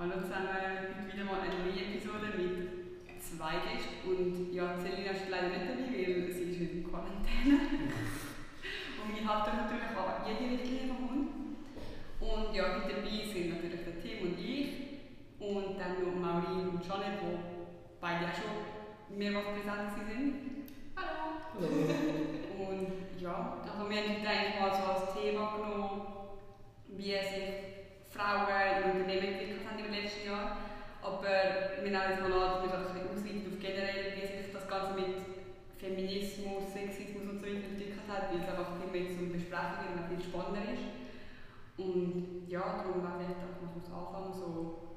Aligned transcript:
Hallo 0.00 0.14
zusammen, 0.16 0.48
heute 0.48 1.12
wieder 1.12 1.24
mal 1.26 1.44
eine 1.44 1.60
neue 1.60 1.92
Episode 1.92 2.32
mit 2.32 3.20
zwei 3.20 3.60
Gästen. 3.68 4.00
Und 4.08 4.50
ja, 4.50 4.72
Selina 4.80 5.10
ist 5.10 5.28
leider 5.28 5.48
nicht 5.48 5.60
dabei, 5.60 5.92
weil 5.92 6.32
sie 6.32 6.56
ist 6.56 6.72
in 6.72 6.88
Quarantäne. 6.88 7.60
und 8.96 9.12
wir 9.12 9.28
halten 9.28 9.56
natürlich 9.60 9.92
an 9.92 10.24
jede 10.24 10.52
Richtlinie 10.52 10.88
vom 10.88 11.04
Hund. 11.04 11.28
Und 12.18 12.56
ja, 12.56 12.78
mit 12.78 12.88
dabei 12.88 13.28
sind 13.28 13.52
natürlich 13.52 13.84
der 13.84 14.00
Tim 14.00 14.24
und 14.24 14.40
ich. 14.40 15.04
Und 15.38 15.76
dann 15.76 16.00
noch 16.00 16.16
Maureen 16.16 16.70
und 16.70 16.80
Janet, 16.80 17.20
die 17.20 17.36
beide 18.00 18.24
auch 18.24 18.40
schon 18.40 19.18
mehrmals 19.18 19.52
präsent 19.52 19.92
sind. 20.00 20.34
Hallo! 20.96 21.60
und 21.60 23.20
ja, 23.20 23.58
also 23.68 23.90
wir 23.90 23.96
haben 24.00 24.16
heute 24.16 24.28
eigentlich 24.30 24.60
mal 24.60 24.72
so 24.72 24.82
als 24.92 25.12
Thema 25.12 25.58
genommen, 25.58 26.02
wie 26.88 27.12
sich 27.12 27.70
Frauen 28.10 28.48
im 28.82 28.90
Unternehmen 28.90 29.32
entwickelt 29.32 29.60
haben 29.68 29.78
im 29.78 29.92
letzten 29.92 30.26
Jahr. 30.26 30.56
Aber 31.02 31.79
wir 31.92 32.30
dass 32.30 32.62
wir 32.62 32.70
das 32.70 32.94
ein 32.94 33.08
ausweiten 33.10 33.52
auf 33.52 33.58
generell, 33.58 34.14
wie 34.14 34.26
sich 34.26 34.52
das 34.52 34.68
Ganze 34.68 34.94
mit 34.94 35.16
Feminismus, 35.78 36.72
Sexismus 36.72 37.24
und 37.26 37.40
so 37.40 37.46
weiter 37.46 37.66
entwickelt 37.66 38.06
hat, 38.06 38.30
weil 38.30 38.40
es 38.40 38.48
einfach 38.48 38.76
viel 38.78 38.90
mehr 38.92 39.10
zum 39.10 39.32
Besprechen 39.32 39.96
und 39.96 40.06
viel 40.08 40.22
spannender 40.22 40.64
ist. 40.72 40.86
Und 41.78 42.46
ja, 42.48 42.60
darum 42.60 43.02
wollte 43.02 43.24
ich 43.24 43.34
einfach 43.34 43.56
mal 43.58 43.72
kurz 43.72 43.88
anfangen, 43.88 44.34
so, 44.34 44.90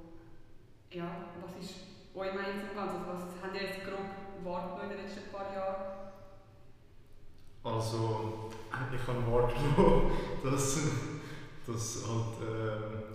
ja, 0.92 1.32
was 1.42 1.64
ist 1.64 1.76
eure 2.14 2.36
Meinung 2.36 2.68
zum 2.68 2.76
Ganzen? 2.76 3.00
Also, 3.00 3.08
was 3.08 3.42
habt 3.42 3.56
ihr 3.56 3.64
jetzt 3.64 3.84
grob 3.86 4.44
wahrgenommen 4.44 4.92
in 4.92 4.98
den 4.98 5.06
letzten 5.06 5.32
paar 5.32 5.54
Jahren? 5.54 6.04
Also, 7.64 8.52
ich 8.70 9.08
habe 9.08 9.32
wahrgenommen, 9.32 10.12
dass, 10.44 10.80
dass 11.66 12.04
halt 12.06 12.44
äh, 12.44 13.14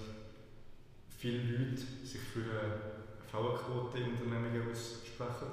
viele 1.18 1.42
Leute 1.42 1.82
sich 2.04 2.20
für 2.20 2.87
Frauenquote 3.30 3.98
in 3.98 4.10
Unternehmen 4.12 4.70
aussprechen. 4.70 5.52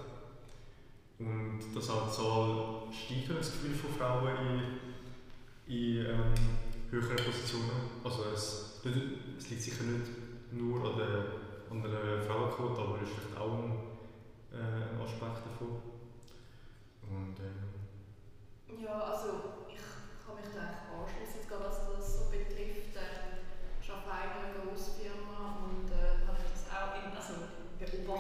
Und 1.20 1.60
dass 1.74 1.90
auch 1.90 2.08
die 2.08 2.16
Zahl 2.16 2.92
steigt, 2.92 3.40
das 3.40 3.52
Gefühl 3.52 3.76
von 3.76 3.92
Frauen 3.92 4.80
in, 5.68 5.74
in 5.74 6.06
ähm, 6.06 6.34
höheren 6.92 7.16
Positionen. 7.16 8.02
Also 8.04 8.26
es, 8.34 8.82
es 9.38 9.50
liegt 9.50 9.62
sicher 9.62 9.84
nicht 9.84 10.12
nur 10.52 10.92
an 10.92 10.98
der, 10.98 11.26
an 11.70 11.82
der 11.82 12.22
Frauenquote, 12.24 12.82
aber 12.82 12.96
es 13.02 13.10
ist 13.10 13.16
vielleicht 13.16 13.38
auch 13.38 13.54
ein, 13.54 13.96
äh, 14.52 15.04
Aspekt 15.04 15.46
davon. 15.48 15.82
Und, 17.08 17.38
ähm, 17.40 18.84
ja, 18.84 19.00
also 19.00 19.68
ich 19.70 19.80
kann 20.26 20.36
mich 20.36 20.52
da 20.54 20.62
eigentlich 20.62 20.90
anschließen, 20.92 21.48
was 21.48 21.88
das 21.88 22.18
so 22.18 22.24
betrifft. 22.32 22.96
Ähm, 22.96 23.40
ich 23.82 23.90
arbeite 23.92 24.36
in 24.36 24.52
einer 24.52 24.66
Grossfirma 24.66 25.64
und 25.64 25.88
äh, 25.92 26.26
habe 26.26 26.40
ich 26.40 26.50
das 26.52 26.66
auch 26.74 26.96
in, 26.98 27.16
also 27.16 27.56
ist 28.06 28.14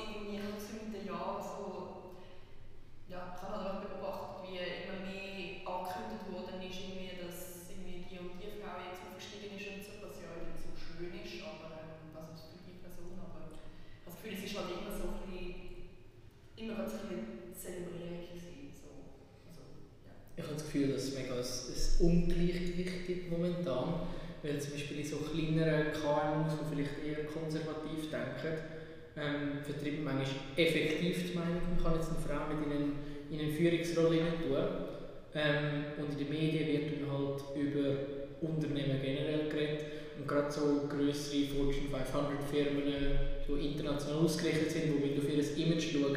irgendwie 0.00 0.32
ich 3.08 3.14
habe 3.14 3.36
beobachtet, 3.84 4.48
wie 4.48 4.56
immer 4.56 5.04
mehr 5.04 5.68
angekündigt 5.68 6.24
worden 6.32 6.64
ist, 6.64 6.80
irgendwie, 6.80 7.12
dass 7.20 7.68
irgendwie 7.68 8.08
die 8.08 8.24
und 8.24 8.40
die 8.40 8.56
aufgestiegen 8.56 9.52
ist 9.52 9.68
und 9.68 9.84
so, 9.84 10.00
ja 10.24 10.32
nicht 10.40 10.64
so 10.64 10.72
schön 10.72 11.12
ist, 11.12 11.44
aber 11.44 11.76
ähm, 11.76 12.08
also 12.16 12.48
für 12.48 12.64
die 12.64 12.80
Person, 12.80 13.12
ich 13.12 13.20
habe 13.20 13.52
das 14.08 14.16
Gefühl, 14.16 14.32
es 14.32 14.48
ist 14.48 14.56
immer 16.56 16.80
ein 16.80 16.88
bisschen 16.88 17.44
immer. 18.64 19.12
Ich 20.36 20.44
habe 20.44 20.54
das 20.54 20.64
Gefühl, 20.64 20.92
dass 20.92 21.02
es 21.04 21.12
mega 21.12 21.34
ein, 21.36 21.44
ein 21.44 22.00
Ungleichgewicht 22.00 23.04
gibt 23.06 23.28
momentan. 23.28 24.08
Weil 24.42 24.60
zum 24.60 24.72
Beispiel 24.72 25.00
in 25.00 25.04
so 25.04 25.16
kleineren 25.16 25.92
KMUs, 25.92 26.52
die 26.54 26.74
vielleicht 26.74 26.96
eher 27.04 27.24
konservativ 27.26 28.10
denken, 28.10 28.54
ähm, 29.16 29.58
vertritt 29.64 30.04
man 30.04 30.16
manchmal 30.16 30.54
effektiv 30.56 31.30
die 31.30 31.38
Meinung, 31.38 31.62
man 31.74 31.82
kann 31.82 31.94
jetzt 31.94 32.10
eine 32.10 32.22
Frau 32.22 32.46
mit 32.54 32.66
in 32.66 32.72
eine, 32.72 32.92
in 33.30 33.40
eine 33.40 33.52
Führungsrolle 33.52 34.18
tun. 34.38 34.56
Ähm, 35.34 35.84
und 35.98 36.12
in 36.12 36.18
den 36.18 36.30
Medien 36.30 36.68
wird 36.68 37.00
dann 37.00 37.10
halt 37.10 37.42
über 37.56 38.18
Unternehmen 38.40 39.00
generell 39.02 39.48
geredet. 39.48 39.84
Und 40.18 40.26
gerade 40.26 40.50
so 40.50 40.86
größere 40.88 41.46
Fortune 41.46 41.90
500 41.90 42.42
Firmen, 42.50 42.82
die 43.46 43.66
international 43.66 44.24
ausgerichtet 44.24 44.70
sind, 44.70 44.84
die 44.86 45.18
auf 45.18 45.28
ihr 45.28 45.66
Image 45.66 45.92
schauen, 45.92 46.16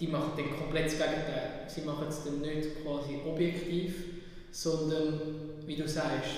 die 0.00 0.06
machen 0.08 0.32
dann 0.36 0.58
komplett 0.58 0.86
das 0.86 0.98
Gegenteil. 0.98 1.62
Sie 1.68 1.82
machen 1.82 2.06
es 2.08 2.24
dann 2.24 2.40
nicht 2.40 2.82
quasi 2.82 3.18
objektiv, 3.24 4.04
sondern, 4.50 5.51
wie 5.72 5.80
du 5.80 5.88
sagst, 5.88 6.28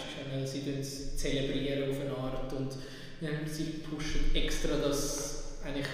sie 0.45 0.63
es 0.79 1.17
zelebrieren 1.17 1.91
auf 1.91 2.01
eine 2.01 2.17
Art 2.17 2.53
und 2.53 2.73
ähm, 3.21 3.47
sie 3.47 3.83
pushen 3.83 4.31
extra, 4.35 4.77
dass 4.77 5.59
eigentlich 5.65 5.87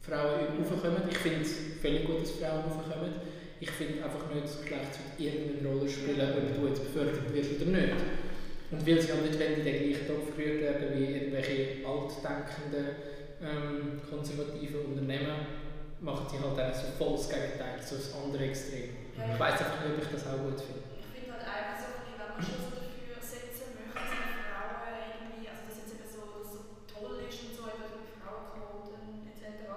Frauen 0.00 0.58
raufkommen. 0.58 1.08
Ich 1.08 1.18
finde 1.18 1.42
es 1.42 1.54
völlig 1.80 2.04
gut, 2.04 2.22
dass 2.22 2.32
Frauen 2.32 2.64
raufkommen. 2.64 3.12
Ich 3.60 3.70
finde 3.70 4.04
einfach 4.04 4.28
nicht, 4.34 4.44
dass 4.44 4.60
Geschlecht 4.60 4.98
irgendeine 5.18 5.68
Rolle 5.68 5.88
spielen, 5.88 6.20
ob 6.20 6.60
du 6.60 6.66
jetzt 6.66 6.84
befördert 6.84 7.32
wirst 7.32 7.62
oder 7.62 7.70
nicht. 7.70 7.94
Und 8.72 8.86
weil 8.86 9.00
sie 9.00 9.12
auch 9.12 9.22
nicht 9.22 9.40
in 9.40 9.54
den 9.54 9.62
gleichen 9.62 10.06
Topf 10.08 10.36
gerührt 10.36 10.62
werden 10.62 10.98
wie 10.98 11.14
irgendwelche 11.14 11.86
altdenkenden, 11.86 12.86
ähm, 13.40 14.00
konservativen 14.10 14.80
Unternehmen, 14.86 15.46
machen 16.00 16.26
sie 16.28 16.42
halt 16.42 16.58
auch 16.58 16.74
so 16.74 16.90
voll 16.98 17.16
das 17.16 17.28
Gegenteil, 17.28 17.78
so 17.78 17.96
das 17.96 18.10
andere 18.18 18.46
Extrem. 18.46 19.04
Ich 19.14 19.38
weiß 19.38 19.52
einfach 19.62 19.86
nicht, 19.86 19.94
ob 19.94 20.02
ich 20.02 20.10
das 20.10 20.26
auch 20.26 20.42
gut 20.42 20.58
finde. 20.58 20.82
Ich 20.98 21.22
finde 21.22 21.38
halt 21.38 21.46
einfach 21.46 21.74
so, 22.42 22.42
wenn 22.42 22.42
man 22.42 22.42
schon 22.42 22.58
so 22.66 22.74
dafür 22.82 23.18
setzen 23.22 23.78
möchte, 23.78 23.94
dass 23.94 24.10
Frauen 24.42 24.98
irgendwie, 25.06 25.46
also 25.46 25.62
dass 25.70 25.78
jetzt 25.78 25.94
eben 25.94 26.08
so, 26.08 26.42
so 26.42 26.58
toll 26.90 27.22
ist 27.30 27.38
und 27.46 27.52
so, 27.54 27.62
eben 27.70 27.86
für 27.86 28.18
Frauenquoten 28.18 29.30
etc., 29.30 29.70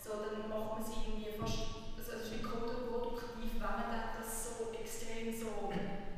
so, 0.00 0.10
dann 0.24 0.48
macht 0.48 0.80
man 0.80 0.82
sie 0.84 0.96
irgendwie 1.04 1.36
fast, 1.36 1.60
also 2.00 2.10
es 2.16 2.24
ist 2.24 2.40
wie 2.40 2.44
kontraproduktiv, 2.44 3.60
wenn 3.60 3.76
man 3.76 3.88
dann 3.92 4.16
das 4.16 4.28
so 4.56 4.72
extrem 4.72 5.28
so 5.28 5.68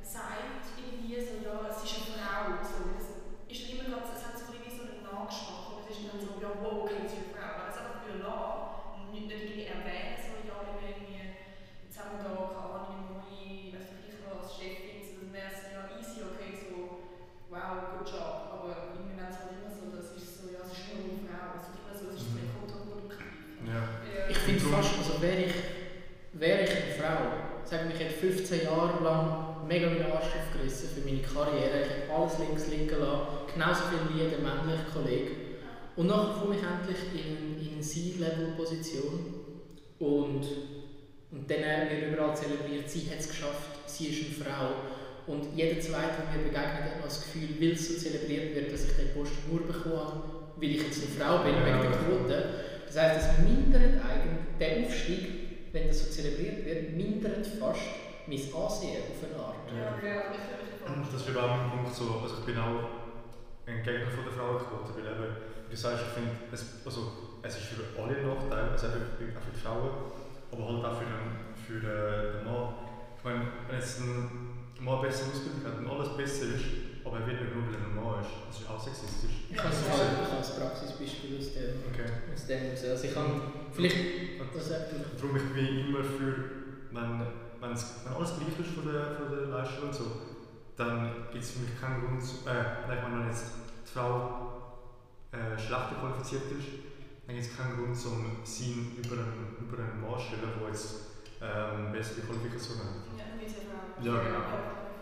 sagt, 0.06 0.71
irgendwie 0.78 1.19
so, 1.19 1.42
ja, 1.42 1.66
es 1.66 1.82
ist 1.82 1.98
eine 1.98 2.15
Frau, 2.15 2.62
so, 2.62 2.78
das 2.94 3.06
ist 3.50 3.66
immer 3.75 3.91
ganz, 3.91 4.15
es 4.15 4.22
hat 4.22 4.38
so 4.38 4.54
ein 4.54 4.62
bisschen 4.62 4.71
wie 4.71 4.76
so 4.78 4.82
einen 4.87 5.03
Nachgeschmack, 5.03 5.66
und 5.75 5.82
es 5.82 5.98
ist 5.98 6.06
dann 6.06 6.22
so, 6.22 6.38
ja, 6.38 6.50
wow, 6.62 6.87
okay, 6.87 7.03
es 7.03 7.10
ist 7.10 7.26
eine 7.26 7.34
Frau, 7.34 7.48
aber 7.59 7.66
es 7.66 7.78
einfach 7.82 8.06
wieder 8.06 8.22
lassen, 8.22 9.10
nicht, 9.10 9.26
nicht 9.26 9.34
irgendwie 9.34 9.66
erwähnen, 9.66 10.15
so, 10.15 10.31
ja, 10.47 10.56
irgendwie, 10.62 11.42
jetzt 11.82 11.97
haben 11.98 12.15
wir 12.16 12.22
da, 12.22 12.32
keine 12.54 12.71
Ahnung, 12.71 13.19
neue, 13.19 13.75
weiß 13.75 13.88
nicht, 13.98 14.15
ich 14.15 14.22
als 14.22 14.54
Chefin, 14.56 15.03
so, 15.03 15.10
dann 15.21 15.32
wäre 15.34 15.50
es 15.53 15.60
ja 15.69 15.81
easy, 15.98 16.22
okay, 16.25 16.53
so, 16.56 17.12
wow, 17.53 17.98
good 17.98 18.09
job, 18.09 18.56
aber 18.56 18.97
irgendwie 18.97 19.16
wenn 19.21 19.28
es 19.28 19.36
halt 19.36 19.53
immer 19.53 19.69
so, 19.69 19.92
das 19.92 20.16
ist 20.16 20.32
so, 20.41 20.48
ja, 20.48 20.65
es 20.65 20.72
ist 20.72 20.88
nur 20.88 21.04
eine 21.04 21.21
Frau, 21.28 21.56
es 21.56 21.69
ist 21.69 21.77
immer 21.77 21.92
so, 21.92 22.04
es 22.12 22.21
ist 22.25 22.32
sehr 22.32 22.48
kontraproduktiv. 22.56 23.28
Ja. 23.69 23.81
Ich 24.28 24.41
finde 24.41 24.65
fast, 24.72 24.97
also 24.97 25.21
wäre 25.21 25.44
ich, 25.48 25.56
wäre 26.32 26.65
ich 26.65 26.72
eine 26.72 26.92
Frau, 26.97 27.21
sage 27.65 27.92
ich, 27.92 28.00
ich 28.00 28.00
hätte 28.00 28.16
15 28.16 28.65
Jahre 28.65 28.97
lang 29.04 29.53
mega 29.69 29.86
meinen 29.88 30.10
Arsch 30.10 30.32
aufgerissen 30.32 30.88
für 30.91 31.04
meine 31.04 31.22
Karriere, 31.22 31.84
ich 31.84 32.09
habe 32.09 32.22
alles 32.22 32.38
links 32.41 32.66
liegen 32.69 32.97
lassen, 32.98 33.41
genauso 33.54 33.82
viel 33.84 33.98
wie 34.08 34.22
jeder 34.22 34.38
männliche 34.38 34.84
Kollege. 34.92 35.30
Und 35.96 36.08
dann 36.08 36.32
komme 36.40 36.56
ich 36.56 36.62
endlich 36.62 36.98
in, 37.12 37.60
in 37.60 37.74
eine 37.74 37.82
C-Level-Position 37.82 39.34
und, 39.98 40.42
und 41.30 41.50
dann 41.50 41.91
wird 41.91 42.12
überall 42.12 42.36
zelebriert, 42.36 42.88
sie 42.88 43.10
hat 43.10 43.20
es 43.20 43.28
geschafft, 43.28 43.78
sie 43.86 44.06
ist 44.08 44.24
eine 44.24 44.44
Frau. 44.44 44.68
Und 45.26 45.54
jeder 45.54 45.80
Zweite, 45.80 46.22
der 46.22 46.36
mir 46.36 46.48
begegnet, 46.48 46.96
hat 46.96 47.04
das 47.04 47.22
Gefühl, 47.22 47.48
weil 47.60 47.72
es 47.72 47.88
so 47.88 47.94
zelebriert 47.94 48.54
wird, 48.54 48.72
dass 48.72 48.84
ich 48.84 48.96
den 48.96 49.12
Post 49.14 49.32
nur 49.48 49.60
bekomme, 49.66 50.22
weil 50.56 50.70
ich 50.70 50.82
jetzt 50.82 51.02
eine 51.02 51.12
Frau 51.12 51.44
bin, 51.44 51.54
wegen 51.54 51.82
der 51.82 51.92
Quote. 51.92 52.54
Das 52.86 52.96
heisst, 52.96 53.28
es 53.30 53.44
mindert 53.44 54.02
eigentlich, 54.02 54.58
der 54.58 54.84
Aufstieg, 54.84 55.72
wenn 55.72 55.88
das 55.88 56.00
so 56.00 56.10
zelebriert 56.10 56.64
wird, 56.64 56.96
mindert 56.96 57.46
fast 57.46 57.80
mein 58.26 58.38
Ansehen 58.38 59.02
auf 59.06 59.22
eine 59.22 59.42
Art. 59.42 59.56
Ja, 59.70 60.08
ja, 60.08 60.22
das 61.12 61.22
ist 61.22 61.36
auch 61.36 61.48
mein 61.48 61.71
Punkt 61.71 61.94
so, 61.94 62.21
also 62.22 62.34
ich 62.41 62.47
bin 62.47 62.59
auch 62.59 63.02
ein 63.66 63.82
Gegner 63.82 64.10
von 64.10 64.24
der 64.24 64.32
Frauenquote, 64.32 64.94
weil 64.97 65.06
eben, 65.06 65.36
wie 65.68 65.74
du 65.74 65.76
sagst, 65.76 66.04
ich 66.09 66.12
finde, 66.14 66.30
es, 66.50 66.82
also, 66.84 67.38
es 67.42 67.56
ist 67.56 67.66
für 67.66 67.82
alle 68.00 68.16
ein 68.16 68.26
Nachteil, 68.26 68.70
also 68.70 68.86
auch 68.86 68.92
für 68.92 69.54
die 69.54 69.60
Frauen, 69.60 69.91
aber 70.50 70.62
halt 70.66 70.84
auch 70.84 70.98
für 70.98 71.06
den, 71.06 71.26
für 71.54 71.80
den 71.80 72.44
Mann. 72.44 72.74
Ich 73.18 73.24
meine, 73.24 73.47
wenn 73.68 73.78
jetzt 73.78 74.00
ein 74.00 74.82
Mann 74.82 75.00
bessere 75.00 75.30
Ausbildung 75.30 75.62
hat 75.62 75.78
und 75.78 75.91
alles 75.91 76.16
besser 76.16 76.47
ist, 76.59 76.66
aber 77.04 77.18
er 77.20 77.26
wird 77.26 77.41
nicht 77.41 77.54
nur, 77.54 77.66
weil 77.66 77.78
er 77.78 77.86
ein 77.86 77.94
Mann 77.94 78.20
ist, 78.22 78.34
das 78.50 78.60
ist 78.60 78.70
auch 78.70 78.82
sexistisch. 78.82 79.47
Ich 79.50 79.59
habe 79.59 79.70
ein 79.70 80.42
Praxisbeispiel 80.42 81.38
aus 81.38 81.54
dem, 81.54 81.86
okay. 81.86 82.08
aus 82.34 82.47
dem 82.47 82.70
also 82.70 83.06
ich 83.06 83.15
kann 83.15 83.42
vielleicht... 83.72 83.97
Das, 84.53 84.68
darum 84.68 85.36
ich 85.36 85.48
bin 85.54 85.86
immer 85.86 86.04
für, 86.04 86.34
wenn, 86.91 87.26
wenn 87.60 87.70
alles 87.70 88.32
gleich 88.36 88.58
ist 88.58 88.74
von 88.74 88.92
der, 88.92 89.16
von 89.16 89.30
der 89.30 89.47
Leistung 89.48 89.88
und 89.88 89.94
so, 89.94 90.31
dann 90.77 91.28
gibt 91.30 91.45
es 91.45 91.51
für 91.53 91.60
mich 91.60 91.80
keinen 91.80 92.01
Grund, 92.01 92.22
äh, 92.22 92.89
wenn 92.89 93.03
man 93.03 93.28
jetzt 93.28 93.53
die 93.84 93.92
Frau 93.92 94.80
äh, 95.33 95.59
schlechter 95.59 95.97
qualifiziert 96.01 96.48
ist, 96.53 96.69
dann 97.27 97.36
gibt 97.36 97.47
es 97.47 97.57
keinen 97.57 97.77
Grund 97.77 97.97
um 98.07 98.41
sie 98.45 98.97
über 98.97 99.21
einen, 99.21 99.57
über 99.60 99.78
einen 99.84 100.01
Mann 100.01 100.19
stellen, 100.19 100.48
der 100.57 100.69
jetzt 100.69 101.13
ähm, 101.42 101.92
bessere 101.92 102.24
Qualifikationen 102.24 103.04
hat. 103.04 103.19
Ja, 103.21 103.27
diese 103.36 103.69
ist 103.69 103.72
Ja, 104.01 104.15
genau. 104.22 104.45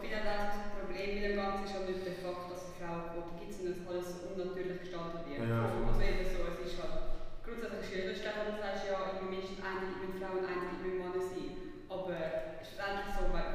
Ich 0.02 0.08
finde 0.08 0.26
das 0.26 0.74
Problem 0.74 1.08
mit 1.14 1.24
dem 1.30 1.36
Ganzen 1.36 1.64
ist 1.64 1.74
ja 1.76 1.80
nicht 1.86 2.02
der 2.02 2.18
Fakt, 2.18 2.50
dass 2.50 2.74
eine 2.74 2.76
Frau 2.80 3.38
gibt, 3.38 3.52
sondern 3.54 3.78
dass 3.78 3.86
alles 3.86 4.08
unnatürlich 4.26 4.80
gestaltet 4.80 5.22
wird. 5.28 5.46
Ja, 5.46 5.70
also 5.86 6.00
eben 6.02 6.24
so, 6.26 6.40
es 6.50 6.58
ist 6.66 6.80
halt 6.82 7.20
grundsätzlich 7.46 7.86
schwierig, 7.86 8.16
Stefan, 8.18 8.50
du 8.50 8.58
sagst 8.58 8.90
ja, 8.90 9.22
bin 9.22 9.30
mindestens 9.30 9.62
eine 9.62 10.18
Frau 10.18 10.40
und 10.40 10.48
eine 10.50 10.98
Mann 10.98 11.14
sein. 11.14 11.78
Aber 11.86 12.16
schlussendlich 12.64 13.12
so, 13.14 13.22
weil 13.30 13.50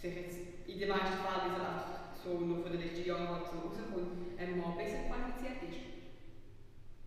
sich 0.00 0.14
jetzt 0.16 0.55
in 0.76 0.80
den 0.84 0.90
meisten 0.92 1.16
Fällen, 1.24 1.42
wie 1.48 1.52
es 1.52 1.56
halt 1.56 1.72
einfach 1.72 2.12
so 2.20 2.30
noch 2.44 2.60
von 2.60 2.70
den 2.76 2.82
letzten 2.84 3.08
Jahren 3.08 3.28
halt 3.32 3.48
so 3.48 3.56
rauskommt, 3.64 4.36
ein 4.36 4.50
Mann 4.60 4.76
besser 4.76 5.08
qualifiziert 5.08 5.58
ist. 5.72 5.80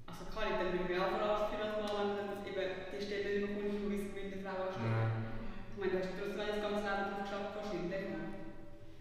Also 0.10 0.22
kann 0.34 0.50
ich 0.50 0.58
dann 0.58 0.74
ich 0.74 0.98
auch 0.98 1.14
verarscht 1.14 1.48
für 1.54 1.62
das 1.62 1.74
Mal, 1.78 2.18
wenn 2.18 2.30
du 2.34 2.50
eben 2.50 2.66
die 2.90 3.04
Stelle 3.06 3.30
nicht 3.30 3.46
bekommst, 3.46 3.82
wo 3.86 3.94
es 3.94 4.06
mit 4.10 4.28
der 4.34 4.42
Frau 4.42 4.58
ansteht. 4.66 4.90
Ja. 4.90 5.06
Ich 5.70 5.78
meine, 5.78 5.92
du 5.94 5.98
hast 6.02 6.18
trotzdem 6.18 6.42
das 6.50 6.60
ganze 6.66 6.82
Leben 6.82 7.06
drauf 7.14 7.22
geschafft, 7.24 7.54
wahrscheinlich. 7.56 8.06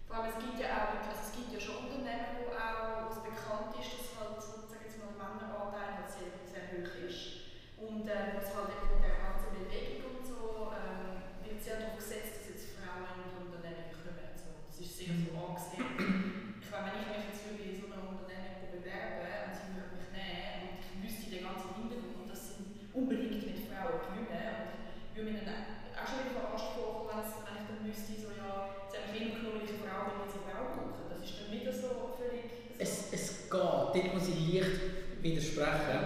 Vor 0.06 0.14
allem, 0.14 0.28
es 0.32 0.38
gibt 0.40 0.56
ja 0.60 0.68
auch, 0.76 0.92
also 1.00 1.20
es 1.24 1.32
gibt 1.32 1.50
ja 1.56 1.60
schon 1.60 1.78
Unternehmen, 1.88 2.32
wo 2.44 2.52
auch 2.52 3.08
wo 3.08 3.12
es 3.12 3.20
bekannt 3.24 3.72
ist, 3.80 3.92
dass 3.98 4.08
halt, 4.20 4.36
sag 4.68 4.80
jetzt 4.84 5.00
mal, 5.00 5.16
Männeranteil 5.16 5.90
halt 5.96 6.08
sehr, 6.12 6.28
sehr 6.44 6.64
hoch 6.76 6.92
ist. 7.08 7.48
Und 7.80 8.04
äh, 8.04 8.36
was 8.36 8.52
halt 8.52 8.68
eben 8.76 8.88
mit 8.94 9.02
der 9.06 9.16
ganzen 9.22 9.48
Bewegung 9.54 10.18
und 10.20 10.24
so, 10.28 10.72
ähm, 10.76 11.24
wird 11.44 11.56
sehr 11.60 11.78
darauf 11.82 11.96
gesetzt, 12.00 12.40
dass 12.42 12.52
jetzt 12.52 12.74
Frauen 12.76 13.06
in 13.16 13.32
die 13.32 13.38
Unternehmen 13.48 13.88
kommen. 13.92 14.28
So, 14.38 14.48
das 14.66 14.76
ist 14.80 14.92
sehr 14.98 15.12
so 15.18 15.30
angesehen. 15.34 16.58
Ich 16.62 16.68
meine, 16.72 16.84
wenn 16.94 17.00
ich 17.02 17.08
mich 17.10 17.26
jetzt 17.32 17.42
für 17.44 17.54
so 17.58 17.86
eine 17.90 18.02
Unternehmen 18.06 18.70
bewerben 18.72 19.50
und 19.50 19.54
sie 19.56 19.68
würden 19.76 19.94
mich 19.98 20.10
nehmen 20.14 20.56
und 20.68 20.78
ich 20.82 20.94
wüsste 21.04 21.26
den 21.36 21.42
ganzen 21.46 21.70
Hintergrund, 21.76 22.26
dass 22.32 22.42
sie 22.54 22.64
unbedingt 22.96 23.44
mit 23.44 23.58
Frauen 23.68 23.98
gewinnen 24.08 24.46
und 24.62 24.72
ich 24.78 25.14
würde 25.16 25.30
mich 25.36 25.44
dann 25.46 25.62
auch 25.94 26.06
schon 26.08 26.18
wieder 26.24 26.34
verarscht 26.42 26.70
vorkommen, 26.74 27.08
wenn 27.14 27.22
es- 27.28 27.40
wenn 27.46 27.56
ich 27.62 27.66
dann 27.70 27.80
wüsste, 27.86 28.12
so 28.18 28.28
ja, 28.34 28.50
sie 28.90 28.96
haben 28.98 29.10
mich 29.14 29.22
immer 29.22 29.34
genommen, 29.38 29.54
weil 29.62 29.66
ich 29.70 29.74
eine 29.78 29.82
Frau 29.86 30.00
bin, 30.02 30.14
weil 30.18 30.30
sie 30.34 30.42
Frau 30.42 30.62
brauchen. 30.74 31.06
Das 31.08 31.20
ist 31.22 31.34
dann 31.38 31.50
wieder 31.54 31.72
so 31.72 31.88
völlig... 32.18 32.44
So. 32.50 32.74
Es, 32.82 32.92
es 33.14 33.24
geht, 33.48 33.54
dort 33.94 34.08
muss 34.14 34.26
ich 34.28 34.38
leicht 34.54 34.78
widersprechen. 35.22 35.98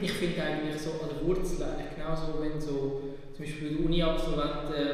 Ich 0.00 0.12
finde 0.12 0.38
eigentlich 0.42 0.78
so 0.78 0.90
an 1.02 1.10
der 1.10 1.26
Wurzel 1.26 1.62
eigentlich 1.64 1.96
genauso, 1.96 2.38
wenn 2.40 2.60
so 2.60 3.02
zum 3.34 3.44
Beispiel 3.44 3.76
Uni-Absolventen, 3.82 4.86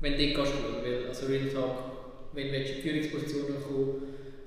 wenn 0.00 0.12
du 0.18 0.32
dort 0.34 0.46
gehst, 0.50 1.14
Real 1.28 1.48
Talk, 1.48 1.76
wenn 2.32 2.48
du 2.48 2.56
in 2.56 2.64
die 2.64 2.82
Führungspositionen 2.82 3.62
kommst, 3.62 4.06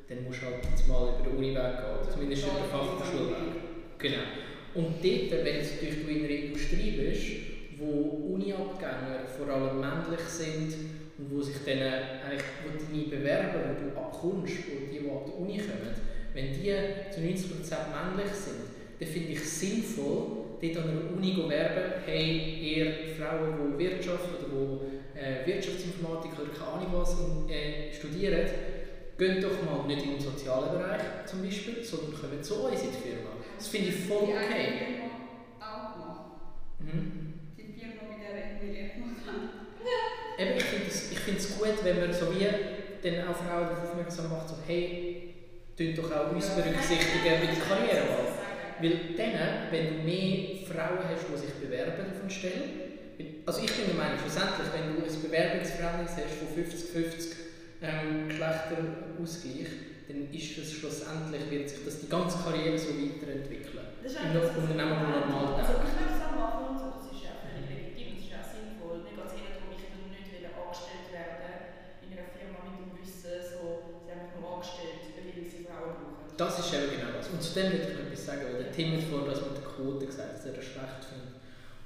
dann 0.10 0.24
musst 0.24 0.42
du 0.42 0.46
halt 0.46 0.56
jetzt 0.70 0.88
mal 0.88 1.14
über 1.20 1.30
den 1.30 1.38
Uniweg 1.38 1.78
gehen, 1.78 1.94
oder 2.02 2.10
zumindest 2.10 2.44
über 2.44 2.60
den 2.60 2.70
Fachhochschulweg. 2.70 3.98
Genau. 3.98 4.26
Und 4.74 5.04
dort, 5.04 5.46
wenn 5.46 5.60
du 5.60 5.62
natürlich 5.62 6.08
in 6.08 6.26
einer 6.26 6.30
Industrie 6.30 6.92
bist, 6.92 7.52
wo 7.78 8.34
Uni-Abgänger 8.34 9.26
vor 9.38 9.48
allem 9.50 9.80
männlich 9.80 10.26
sind 10.28 10.74
und 11.18 11.32
wo 11.32 11.42
sich 11.42 11.58
dann 11.66 11.80
eigentlich, 11.80 12.46
wo 12.64 12.70
deine 12.78 13.08
Bewerber, 13.08 13.76
die 13.76 13.90
du 13.90 13.98
abkommst, 13.98 14.54
und 14.68 14.92
die, 14.92 15.00
die 15.00 15.10
ab 15.10 15.26
der 15.26 15.40
Uni 15.40 15.58
kommen, 15.58 15.96
wenn 16.34 16.54
die 16.54 16.74
zu 17.12 17.20
90% 17.20 17.92
männlich 17.92 18.32
sind, 18.34 18.72
dann 19.00 19.10
finde 19.10 19.32
ich 19.34 19.40
es 19.40 19.60
sinnvoll, 19.60 20.58
dort 20.62 20.78
an 20.78 20.90
einer 20.90 21.18
Uni 21.18 21.36
zu 21.36 21.50
werben, 21.50 21.94
hey, 22.06 22.60
ihr 22.62 22.94
Frauen, 23.18 23.74
die 23.74 23.84
Wirtschaft 23.84 24.30
oder 24.30 24.48
die 24.48 25.01
äh, 25.22 25.46
Wirtschaftsinformatik 25.46 26.32
oder 26.40 26.52
keine 26.52 26.72
Ahnung 26.72 26.88
was 26.94 27.16
äh, 27.50 27.94
studieren, 27.94 28.50
geht 29.18 29.44
doch 29.44 29.62
mal 29.64 29.86
nicht 29.86 30.04
in 30.04 30.12
den 30.14 30.20
sozialen 30.20 30.72
Bereich 30.72 31.26
zum 31.26 31.44
Beispiel, 31.44 31.84
sondern 31.84 32.20
kommt 32.20 32.44
zu 32.44 32.56
uns 32.66 32.82
in 32.82 32.90
die 32.90 33.10
Firma. 33.10 33.30
Das 33.56 33.68
finde 33.68 33.90
ich 33.90 33.96
voll 33.96 34.28
Die 34.28 34.34
okay. 34.34 34.66
Firma 34.82 35.12
auch 35.62 35.94
gemacht. 35.94 36.22
Mhm. 36.80 37.34
Die 37.56 37.80
Firma, 37.80 38.10
mit 38.10 38.18
der 38.26 38.86
ich 38.86 38.94
gemacht 38.94 39.22
habe. 39.28 39.62
Eben, 40.42 40.58
ich 40.58 41.20
finde 41.20 41.40
es 41.40 41.58
gut, 41.58 41.84
wenn 41.84 42.00
man 42.00 42.14
so 42.14 42.34
wie 42.34 42.48
dann 43.04 43.28
auch 43.28 43.36
Frauen 43.36 43.70
darauf 43.70 43.92
aufmerksam 43.92 44.30
macht, 44.30 44.50
so, 44.50 44.56
hey, 44.66 45.34
tun 45.78 45.94
doch 45.96 46.12
auch 46.12 46.32
uns 46.32 46.50
berücksichtigen 46.50 47.42
mit 47.42 47.50
der 47.50 47.64
Karrierewahl. 47.68 48.34
Weil 48.80 49.16
dann, 49.16 49.72
wenn 49.72 49.98
du 49.98 50.04
mehr 50.04 50.66
Frauen 50.66 51.06
hast, 51.10 51.26
die 51.30 51.38
sich 51.38 51.54
bewerben 51.56 52.12
auf 52.12 52.22
eine 52.22 52.30
Stelle, 52.30 52.91
also 53.46 53.60
ich 53.62 53.72
bin 53.74 53.86
der 53.88 53.96
Meinung, 53.96 54.20
schlussendlich, 54.20 54.68
wenn 54.74 54.96
du 54.96 55.04
ein 55.04 55.22
Bewerbungsverhältnis 55.22 56.12
hast 56.16 56.38
von 56.40 56.50
50-50 56.54 57.52
ähm, 57.82 58.30
Geschlechterausgleich, 58.30 59.72
dann 60.08 60.28
ist 60.32 60.58
das 60.58 60.68
schlussendlich, 60.72 61.44
wird 61.50 61.70
sich 61.70 61.84
das 61.86 62.00
die 62.02 62.10
ganze 62.10 62.38
Karriere 62.44 62.78
so 62.78 62.94
weiterentwickeln. 62.94 63.86
Das 64.04 64.14
ist 64.14 64.20
Im 64.22 64.34
das, 64.34 64.56
Unternehmen, 64.58 64.98
wo 64.98 65.08
normal 65.08 65.62
Also 65.62 65.82
ich 65.82 65.94
würde 65.98 66.14
es 66.14 66.22
auch 66.22 66.36
machen 66.36 66.64
und 66.72 66.78
so, 66.78 66.88
das 66.98 67.06
ist 67.10 67.24
ja 67.24 67.34
völlig 67.42 67.68
legitim, 67.70 68.18
das 68.18 68.22
ist 68.22 68.32
ja 68.32 68.38
auch 68.42 68.52
sinnvoll. 68.52 68.98
Mir 69.06 69.14
geht 69.16 69.30
es 69.30 69.36
eher 69.38 69.54
darum, 69.56 69.72
ich 69.72 69.84
will 69.88 70.10
nicht 70.10 70.30
wieder 70.30 70.52
angestellt 70.58 71.08
werden 71.14 71.52
in 72.06 72.10
einer 72.12 72.30
Firma 72.34 72.58
mit 72.66 72.76
dem 72.82 72.92
Wissen, 72.98 73.36
so, 73.40 74.02
sie 74.04 74.10
haben 74.12 74.24
mich 74.30 74.36
nur 74.36 74.48
angestellt, 74.52 75.02
weil 75.16 75.46
sie 75.48 75.64
Frauen 75.64 75.94
brauchen. 75.96 76.34
Das 76.36 76.54
ist 76.60 76.74
eben 76.74 76.90
genau 76.92 77.12
das. 77.16 77.28
Und 77.30 77.40
zu 77.42 77.52
dem 77.56 77.68
würde 77.72 77.86
ich 77.88 77.96
noch 77.96 78.06
etwas 78.10 78.26
sagen, 78.26 78.44
weil 78.46 78.58
der 78.62 78.72
Tim 78.74 78.88
hat 78.98 79.06
vorhin 79.06 79.30
das 79.30 79.42
mit 79.42 79.56
der 79.58 79.68
Quote 79.70 80.06
gesagt, 80.06 80.34
dass 80.36 80.46
er 80.46 80.54
das 80.58 80.66
schlecht 80.66 81.02
findet. 81.08 81.31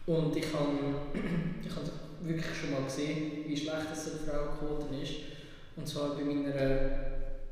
Und 0.06 0.36
ich 0.36 0.54
habe 0.54 0.70
ich 1.66 1.76
habe 1.76 1.92
wirklich 2.22 2.56
schon 2.56 2.72
mal 2.72 2.84
gesehen, 2.84 3.46
wie 3.48 3.58
schlecht 3.58 3.92
das 3.92 4.12
eine 4.12 4.20
Frauenquote 4.20 4.96
ist. 5.02 5.14
Und 5.76 5.88
zwar 5.88 6.16
bei 6.16 6.24
meiner 6.24 6.54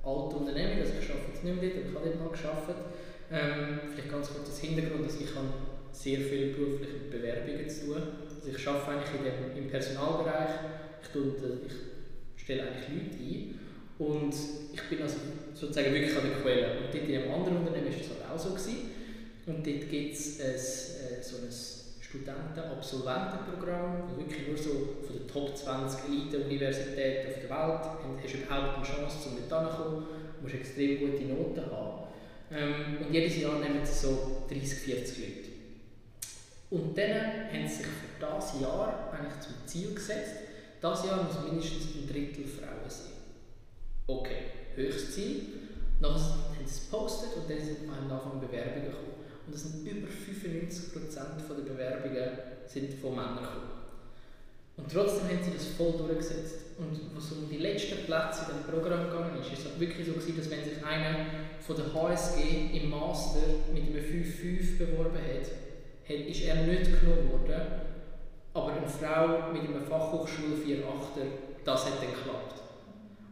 alten 0.03 0.35
Unternehmung, 0.35 0.79
also 0.79 0.93
ich 0.99 1.09
arbeite 1.09 1.31
jetzt 1.33 1.43
nicht 1.43 1.61
mehr 1.61 1.71
dort, 1.71 1.95
aber 1.95 2.05
ich 2.05 2.13
habe 2.13 2.19
dort 2.19 2.33
mal 2.33 2.37
gearbeitet. 2.37 2.83
Ähm, 3.31 3.79
vielleicht 3.91 4.11
ganz 4.11 4.29
kurz 4.29 4.49
das 4.49 4.59
Hintergrund, 4.59 5.05
dass 5.05 5.19
ich 5.19 5.33
habe 5.35 5.47
sehr 5.91 6.19
viel 6.19 6.53
beruflich 6.53 6.89
mit 6.93 7.11
Bewerbungen 7.11 7.69
zu 7.69 7.85
tun. 7.85 8.03
Also 8.35 8.49
ich 8.49 8.67
arbeite 8.67 8.91
eigentlich 8.91 9.13
in 9.19 9.55
dem, 9.55 9.63
im 9.63 9.69
Personalbereich, 9.69 10.49
ich, 11.01 11.09
tue, 11.09 11.33
ich 12.35 12.43
stelle 12.43 12.63
eigentlich 12.63 12.89
Leute 12.89 13.23
ein 13.23 13.59
und 13.99 14.33
ich 14.73 14.81
bin 14.89 15.01
also 15.01 15.17
sozusagen 15.53 15.93
wirklich 15.93 16.17
an 16.17 16.23
der 16.23 16.41
Quelle. 16.41 16.77
Und 16.77 16.93
dort 16.93 17.07
in 17.07 17.15
einem 17.15 17.31
anderen 17.31 17.57
Unternehmen 17.57 17.85
war 17.85 17.97
das 17.97 18.09
halt 18.09 18.31
auch 18.31 18.39
so. 18.39 18.49
Gewesen. 18.49 18.91
Und 19.45 19.65
dort 19.65 19.89
gibt 19.89 20.13
es 20.13 20.39
äh, 20.39 20.57
so 21.21 21.37
ein 21.37 21.51
Studenten-Absolventenprogramm, 22.13 24.15
wirklich 24.15 24.47
nur 24.47 24.57
so 24.57 24.69
von 25.07 25.17
den 25.17 25.27
Top 25.27 25.57
20 25.57 26.09
Elite-Universitäten 26.09 27.29
auf 27.29 27.39
der 27.41 27.49
Welt 27.49 27.79
hast 28.23 28.35
überhaupt 28.35 28.77
eine 28.77 28.85
Chance, 28.85 29.29
um 29.29 29.37
dort 29.49 29.71
hinzukommen. 29.71 30.05
Du 30.37 30.43
musst 30.43 30.55
extrem 30.55 30.99
gute 30.99 31.23
Noten 31.23 31.65
haben. 31.71 32.03
Ähm, 32.51 32.97
und 33.03 33.11
jedes 33.11 33.41
Jahr 33.41 33.57
nehmen 33.59 33.83
sie 33.83 33.93
so 33.93 34.43
30, 34.47 34.79
40 34.79 35.17
Leute. 35.17 35.49
Und 36.69 36.95
dann 36.95 37.49
haben 37.51 37.67
sie 37.67 37.77
sich 37.77 37.87
für 37.87 38.19
dieses 38.19 38.61
Jahr 38.61 39.11
eigentlich 39.11 39.39
zum 39.41 39.55
Ziel 39.65 39.95
gesetzt, 39.95 40.35
dieses 40.83 41.05
Jahr 41.05 41.23
muss 41.23 41.41
mindestens 41.49 41.95
ein 41.95 42.07
Drittel 42.07 42.45
Frauen 42.45 42.89
sein. 42.89 43.13
Okay, 44.05 44.51
höchstes 44.75 45.15
Ziel. 45.15 45.45
Nachher 45.99 46.19
haben 46.19 46.65
sie 46.65 46.67
es 46.75 46.91
gepostet 46.91 47.29
und 47.37 47.49
dann 47.49 47.59
sind 47.59 47.89
am 47.89 48.11
Anfang 48.11 48.39
Bewerbungen 48.39 48.85
gekommen. 48.85 49.12
Und 49.45 49.55
es 49.55 49.63
sind 49.63 49.85
über 49.85 50.07
95% 50.07 51.55
der 51.55 51.73
Bewerbungen 51.73 52.29
sind 52.65 52.93
von 52.93 53.11
Männern 53.11 53.37
gekommen. 53.37 53.73
Und 54.77 54.91
trotzdem 54.91 55.29
haben 55.29 55.43
sie 55.43 55.53
das 55.53 55.67
voll 55.77 55.93
durchgesetzt. 55.97 56.73
Und 56.79 56.99
was 57.15 57.31
um 57.31 57.47
die 57.49 57.57
letzten 57.57 58.05
Plätze 58.05 58.49
in 58.49 58.57
dem 58.57 58.63
Programm 58.65 59.09
gegangen 59.09 59.39
ist, 59.39 59.53
ist 59.53 59.65
es 59.67 59.79
wirklich 59.79 60.07
so 60.07 60.13
gewesen, 60.13 60.37
dass 60.37 60.49
wenn 60.49 60.63
sich 60.63 60.83
einer 60.83 61.25
von 61.59 61.75
der 61.75 61.93
HSG 61.93 62.73
im 62.73 62.89
Master 62.89 63.61
mit 63.71 63.83
einem 63.83 64.01
5-5 64.01 64.77
beworben 64.79 65.19
hat, 65.19 65.45
hat, 66.09 66.27
ist 66.27 66.41
er 66.41 66.55
nicht 66.63 66.85
genommen 66.99 67.31
worden. 67.31 67.61
Aber 68.53 68.73
eine 68.73 68.87
Frau 68.87 69.51
mit 69.51 69.63
einem 69.63 69.85
Fachhochschul 69.85 70.57
4-8er, 70.65 71.63
das 71.63 71.85
hat 71.85 72.01
dann 72.01 72.09
geklappt. 72.09 72.61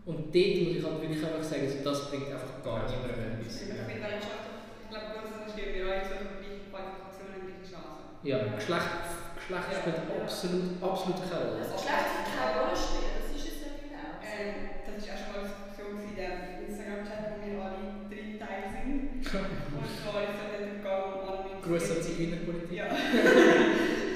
Und 0.06 0.34
dort 0.34 0.58
muss 0.62 0.76
ich 0.76 0.84
halt 0.84 1.02
wirklich 1.02 1.26
einfach 1.26 1.44
sagen, 1.44 1.62
also 1.66 1.78
das 1.84 2.10
bringt 2.10 2.32
einfach 2.32 2.58
gar 2.64 2.90
niemandem 2.90 3.38
etwas. 3.38 3.62
Ich 3.62 3.70
finde, 3.70 4.02
weil 4.02 4.18
ich 4.18 4.26
ich 4.26 4.90
glaube, 4.90 5.14
bei 5.14 5.46
uns 5.46 5.54
stehen 5.54 5.72
wir 5.78 5.86
alle 5.88 6.04
so 6.04 6.18
gleiche 6.42 6.68
Qualifikationen, 6.68 7.48
gleiche 7.48 7.70
Ja, 8.24 8.38
Geschlecht, 8.54 8.86
Geschlecht 9.34 9.82
spielt 9.82 9.98
absolut, 10.14 10.78
absolut 10.78 11.18
keine 11.26 11.42
Rolle. 11.42 11.66
Das 11.66 11.74
Geschlecht 11.74 12.10
wird 12.14 12.30
keine 12.30 12.54
Rolle 12.54 12.78
das 12.78 13.34
ist 13.34 13.50
es 13.50 13.66
ja 13.66 13.74
genau. 13.82 14.22
Ähm, 14.22 14.78
das 14.86 14.94
war 15.02 15.10
auch 15.10 15.18
schon 15.18 15.34
mal 15.34 15.42
eine 15.42 15.50
Diskussion 15.50 16.06
in 16.06 16.14
dem 16.14 16.38
Instagram-Chat, 16.70 17.22
wo 17.34 17.42
wir 17.42 17.58
alle 17.58 17.82
drei 18.14 18.38
Teil 18.38 18.64
sind. 18.70 19.26
Und 19.74 19.90
zwar 19.98 20.22
ist 20.22 20.38
es 20.38 20.54
dort 20.54 20.70
gegangen 20.70 21.18
um 21.18 21.26
anonymisierte... 21.26 21.66
Gruß 21.66 21.82
an 21.82 21.98
die 21.98 22.06
Zigeunerpolitik. 22.06 22.78
Ja. 22.78 22.86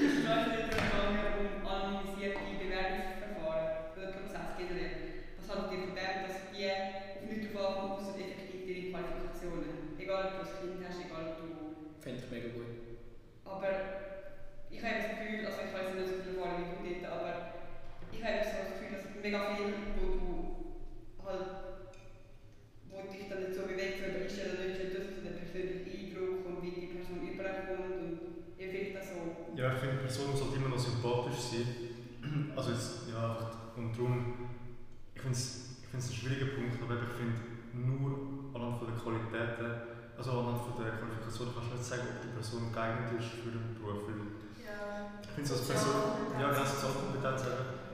Es 0.05 0.21
war 0.21 0.53
dort 0.53 0.69
gegangen 0.69 1.25
um 1.41 1.65
anonymisierte 1.65 2.45
Bewerbungsverfahren, 2.62 3.89
oder 3.89 4.07
Prozess 4.13 4.53
generell. 4.53 5.33
Was 5.41 5.50
haltet 5.50 5.74
ihr 5.74 5.81
von 5.81 5.97
dem, 5.97 6.17
dass 6.29 6.38
die 6.53 6.69
auf 6.69 7.25
nichts 7.25 7.50
davon 7.50 7.89
außer 7.89 8.21
effektiv 8.21 8.62
ihre 8.69 8.93
Qualifikationen? 8.93 9.97
Egal, 9.97 10.29
ob 10.29 10.45
du 10.45 10.45
ein 10.45 10.62
Kind 10.62 10.85
hast, 10.85 11.01
egal, 11.01 11.25
ob 11.25 11.41
du 11.41 11.45
Fände 12.05 12.21
ich 12.21 12.29
mega 12.29 12.53
gut. 12.53 12.69
aber 13.50 14.05
ich 14.69 14.77
habe 14.83 15.01
das 15.01 15.09
Gefühl, 15.17 15.41
also 15.41 15.57
ich 15.63 15.74
weiß 15.74 15.95
nicht 15.95 16.05
so 16.05 16.21
viel 16.21 16.38
Erfahrung 16.38 16.69
wie 16.83 16.93
du 16.93 17.01
dort, 17.01 17.17
aber 17.17 17.33
ich 18.12 18.21
habe 18.21 18.45
so 18.45 18.62
das 18.62 18.71
Gefühl, 18.75 18.91
dass 18.93 19.09
mega 19.24 19.39
viel, 19.55 19.74
wo 19.97 20.05
du 20.13 20.29
halt, 21.25 21.50
wo 22.91 22.95
dich 23.09 23.25
dann 23.25 23.41
nicht 23.41 23.55
so 23.55 23.65
bewegt, 23.65 23.97
so 23.97 24.05
ist 24.05 24.38
ja 24.38 24.53
dann 24.53 24.69
nicht 24.69 24.93
das 24.93 25.17
der 25.24 25.33
persönliche 25.33 25.89
Eindruck 25.97 26.45
und 26.45 26.62
wie 26.62 26.77
die 26.77 26.93
Person 26.93 27.25
überkommt 27.25 27.89
und 28.05 28.19
wie 28.59 28.67
vielleicht 28.69 28.93
das 29.00 29.09
so. 29.15 29.50
Ja, 29.55 29.74
ich 29.74 29.79
finde, 29.79 29.95
die 29.97 30.05
Person 30.05 30.35
sollte 30.35 30.62
immer 30.62 30.69
noch 30.69 30.81
sympathisch 30.81 31.41
sein. 31.55 32.53
Also 32.53 32.69
jetzt, 32.69 33.09
ja, 33.09 33.33
einfach, 33.33 33.74
und 33.77 33.95
darum, 33.95 34.53
ich 35.15 35.21
finde 35.21 35.38
es 35.38 35.81
ich 35.81 35.89
find's 35.89 36.09
ein 36.12 36.29
aber 36.85 37.01
ich 37.01 37.13
finde, 37.17 37.37
nur 37.73 38.53
anhand 38.53 38.79
von 38.79 38.87
der 38.87 38.97
Qualitäten, 39.01 39.69
also 40.15 40.29
anhand 40.31 40.61
von 40.63 40.77
der 40.79 40.95
Qualifikation 40.95 41.51
kannst 41.51 41.69
du 41.69 41.75
nicht 41.75 41.89
sagen, 41.89 42.07
ob 42.13 42.21
die 42.21 42.33
Person 42.37 42.71
geeignet 42.71 43.19
ist 43.19 43.41
für 43.41 43.51
den 43.51 43.75
Beruf. 43.75 44.07
Ja. 44.61 45.11
ich 45.21 45.33
finde 45.33 45.49
es 45.49 45.51
als 45.51 45.67
Person, 45.67 45.97
ja, 46.39 46.49
genau, 46.53 46.63
Sozialkompetenz. 46.63 47.41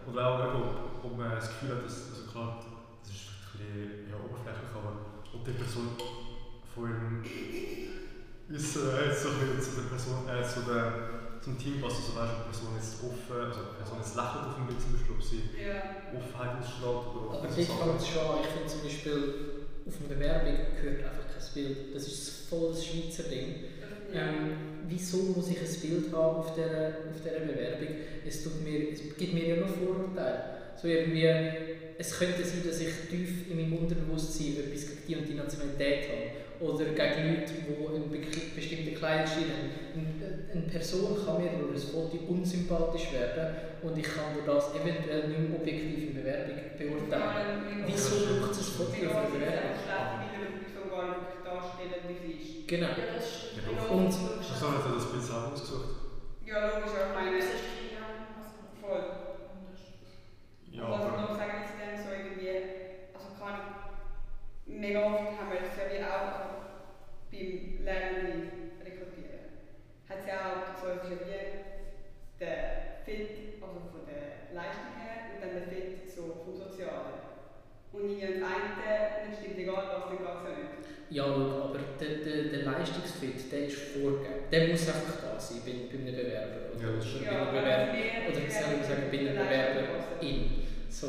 Oder 0.05 0.21
auch, 0.27 0.53
ob, 0.53 1.05
ob 1.05 1.17
man 1.17 1.31
das 1.31 1.49
Gefühl 1.49 1.77
hat, 1.77 1.85
dass, 1.85 2.13
also 2.13 2.23
klar, 2.29 2.59
das 3.01 3.09
ist 3.09 3.31
ein 3.31 3.57
bisschen 3.57 4.11
ja, 4.11 4.17
oberflächlich, 4.19 4.71
aber 4.75 5.23
ob 5.33 5.41
die 5.45 5.55
Person 5.55 5.97
von 6.73 6.89
ihrem 6.89 7.23
Wissen 8.51 8.89
äh, 8.89 9.07
bisschen 9.09 9.61
zu 9.61 9.81
der 9.81 9.89
Person, 9.89 10.27
äh, 10.27 10.43
zu 10.43 10.61
der, 10.67 11.30
zum 11.41 11.57
Team 11.57 11.81
passt, 11.81 12.05
also 12.05 12.13
weißt, 12.15 12.33
ob 12.37 12.41
die 12.45 12.49
Person 12.53 12.73
jetzt 12.77 12.93
offen, 13.01 13.37
also 13.49 13.59
die 13.73 13.77
Person 13.81 13.97
jetzt 13.97 14.15
lächelt 14.15 14.43
auf 14.45 14.55
dem 14.61 14.67
Bild 14.69 14.79
zum 14.81 14.91
Beispiel, 14.93 15.15
ob 15.17 15.21
sie 15.25 15.41
Ja. 15.57 15.77
Offenheit 16.13 16.53
ausstrahlt 16.61 17.05
oder 17.17 17.29
Aber 17.37 17.47
dort 17.49 17.53
fängt 17.57 17.97
es 18.01 18.07
schon 18.07 18.25
an. 18.29 18.39
Ich 18.45 18.51
finde 18.53 18.67
zum 18.69 18.81
Beispiel, 18.85 19.17
auf 19.81 19.95
einer 19.97 20.09
Bewerbung 20.13 20.57
gehört 20.77 21.01
einfach 21.01 21.25
kein 21.25 21.47
Bild. 21.57 21.77
Das 21.95 22.03
ist 22.05 22.45
voll 22.49 22.69
das 22.71 22.85
Schweizer 22.85 23.25
Ding. 23.29 23.73
Ähm, 24.13 24.85
wieso 24.87 25.17
muss 25.33 25.49
ich 25.49 25.57
ein 25.57 25.79
Bild 25.81 26.13
haben 26.13 26.35
auf 26.37 26.53
dieser, 26.53 27.09
auf 27.09 27.17
dieser 27.23 27.39
Bewerbung? 27.47 27.87
Es, 28.27 28.43
tut 28.43 28.61
mir, 28.61 28.91
es 28.91 29.01
gibt 29.17 29.33
mir 29.33 29.47
ja 29.47 29.55
noch 29.65 29.69
Vorurteile. 29.73 30.43
So 30.79 30.87
irgendwie, 30.87 31.25
es 31.97 32.17
könnte 32.17 32.43
sein, 32.43 32.61
dass 32.67 32.79
ich 32.81 32.89
tief 33.09 33.49
in 33.49 33.55
meinem 33.57 33.77
Unterbewusstsein 33.77 34.57
etwas 34.57 34.85
gegen 34.87 35.01
die 35.07 35.15
und 35.15 35.29
die 35.29 35.33
Nationalität 35.35 36.09
habe. 36.09 36.31
Oder 36.61 36.85
gegen 36.85 37.41
Leute, 37.41 37.53
die 37.53 37.73
einen 37.73 38.09
be- 38.11 38.55
bestimmten 38.55 38.93
Kleidungsstil 38.95 39.45
haben. 39.49 39.71
Eine, 40.53 40.61
Person 40.69 41.17
kann 41.25 41.41
mir 41.41 41.51
durch 41.57 41.81
ein 41.83 41.91
Foto 41.91 42.17
unsympathisch 42.27 43.11
werden 43.13 43.55
und 43.81 43.97
ich 43.97 44.03
kann 44.05 44.33
durch 44.33 44.45
das 44.45 44.75
eventuell 44.75 45.27
nicht 45.29 45.39
mehr 45.49 45.59
objektiv 45.59 46.09
in 46.09 46.13
Bewerbung 46.15 46.55
beurteilen. 46.77 47.83
Wieso 47.87 48.15
braucht 48.39 48.51
es 48.51 48.59
ein 48.59 48.73
Foto 48.77 48.91
für 48.91 49.09
eine 49.09 49.09
ist 49.09 49.25
es 49.25 49.31
Bewerbung? 49.33 49.71
darstellen, 51.43 52.03
wie 52.07 52.17
sie 52.27 52.33
ist. 52.39 52.67
Genau. 52.67 52.87
Ja, 52.87 53.15
das 53.15 53.25
stimmt. 53.27 53.67
Ja, 53.67 53.83
Ja, 53.83 53.89
und- 53.91 54.07
das 54.07 54.15
ist 54.15 54.51
Also 54.53 54.67
hat 54.71 54.85
er 54.85 54.95
das 54.95 55.11
Bild 55.11 55.23
selber 55.23 55.47
ausgesucht? 55.51 55.89
Ja, 56.45 56.57
logisch, 56.67 56.93
aber 56.95 57.07
ich 57.09 57.15
meine, 57.15 57.37
Das 57.37 57.47
ist 57.47 57.63
voll. 58.79 59.01
anders. 59.01 59.81
Ja, 60.71 60.83
Und 60.85 60.91
was 60.91 60.99
ich 61.01 61.11
aber... 61.11 61.21
noch 61.21 61.35
sagen 61.35 61.57
ist 61.67 61.75
dann 61.79 61.95
so 61.99 62.10
mega 64.81 64.99
oft 65.05 65.37
haben 65.37 65.51
wir 65.53 65.61
das 65.61 65.77
ja 65.77 65.85
wie 65.93 66.01
auch 66.03 66.25
also 66.25 66.49
beim 67.31 67.85
Lernen 67.85 68.49
rekrutieren. 68.83 69.45
Hat 70.09 70.19
es 70.19 70.27
ja 70.27 70.37
auch 70.49 70.73
so, 70.81 70.87
ist 70.97 71.09
ja 71.13 71.17
wie 71.21 72.41
der 72.41 72.61
Fit, 73.05 73.61
also 73.61 73.79
von 73.93 74.01
der 74.09 74.49
Leistung 74.57 74.97
her 74.97 75.31
und 75.31 75.39
dann 75.41 75.53
der 75.55 75.67
Fit 75.69 76.09
so 76.09 76.41
vom 76.43 76.57
Sozialen. 76.57 77.21
Und 77.93 78.09
irgendwie 78.09 78.39
das 78.39 78.41
eine 78.41 79.29
nicht 79.29 79.39
stimmt 79.39 79.59
egal 79.59 79.83
was, 79.85 80.09
dann 80.09 80.17
geht 80.17 80.25
ja 80.25 80.53
nicht. 80.57 80.73
Ja, 81.11 81.25
aber 81.27 81.75
der, 81.99 82.23
der, 82.23 82.43
der 82.55 82.63
Leistungsfit, 82.63 83.51
der 83.51 83.67
ist 83.67 83.99
vorgegeben. 83.99 84.47
Der 84.49 84.67
muss 84.69 84.87
einfach 84.87 85.19
da 85.21 85.37
sein 85.39 85.59
bei, 85.65 85.71
bei 85.91 85.99
einem 85.99 86.15
Bewerber. 86.15 86.71
Oder, 86.71 86.87
Ja, 86.87 86.95
das 86.95 87.03
oder 87.03 87.11
stimmt. 87.11 87.27
bei 87.27 87.35
einem 87.35 87.51
Bewerber. 87.51 87.91
mehr- 87.91 88.23
Oder 88.31 88.35
soll 88.39 88.47
ich 88.79 88.87
sagen, 88.87 89.03
bei 89.11 89.17
einem 89.19 89.35
der 89.35 89.43
Leistung 89.43 89.75
Bewerber 89.75 89.87
passen. 89.91 90.25
in. 90.25 90.39
So, 90.89 91.07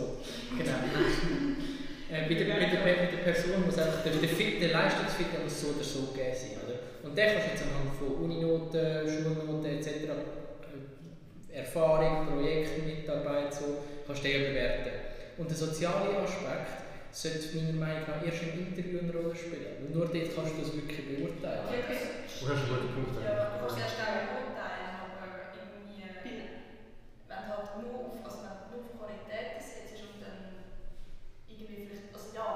genau. 0.58 0.78
äh, 2.10 2.22
bei, 2.26 2.34
der, 2.34 2.46
bei, 2.50 2.66
der, 2.66 2.82
bei 2.82 3.11
Person 3.22 3.64
muss 3.64 3.78
einfach 3.78 4.02
der, 4.02 4.12
der, 4.12 4.28
Fit, 4.28 4.60
der 4.60 4.70
Leistungsfit 4.70 5.32
der 5.32 5.40
muss 5.40 5.60
so 5.60 5.68
oder 5.68 5.84
so 5.84 6.12
gegeben 6.12 6.34
sein. 6.34 6.58
Oder? 6.64 6.78
Und 7.08 7.16
den 7.16 7.26
kannst 7.26 7.46
du 7.46 7.50
jetzt 7.52 7.64
anhand 7.64 7.94
von 7.98 8.24
Uninoten, 8.24 9.08
Schulnoten 9.08 9.64
etc. 9.66 9.88
äh, 9.88 11.58
Erfahrung, 11.58 12.26
Projekte, 12.26 12.82
Mitarbeit, 12.82 13.52
so, 13.52 13.84
kannst 14.06 14.24
du 14.24 14.28
den 14.28 14.52
bewerten. 14.52 14.90
Und 15.38 15.48
der 15.50 15.56
soziale 15.56 16.16
Aspekt 16.18 16.82
sollte 17.12 17.56
meiner 17.56 17.76
Meinung 17.76 18.08
nach 18.08 18.24
erst 18.24 18.42
im 18.42 18.72
Interview 18.72 19.00
eine 19.00 19.12
Rolle 19.12 19.36
spielen. 19.36 19.84
Weil 19.84 19.90
nur 19.92 20.06
dort 20.08 20.32
kannst 20.34 20.56
du 20.56 20.60
das 20.64 20.72
wirklich 20.72 21.02
beurteilen. 21.04 21.68
Ja, 21.68 21.84
das 21.88 22.40
Du 22.40 22.48
hast 22.48 22.64
einen 22.64 22.72
guten 22.72 22.90
Punkt. 22.96 23.20
Ja, 23.20 23.52
du 23.52 23.68
kannst 23.68 23.78
erst 23.78 24.00
beurteilen, 24.00 24.92
aber 24.96 25.52
irgendwie, 25.52 26.08
wenn 27.28 27.42
du 27.44 27.50
halt 27.52 27.70
nur 27.76 27.92
auf, 28.00 28.16
also 28.24 28.38
wenn 28.42 28.56
du 28.56 28.64
nur 28.72 28.80
auf 28.80 28.92
Qualitäten 28.96 29.60
setzt 29.60 30.00
und 30.08 30.24
dann 30.24 30.72
irgendwie 31.44 31.84
vielleicht, 31.84 32.08
also 32.16 32.32
ja, 32.32 32.48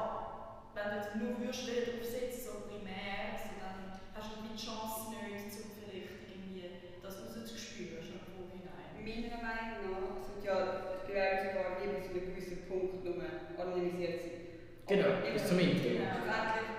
wenn 0.93 1.03
du 1.03 1.13
nur 1.19 1.33
Würstchen 1.41 1.85
drauf 1.85 2.05
setzt, 2.07 2.45
so 2.47 2.53
primär, 2.69 3.35
also 3.35 3.49
dann 3.61 3.79
hast 4.15 4.31
du 4.35 4.47
die 4.47 4.57
Chance 4.59 5.11
nicht, 5.13 5.51
um 5.59 5.69
vielleicht 5.75 6.15
irgendwie 6.31 6.63
das 7.03 7.15
rauszuspüren, 7.23 8.03
schon 8.03 8.21
im 8.23 8.27
Vorhinein. 8.35 8.95
Meiner 9.03 9.41
Meinung 9.43 9.79
nach 9.91 10.19
sollte 10.23 10.47
ja 10.47 10.57
das 10.95 11.07
Bewerbungsverfahren 11.07 11.91
bis 11.95 12.05
zu 12.07 12.11
einem 12.15 12.27
gewissen 12.35 12.59
Punkt 12.69 13.05
nur 13.05 13.19
anonymisiert 13.59 14.19
sein. 14.23 14.43
Genau, 14.87 15.09
bis 15.23 15.43
zum 15.49 15.59
Interview. 15.59 15.99
Genau. 15.99 16.15
Schlussendlich, 16.23 16.71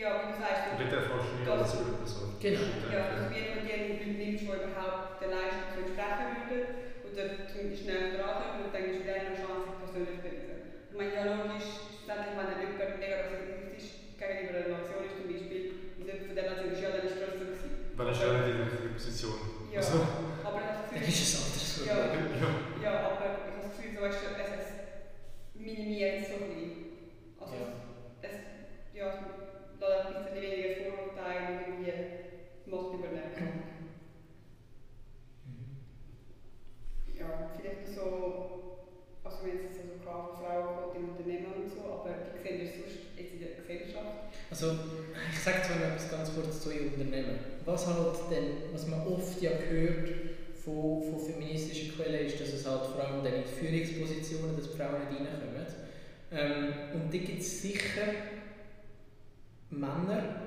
ja, 0.00 0.10
wie 0.22 0.32
du 0.32 0.36
sagst, 0.38 0.62
du 0.70 0.74
nie 0.80 1.50
alles 1.50 1.74
über 1.74 1.90
die 1.90 1.98
Person. 2.00 2.28
Genau. 2.40 2.64
ja, 2.94 3.00
dass 3.10 3.26
wir 3.30 3.42
mit 3.52 3.66
Leuten 3.66 4.16
nimmst, 4.16 4.42
die 4.42 4.48
überhaupt 4.48 5.18
der 5.20 5.28
Leistung 5.34 5.66
zu 5.74 5.78
entsprechen 5.82 6.30
würden, 6.48 6.70
oder 7.10 7.24
zum 7.50 7.68
schnell 7.74 8.14
dran 8.16 8.62
und 8.64 8.70
dann 8.72 8.86
ist 8.86 9.02
wieder 9.02 9.18
eine 9.18 9.34
Chance, 9.34 9.66
sich 9.66 9.76
persönlich 9.82 10.18
zu. 10.22 10.30
Ich 10.30 10.96
meine, 10.96 11.10
ja, 11.12 11.22
logisch, 11.26 11.68
schlussendlich, 11.90 12.34
wenn 12.38 12.48
jemand 12.64 12.96
mega 13.02 13.16
rassistisch 13.28 13.88
gegenüber 14.16 14.56
einer 14.62 14.72
Nation 14.78 15.02
ist, 15.04 15.16
zum 15.20 15.26
Beispiel, 15.28 15.62
und 15.98 16.06
jemand 16.06 16.22
von 16.30 16.34
der 16.38 16.44
Nation 16.48 16.70
ist, 16.70 16.80
ja, 16.80 16.88
dann 16.94 17.04
ist 17.04 17.12
es 17.12 17.20
trotzdem 17.20 17.46
gewesen. 17.50 17.70
Weil 17.98 18.06
er 18.06 18.14
ist 18.14 18.22
ja 18.22 18.28
nicht 18.30 18.46
in 18.46 18.56
der 18.56 18.66
richtigen 18.70 18.94
Position. 18.94 19.38
Ja, 19.74 19.80
Also, 19.82 19.98
aber 20.46 20.58
ich 20.62 20.70
habe 20.70 20.80
das 20.80 20.86
Dann 20.86 21.02
Gefühl, 21.02 21.12
ist 21.12 21.26
es 21.26 21.32
anders. 21.34 21.68
Ja. 21.84 21.94
ja. 22.08 22.48
Ja, 22.80 22.92
aber 23.10 23.20
ich 23.20 23.26
habe 23.26 23.58
das 23.60 23.68
Gefühl, 23.74 23.90
so 23.92 24.02
ist 24.06 24.22
es, 24.22 24.32
es 24.32 24.68
minimiert 25.58 26.24
so 26.24 26.34
ein 26.40 26.46
bisschen. 26.48 26.72
Also 27.42 27.54
Ja. 27.58 27.66
es, 28.22 28.34
ja, 28.94 29.06
es 29.10 29.18
lässt 29.80 30.06
ein 30.06 30.24
bisschen 30.24 30.40
weniger 30.40 30.72
Vorurteile 30.94 31.58
irgendwie 31.66 31.92
Macht 32.70 32.94
übernehmen. 32.94 33.66
Ja, 37.18 37.50
vielleicht 37.56 37.88
so, 37.94 38.86
also 39.24 39.36
wenn 39.44 39.66
es 39.66 39.76
so 39.76 40.00
klar 40.02 40.28
von 40.28 40.36
Frauen 40.44 40.76
kommt 40.76 40.96
im 40.96 41.08
Unternehmen 41.10 41.52
und 41.52 41.68
so, 41.68 41.80
aber 41.84 42.14
wie 42.34 42.42
sehen 42.42 42.58
wir 42.60 42.66
es 42.68 42.74
sonst 42.76 42.98
jetzt 43.16 43.32
in 43.34 43.40
der 43.40 43.56
Gesellschaft? 43.56 44.32
Also, 44.50 44.66
ich 45.40 45.44
sage 45.44 45.62
zwar 45.62 45.76
noch 45.76 45.96
etwas 45.96 46.10
ganz 46.10 46.34
kurz 46.34 46.60
zu 46.60 46.70
Ihrem 46.70 46.92
Unternehmen. 46.92 47.38
Was 47.64 47.86
halt 47.86 48.14
denn, 48.30 48.74
was 48.74 48.86
man 48.86 49.06
oft 49.06 49.40
ja 49.40 49.52
hört 49.52 50.10
von, 50.62 51.02
von 51.02 51.18
feministischen 51.18 51.96
Quellen, 51.96 52.26
ist, 52.26 52.38
dass 52.38 52.52
es 52.52 52.66
halt 52.66 52.82
vor 52.84 53.02
allem 53.02 53.24
dann 53.24 53.32
in 53.32 53.42
die 53.44 53.48
Führungspositionen, 53.48 54.54
dass 54.54 54.70
die 54.70 54.76
Frauen 54.76 55.00
nicht 55.08 55.18
reinkommen. 55.18 55.66
Ähm, 56.30 56.74
und 56.92 57.14
da 57.14 57.16
gibt 57.16 57.40
es 57.40 57.62
sicher 57.62 58.12
Männer, 59.70 60.42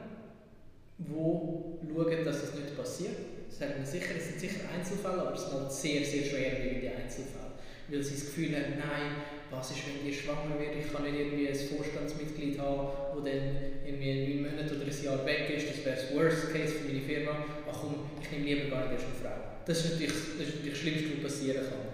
die 0.99 1.11
schauen, 1.11 2.25
dass 2.25 2.41
das 2.41 2.53
nicht 2.53 2.77
passiert. 2.77 3.15
Das 3.49 3.59
wir 3.61 3.85
sicher, 3.85 4.13
es 4.15 4.27
sind 4.27 4.39
sicher 4.41 4.69
Einzelfälle, 4.77 5.21
aber 5.23 5.33
es 5.33 5.41
sind 5.41 5.53
halt 5.53 5.71
sehr, 5.71 6.05
sehr 6.05 6.23
schwerwiegende 6.23 6.95
Einzelfälle. 6.95 7.52
Weil 7.89 8.01
sie 8.03 8.15
das 8.15 8.25
Gefühl 8.25 8.55
haben, 8.55 8.79
nein, 8.79 9.23
was 9.51 9.71
ist, 9.71 9.85
wenn 9.85 10.05
die 10.05 10.13
schwanger 10.13 10.57
wird? 10.57 10.75
Ich 10.79 10.91
kann 10.91 11.03
nicht 11.03 11.19
irgendwie 11.19 11.47
ein 11.47 11.55
Vorstandsmitglied 11.55 12.57
haben, 12.59 12.87
das 13.13 13.23
dann 13.23 13.43
irgendwie 13.85 14.41
neun 14.41 14.51
Monate 14.51 14.75
oder 14.75 14.85
ein 14.85 15.03
Jahr 15.03 15.25
weg 15.25 15.49
ist. 15.55 15.69
Das 15.69 15.85
wäre 15.85 15.95
das 15.95 16.15
Worst 16.15 16.53
Case 16.53 16.73
für 16.73 16.87
meine 16.87 17.01
Firma. 17.01 17.45
Ach 17.69 17.77
komm, 17.81 18.09
ich 18.21 18.31
nehme 18.31 18.45
lieber 18.45 18.75
gar 18.75 18.87
nicht 18.87 18.93
erst 18.93 19.05
eine 19.05 19.19
Frau. 19.21 19.37
Das 19.65 19.77
ist 19.77 19.91
natürlich 19.93 20.13
das, 20.13 20.47
ist 20.47 20.67
das 20.67 20.77
Schlimmste, 20.77 21.09
was 21.15 21.31
passieren 21.31 21.63
kann. 21.69 21.93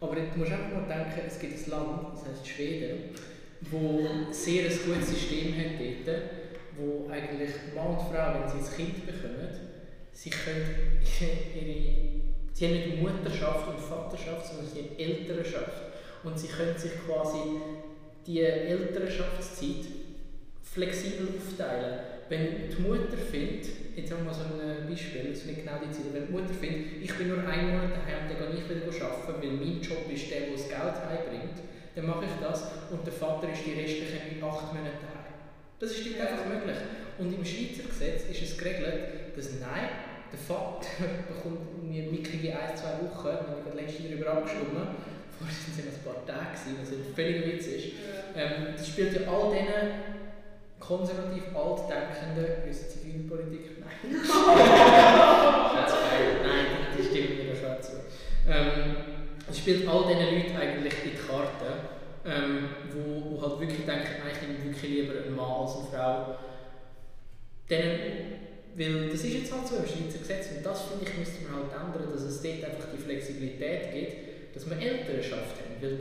Aber 0.00 0.14
du 0.14 0.38
musst 0.38 0.52
einfach 0.52 0.72
mal 0.72 0.88
denken, 0.88 1.22
es 1.26 1.38
gibt 1.38 1.54
ein 1.54 1.70
Land, 1.70 2.14
das 2.14 2.28
heißt 2.28 2.48
Schweden, 2.48 3.10
wo 3.70 4.06
sehr 4.30 4.70
ein 4.70 4.78
gutes 4.84 5.08
System 5.08 5.54
hat 5.56 5.80
dort, 6.06 6.22
wo 6.76 7.08
eigentlich 7.10 7.50
Mann 7.74 7.96
und 7.96 8.00
Frau, 8.12 8.34
wenn 8.34 8.48
sie 8.50 8.58
ein 8.58 8.76
Kind 8.76 9.06
bekommen, 9.06 9.48
sie 10.12 10.30
können 10.30 11.00
ihre, 11.54 12.25
sie 12.56 12.66
haben 12.66 12.74
nicht 12.74 13.02
Mutterschaft 13.02 13.68
und 13.68 13.78
Vaterschaft, 13.78 14.46
sondern 14.46 14.66
sie 14.66 14.80
haben 14.80 14.98
Elternschaft. 14.98 15.82
Und 16.24 16.38
sie 16.38 16.48
können 16.48 16.76
sich 16.76 16.92
quasi 17.06 17.60
die 18.26 18.40
Elternschaftszeit 18.40 19.84
flexibel 20.62 21.28
aufteilen. 21.36 22.00
Wenn 22.28 22.70
die 22.70 22.82
Mutter 22.82 23.16
findet, 23.30 23.66
jetzt 23.94 24.10
haben 24.10 24.24
wir 24.24 24.32
so 24.32 24.42
ein 24.42 24.88
Beispiel, 24.88 25.30
das 25.30 25.38
ist 25.40 25.46
nicht 25.46 25.60
genau 25.60 25.78
die 25.84 25.92
Zeit, 25.92 26.12
wenn 26.12 26.26
die 26.26 26.32
Mutter 26.32 26.54
findet, 26.54 27.02
ich 27.02 27.14
bin 27.14 27.28
nur 27.28 27.46
einen 27.46 27.76
Monat 27.76 27.92
daheim, 27.92 28.26
dann 28.26 28.38
gehe 28.40 28.58
ich 28.58 28.68
wieder 28.68 29.04
arbeiten, 29.04 29.42
weil 29.42 29.52
mein 29.52 29.80
Job 29.80 30.10
ist 30.10 30.30
der, 30.30 30.40
der 30.40 30.56
das 30.56 30.66
Geld 30.66 30.96
heimbringt, 31.06 31.60
dann 31.94 32.06
mache 32.06 32.24
ich 32.24 32.34
das 32.40 32.72
und 32.90 33.06
der 33.06 33.12
Vater 33.12 33.52
ist 33.52 33.64
die 33.64 33.78
restlichen 33.78 34.42
acht 34.42 34.72
Monate 34.72 35.04
daheim. 35.04 35.36
Das 35.78 35.92
ist 35.92 36.06
dort 36.08 36.28
einfach 36.28 36.48
möglich. 36.48 36.76
Und 37.18 37.32
im 37.32 37.44
Schweizer 37.44 37.86
Gesetz 37.88 38.24
ist 38.28 38.42
es 38.42 38.58
geregelt, 38.58 39.36
dass 39.36 39.60
nein, 39.60 39.88
der 40.36 40.56
Vater 40.56 40.88
bekommt 41.28 41.60
irgendwie 41.80 42.02
mickrige 42.12 42.52
ein, 42.52 42.76
zwei 42.76 43.00
Wochen, 43.00 43.24
wir 43.24 43.32
haben 43.32 43.64
gerade 43.64 43.80
letztens 43.80 44.10
darüber 44.10 44.32
abgestimmt, 44.32 44.76
vorher 45.32 45.56
sind 45.56 45.88
es 45.88 45.96
ein 45.96 46.04
paar 46.04 46.20
Tage, 46.26 46.52
gewesen, 46.52 46.76
was 46.80 46.92
ein 46.92 47.14
völliger 47.14 47.46
Witz 47.46 47.66
ist. 47.66 47.86
Ähm, 48.36 48.76
das 48.76 48.88
spielt 48.88 49.14
ja 49.14 49.20
all 49.32 49.50
diesen 49.52 50.16
konservativ 50.78 51.44
altdenkenden, 51.56 52.62
grüße 52.64 52.88
Zivilpolitik, 52.88 53.80
nein. 53.80 53.96
Nein, 56.44 56.66
das 56.96 57.06
stimmt 57.06 57.36
mir 57.38 57.56
schon 57.56 57.82
zu. 57.82 57.92
Ähm, 58.48 58.96
es 59.48 59.58
spielt 59.58 59.88
all 59.88 60.06
diesen 60.06 60.24
Leuten 60.24 60.56
eigentlich 60.56 60.94
in 61.04 61.10
die 61.10 61.16
Karten, 61.16 61.72
ähm, 62.26 62.68
wo, 62.92 63.30
wo 63.30 63.42
halt 63.42 63.60
wirklich 63.60 63.86
denken, 63.86 64.20
nein, 64.22 64.32
ich 64.32 64.42
nehme 64.42 64.64
wirklich 64.64 64.90
lieber 64.90 65.14
einen 65.24 65.34
Mann 65.34 65.50
als 65.62 65.76
eine 65.76 65.86
Frau. 65.86 66.36
Denen, 67.70 68.45
weil 68.76 69.08
das 69.08 69.24
ist 69.24 69.32
jetzt 69.32 69.52
halt 69.52 69.66
so 69.66 69.76
im 69.76 69.86
Schweizer 69.86 70.18
Gesetz 70.18 70.52
und 70.54 70.64
das 70.64 70.82
finde 70.82 71.06
ich 71.08 71.18
müsste 71.18 71.44
man 71.48 71.64
halt 71.64 71.72
ändern, 71.72 72.12
dass 72.12 72.22
es 72.22 72.42
dort 72.42 72.64
einfach 72.64 72.88
die 72.92 73.00
Flexibilität 73.02 73.92
gibt, 73.92 74.54
dass 74.54 74.68
wir 74.68 74.76
Elternschaft 74.76 75.56
haben. 75.64 75.80
Weil 75.80 75.98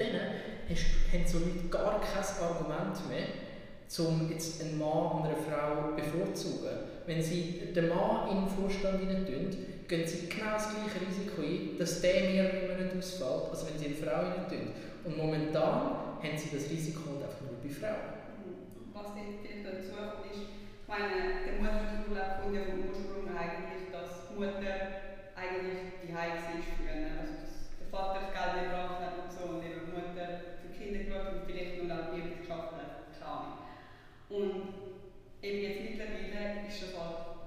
hast, 0.70 0.86
haben 1.12 1.25
so 1.25 1.39
Leute 1.39 1.67
gar 1.70 2.01
kein 2.01 2.44
Argument 2.44 2.96
mehr, 3.08 3.27
um 4.00 4.29
jetzt 4.29 4.62
einen 4.62 4.77
Mann 4.77 5.12
und 5.12 5.24
eine 5.24 5.38
Frau 5.38 5.96
bevorzugen. 5.96 7.00
Wenn 7.05 7.22
sie 7.22 7.62
den 7.74 7.88
Mann 7.88 8.29
in 8.29 8.46
den 8.46 8.50
Vorstand 8.50 9.00
hinein 9.00 9.25
tun, 9.25 9.55
gehen 9.88 10.08
sie 10.08 10.27
genau 10.27 10.53
das 10.53 10.70
gleiche 10.70 11.00
Risiko 11.00 11.41
ein, 11.41 11.77
dass 11.77 12.01
der 12.01 12.29
mehrere 12.32 12.67
Monate 12.67 12.98
ausfällt, 12.98 13.50
als 13.51 13.65
wenn 13.70 13.79
sie 13.79 13.86
eine 13.86 13.96
Frau 13.96 14.20
hinein 14.20 14.50
tun. 14.50 14.67
Und 15.05 15.17
momentan 15.17 16.20
haben 16.20 16.38
sie 16.38 16.50
das 16.51 16.70
Risiko 16.70 17.01
einfach 17.15 17.39
nur 17.39 17.55
bei 17.62 17.70
Frauen. 17.70 18.20
Was 18.91 19.13
dann 19.13 19.39
vielleicht 19.39 19.63
dazu 19.63 19.96
ist, 20.34 20.44
meine, 20.95 21.43
der 21.43 21.59
ja 22.55 22.61
vom 22.71 22.87
Ursprung 22.87 23.27
eigentlich, 23.35 23.91
dass 23.91 24.31
Mutter 24.31 25.35
eigentlich 25.35 25.99
die 25.99 26.13
Heim 26.15 26.39
war 26.39 26.63
früher. 26.63 27.19
Also 27.19 27.35
dass 27.43 27.75
der 27.79 27.87
Vater 27.91 28.19
das 28.23 28.31
Geld 28.31 28.71
gebracht 28.71 28.99
hat 29.03 29.15
und 29.19 29.31
so 29.31 29.43
und 29.55 29.65
eben 29.65 29.91
Mutter 29.91 30.55
für 30.61 30.71
die 30.71 30.77
Kinder 30.77 31.03
geschaut 31.03 31.33
und 31.35 31.45
vielleicht 31.45 31.83
nur 31.83 31.91
auch 31.91 32.15
die 32.15 32.39
geschafft 32.39 32.79
hat. 32.79 33.05
Und 34.35 34.73
eben 35.41 35.61
jetzt 35.61 35.81
mittlerweile 35.81 36.67
ist 36.67 36.81
das 36.81 36.91
halt, 36.99 37.39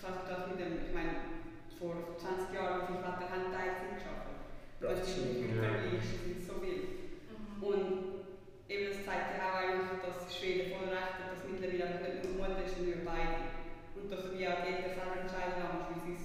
also 0.00 0.20
das 0.24 0.48
mit 0.48 0.56
dem, 0.56 0.80
ich 0.86 0.94
meine, 0.94 1.44
vor 1.76 2.16
20 2.16 2.54
Jahren, 2.54 2.88
wie 2.88 2.96
viele 2.96 3.04
Väter 3.04 3.28
haben 3.28 3.52
Teilzeit 3.52 4.00
geschafft? 4.00 4.32
Das 4.80 5.04
ist 5.04 5.18
nicht 5.18 5.44
mittlerweile, 5.44 5.98
das 5.98 6.08
sind 6.08 6.40
so 6.40 6.62
viel. 6.64 7.12
Und 7.60 8.24
eben 8.70 8.84
das 8.88 9.04
zeigt 9.04 9.36
ja 9.36 9.50
auch 9.50 9.60
eigentlich, 9.60 10.00
dass 10.00 10.30
Schweden 10.30 10.72
voll 10.72 10.88
recht 10.88 11.20
hat, 11.20 11.36
dass 11.36 11.44
mittlerweile 11.44 11.84
einfach 11.84 12.06
nicht 12.06 12.24
nur 12.24 12.48
Mutter 12.48 12.64
ist, 12.64 12.78
sondern 12.78 13.04
beide. 13.04 13.52
Und 13.98 14.06
dass 14.08 14.24
wir 14.30 14.46
auch 14.48 14.62
die 14.62 14.72
Eltern 14.72 14.94
selber 14.94 15.20
entscheiden 15.20 15.58
haben, 15.60 15.84
wie 15.90 16.00
sie 16.00 16.16
es. 16.16 16.24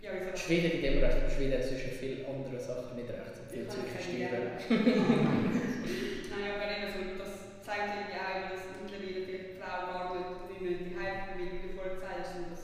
Ja, 0.00 0.16
wie 0.16 0.30
Die 0.30 0.38
Schweden 0.38 0.70
in 0.78 0.82
dem 0.86 1.02
Recht, 1.02 1.18
aber 1.18 1.28
Schweden 1.28 1.58
hat 1.58 1.66
sonst 1.66 1.98
viele 1.98 2.24
andere 2.24 2.55
Sachen 2.66 2.98
nicht 2.98 3.10
recht, 3.10 3.34
sind 3.38 3.50
viel 3.50 3.68
zu 3.70 3.80
verstehen. 3.86 4.58
Nein, 6.30 6.48
aber 6.58 6.66
eben 6.66 6.90
so, 6.90 7.00
das 7.22 7.62
zeigt 7.62 7.94
irgendwie 7.94 8.18
auch, 8.18 8.34
eben, 8.34 8.50
dass 8.50 8.66
mittlerweile 8.74 9.22
viele 9.22 9.54
Frauen 9.54 9.86
gar 9.86 10.04
nicht, 10.10 10.50
nicht 10.50 10.62
mehr 10.66 10.78
die 10.82 10.96
Heimfamilie, 10.98 11.54
wie 11.54 11.64
du 11.70 11.78
vorher 11.78 11.94
gesagt 11.94 12.18
hast, 12.26 12.34
und 12.36 12.50
das 12.50 12.62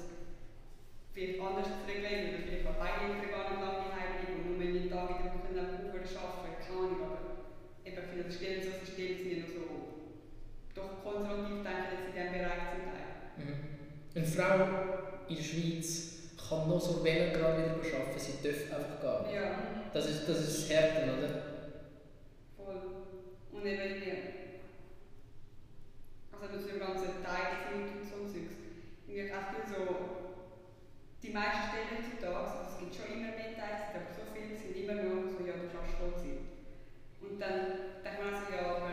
vielleicht 1.14 1.38
anders 1.38 1.71
zu 1.71 1.87
regeln, 1.87 2.35
oder 2.35 2.42
vielleicht 2.42 2.66
auch 2.66 2.82
beide 2.82 2.99
Eltern 3.06 3.30
gar 3.30 3.47
nicht 3.47 3.62
lange 3.62 3.87
daheim 3.87 4.12
bleiben 4.18 4.35
und 4.35 4.44
nur 4.50 4.59
wenn 4.59 4.75
die 4.75 4.90
Tage 4.90 5.12
in 5.14 5.23
der 5.23 5.32
Woche 5.38 5.54
dann 5.54 5.71
aufhören 5.78 6.06
zu 6.06 6.18
arbeiten, 6.18 6.59
keine 6.59 6.78
Ahnung, 6.82 7.00
aber 7.06 7.21
eben 7.87 8.02
viele 8.11 8.26
stellen 8.26 8.62
so 8.62 8.71
Systeme 8.82 9.14
sind 9.14 9.30
ja 9.30 9.38
noch 9.47 9.54
so 9.54 9.64
doch 10.75 10.92
konservativ 11.04 11.62
denken, 11.62 11.87
dass 11.90 12.00
sie 12.02 12.11
in 12.11 12.16
diesem 12.16 12.32
Bereich 12.32 12.62
zum 12.75 12.82
Teil. 12.90 13.06
Mhm. 13.38 13.59
Eine 14.14 14.26
Frau 14.26 14.59
in 15.28 15.37
der 15.37 15.44
Schweiz 15.44 15.82
kann 16.61 16.68
noch 16.68 16.80
so 16.80 17.04
wählen 17.04 17.32
gerade 17.32 17.59
wieder 17.59 17.97
arbeiten, 17.99 18.18
sie 18.18 18.42
darf 18.42 18.78
einfach 18.78 19.00
gar 19.02 19.23
nicht. 19.23 19.35
Ja, 19.35 19.56
Das 19.92 20.06
ist, 20.06 20.28
das 20.28 20.38
ist 20.40 20.71
das 20.71 20.71
Härten, 20.71 21.11
oder? 21.18 21.30
voll. 22.56 22.80
Und 23.52 23.66
eben 23.66 23.80
irgendwie, 23.82 24.12
also 26.32 26.44
mit 26.52 26.61
so 26.62 26.68
dem 26.68 26.80
ganzen 26.80 27.23
Teilzeit 27.23 27.73
und 27.75 28.04
so 28.04 28.16
Zeugs, 28.28 28.56
irgendwie 29.09 29.32
auch 29.32 29.52
so, 29.66 29.80
die 31.23 31.30
meisten 31.32 31.68
Stellen 31.71 31.90
heutzutage, 31.97 32.37
also 32.37 32.56
es 32.68 32.78
gibt 32.80 32.94
schon 32.94 33.09
immer 33.14 33.32
mehr 33.37 33.54
Teilzeit, 33.54 33.94
aber 33.94 34.11
so 34.12 34.23
viele 34.35 34.56
sind 34.59 34.75
immer 34.76 34.97
nur 35.02 35.30
so, 35.30 35.40
ja, 35.47 35.54
du 35.56 35.66
schaffst 35.71 35.97
Vollzeit. 35.99 36.42
Und 37.23 37.38
dann 37.38 38.02
denkt 38.02 38.18
man 38.18 38.35
also, 38.35 38.50
ja, 38.50 38.62
aber 38.76 38.92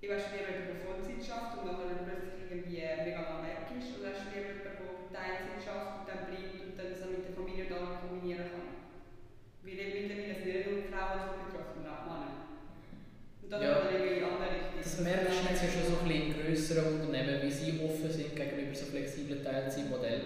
ich 0.00 0.08
weiß 0.08 0.32
lieber 0.32 0.48
jemand, 0.52 0.68
der 0.72 0.82
Vollzeit 0.84 1.20
schafft 1.20 1.56
und 1.60 1.64
nachher 1.68 1.92
dann 1.92 2.04
plötzlich 2.08 2.48
irgendwie 2.48 2.80
mega 2.80 3.20
lang 3.20 3.44
weg 3.44 3.68
ist, 3.76 3.92
oder 4.00 4.12
hast 4.12 4.24
du 4.24 4.32
lieber 4.32 4.52
jemand, 4.52 4.64
der 4.64 5.12
Teilzeit 5.12 5.60
schafft 5.60 5.92
und 6.00 6.06
dann 6.08 6.24
bleibt 6.28 6.56
und 6.64 6.74
dann 6.76 6.88
das 6.90 7.04
auch 7.04 7.12
mit 7.12 7.24
der 7.28 7.36
Familie 7.36 7.64
und 7.68 7.74
allem 7.76 8.00
kombinieren 8.00 8.48
kann. 8.48 8.68
Weil 9.64 9.80
eben 9.80 10.08
mittlerweile 10.08 10.34
sind 10.34 10.44
nicht 10.44 10.68
nur 10.68 10.88
Frauen 10.88 11.20
so 11.24 11.32
betroffen, 11.40 11.72
sondern 11.80 11.96
auch 11.96 12.04
Männer. 12.04 12.32
Und 13.40 13.48
das 13.52 13.60
Ja. 13.60 13.68
ja. 13.68 13.80
dann 13.80 13.92
irgendwie 13.94 14.16
in 14.20 14.24
andere 14.24 14.50
Richtung. 14.52 14.80
Das 14.80 15.00
merkst 15.00 15.40
du 15.40 15.44
jetzt 15.48 15.62
ja 15.64 15.68
schon 15.72 15.84
so 15.88 15.96
ein 16.00 16.08
bisschen 16.08 16.24
in 16.24 16.32
grösseren 16.36 16.86
Unternehmen, 17.00 17.36
wie 17.44 17.52
sie 17.52 17.80
offen 17.80 18.10
sind 18.12 18.36
gegenüber 18.36 18.74
so 18.76 18.84
flexiblen 18.92 19.40
Teilzeitmodellen. 19.44 20.24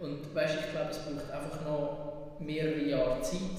Und 0.00 0.27
weißt, 0.38 0.58
ich 0.60 0.70
glaube, 0.70 0.90
es 0.90 0.98
braucht 0.98 1.30
einfach 1.30 1.64
noch 1.66 2.38
mehrere 2.38 2.84
Jahre 2.84 3.20
Zeit, 3.22 3.58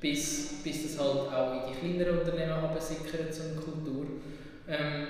bis, 0.00 0.62
bis 0.62 0.82
das 0.82 0.98
halt 0.98 1.32
auch 1.32 1.52
in 1.54 1.72
die 1.72 1.78
kleineren 1.78 2.18
Unternehmen 2.18 2.52
absickert, 2.52 3.32
so 3.32 3.44
eine 3.44 3.54
Kultur. 3.54 4.06
Ähm, 4.68 5.06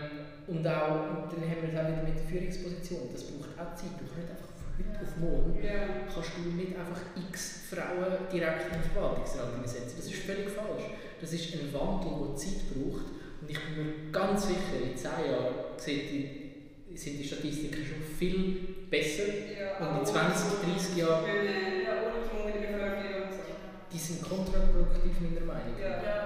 und 0.46 0.66
auch, 0.68 1.24
und 1.24 1.32
dann 1.32 1.42
haben 1.42 1.62
wir 1.64 1.72
es 1.72 1.78
auch 1.80 1.88
wieder 1.88 2.04
mit 2.04 2.14
der 2.20 2.26
Führungsposition, 2.28 3.08
das 3.12 3.24
braucht 3.24 3.56
auch 3.58 3.74
Zeit. 3.74 3.96
Du 3.98 4.04
kannst 4.04 4.20
nicht 4.20 4.30
einfach 4.30 4.52
von 4.60 4.70
heute 4.76 5.00
auf 5.02 5.16
morgen 5.16 5.64
Ja. 5.64 6.04
kannst 6.12 6.30
du 6.36 6.52
nicht 6.52 6.76
einfach 6.76 7.02
x 7.16 7.66
Frauen 7.72 8.28
direkt 8.30 8.68
in 8.68 8.78
den 8.78 8.90
Verwaltungsrat 8.92 9.68
setzen. 9.68 9.96
Das 9.96 10.06
ist 10.06 10.22
völlig 10.22 10.50
falsch. 10.50 10.84
Das 11.20 11.32
ist 11.32 11.54
ein 11.54 11.72
Wandel, 11.72 12.28
der 12.28 12.36
Zeit 12.36 12.60
braucht. 12.70 13.08
Und 13.40 13.50
ich 13.50 13.58
bin 13.58 13.72
mir 13.74 14.12
ganz 14.12 14.46
sicher, 14.46 14.76
in 14.84 14.96
10 14.96 15.10
Jahren 15.32 15.54
sieht 15.78 16.10
die, 16.12 16.94
sind 16.94 17.18
die 17.18 17.24
Statistiken 17.24 17.84
schon 17.84 18.02
viel 18.18 18.75
besser. 18.90 19.28
Ja, 19.58 19.78
Und 19.78 19.86
in 19.86 19.96
aber 19.96 20.04
20, 20.04 20.74
30 20.74 20.96
Jahren-. 20.96 21.24
Die 23.96 23.98
sind 23.98 24.28
kontraproduktiv 24.28 25.24
meiner 25.24 25.46
Meinung 25.48 25.72
nach. 25.72 25.80
Ja. 25.80 26.04
Ja. 26.04 26.18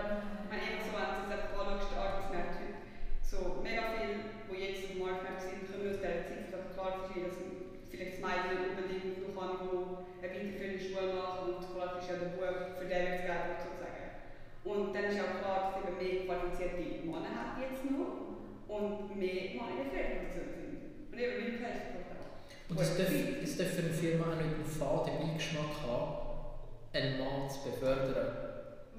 Meine, 0.51 0.75
jetzt 0.75 0.91
anschaust, 0.91 1.95
der 1.95 2.03
Arbeitsmarkt 2.03 2.59
heute, 2.59 2.83
so 3.23 3.63
mega 3.63 3.95
viel, 3.95 4.43
die 4.51 4.59
jetzt 4.59 4.91
im 4.91 4.99
Marktmarkt 4.99 5.39
sind, 5.39 5.71
kommen 5.71 5.87
aus 5.87 6.03
dieser 6.03 6.27
Zeit. 6.27 6.51
Also 6.51 6.67
klar, 6.75 7.07
ist 7.07 7.15
dass 7.15 7.39
vielleicht 7.87 8.19
das 8.19 8.23
Mädchen 8.27 8.59
nicht 8.59 8.75
unbedingt 8.75 9.23
noch 9.23 9.39
kann, 9.39 9.55
wo 9.63 10.03
eine 10.19 10.35
weiterführende 10.35 10.83
Schule 10.83 11.15
machen 11.15 11.39
und 11.47 11.63
klar 11.63 11.95
ist 11.95 12.11
ja 12.11 12.17
der 12.19 12.35
Bub, 12.35 12.59
für 12.75 12.89
den 12.91 13.07
wird 13.23 13.63
sozusagen. 13.63 14.09
Und 14.67 14.91
dann 14.91 15.07
ist 15.07 15.23
auch 15.23 15.39
klar, 15.39 15.59
dass 15.71 15.79
eben 15.79 15.95
mehr 15.95 16.27
qualifizierte 16.27 17.07
Männer 17.07 17.31
hat 17.39 17.55
jetzt 17.63 17.87
noch 17.87 18.35
und 18.67 19.15
mehr 19.15 19.55
Männer 19.55 19.79
in 19.79 19.95
der 19.95 20.11
Führungsposition 20.11 20.59
sind. 20.59 20.75
Und 21.07 21.19
eben, 21.23 21.35
wie 21.39 21.47
du 21.47 21.63
gesagt 21.63 21.87
hast, 21.87 22.01
Es 22.81 22.97
darf, 22.97 23.09
es 23.45 23.57
darf 23.59 23.69
für 23.69 23.83
eine 23.83 23.91
Firma 23.93 24.25
auch 24.33 24.37
nicht 24.37 24.55
einen 24.57 24.65
faden 24.65 25.13
Beigeschmack 25.21 25.73
haben, 25.87 26.17
einen 26.93 27.19
Mann 27.21 27.49
zu 27.51 27.59
befördern. 27.71 28.33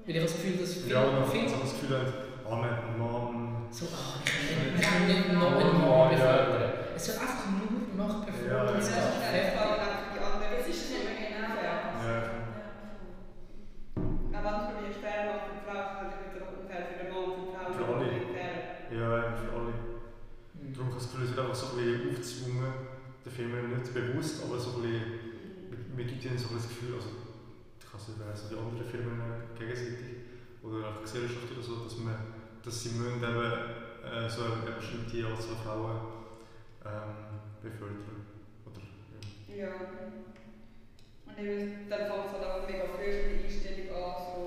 Weil 0.06 0.10
ich 0.10 0.16
habe 0.16 0.26
das 0.26 0.36
Gefühl, 0.36 0.56
dass 0.58 0.74
viele, 0.74 0.94
Ja, 0.94 1.02
viele 1.30 1.46
ich 1.46 1.52
habe 1.52 1.62
das 1.62 1.72
Gefühl, 1.80 1.96
ah, 2.48 2.62
ein 2.62 2.98
Mann. 2.98 3.66
So, 3.70 3.86
ah, 3.90 4.20
ich 4.24 4.30
kann 4.30 4.46
nicht, 4.62 4.74
ich 4.76 4.82
kann 4.86 5.06
nicht 5.06 5.32
noch 5.32 5.52
einen 5.58 5.78
Mann 5.82 6.12
Ja, 6.12 6.18
ja. 6.18 6.44
befördern. 6.46 6.72
Es 6.94 7.02
soll 7.06 7.16
einfach 7.18 7.46
nur 7.50 8.06
nach 8.06 8.24
Performance 8.26 8.50
Ja, 8.50 8.64
Das 8.74 8.90
ja. 8.90 8.96
ist 8.96 9.18
gehen. 9.32 9.58
auch 9.58 10.38
für 10.38 10.46
die. 10.46 10.58
Das 10.62 10.66
ist 10.68 10.90
nicht 10.90 11.02
mehr 11.02 11.18
genau. 11.18 11.50
Ja. 11.58 11.74
Ja. 12.06 12.18
Aber 14.38 14.46
wenn 14.46 14.58
du 14.58 14.66
probierst, 14.78 15.00
fair 15.02 15.20
macht 15.26 15.42
für 15.50 15.54
die 15.58 15.62
Frau, 15.66 15.78
es 15.82 15.98
natürlich 16.02 16.30
wieder 16.38 16.48
unfair 16.54 16.82
für 16.86 16.96
den 17.02 17.08
Mann 17.10 17.26
für 17.34 17.42
die 17.42 17.50
Frau. 17.50 17.66
Für 17.72 17.86
alle. 17.98 18.10
Ja, 18.94 19.10
für 19.42 19.50
alle. 19.58 19.74
Mhm. 20.54 20.70
Darum 20.70 20.86
habe 20.86 20.98
ich 20.98 21.02
das 21.02 21.10
Gefühl, 21.10 21.24
es 21.26 21.30
wird 21.34 21.40
einfach 21.42 21.58
so 21.58 21.66
ein 21.66 21.76
bisschen 21.82 22.06
aufgezwungen, 22.06 22.72
der 23.32 23.46
Firma 23.48 23.56
nicht 23.64 23.94
bewusst, 23.94 24.42
aber 24.44 24.58
so 24.60 24.76
ein 24.76 24.82
bisschen, 24.82 25.96
mir 25.96 26.04
gibt 26.04 26.24
ihnen 26.24 26.38
so 26.38 26.48
ein 26.48 26.56
das 26.56 26.68
Gefühl, 26.68 26.94
also 26.94 27.08
ich 27.80 27.86
es 28.00 28.08
nicht 28.08 28.20
weiss, 28.20 28.48
die 28.48 28.56
anderen 28.56 28.84
Firmen 28.88 29.20
gegenseitig 29.58 30.28
oder 30.62 30.88
auch 30.88 30.96
die 31.00 31.02
Gesellschaft 31.08 31.48
oder 31.52 31.62
so, 31.64 31.84
dass, 31.84 31.96
man, 31.98 32.16
dass 32.62 32.82
sie 32.82 32.90
eben 33.24 33.24
äh, 34.04 34.28
so 34.28 34.42
eine 34.44 34.76
bestimmte 34.76 35.26
Anzahl 35.26 35.56
Frauen 35.64 36.00
ähm, 36.84 37.40
befördern. 37.62 38.20
Oder, 38.66 38.80
ja. 39.48 39.64
Ja. 39.64 39.72
Und 41.24 41.88
dann 41.88 42.06
fängt 42.06 42.26
es 42.28 42.32
halt 42.36 42.44
auch 42.44 42.68
mega 42.68 42.84
früh 42.92 43.08
schon 43.08 43.32
die 43.32 43.44
Einstellung 43.48 43.88
an, 43.96 44.12
so, 44.20 44.46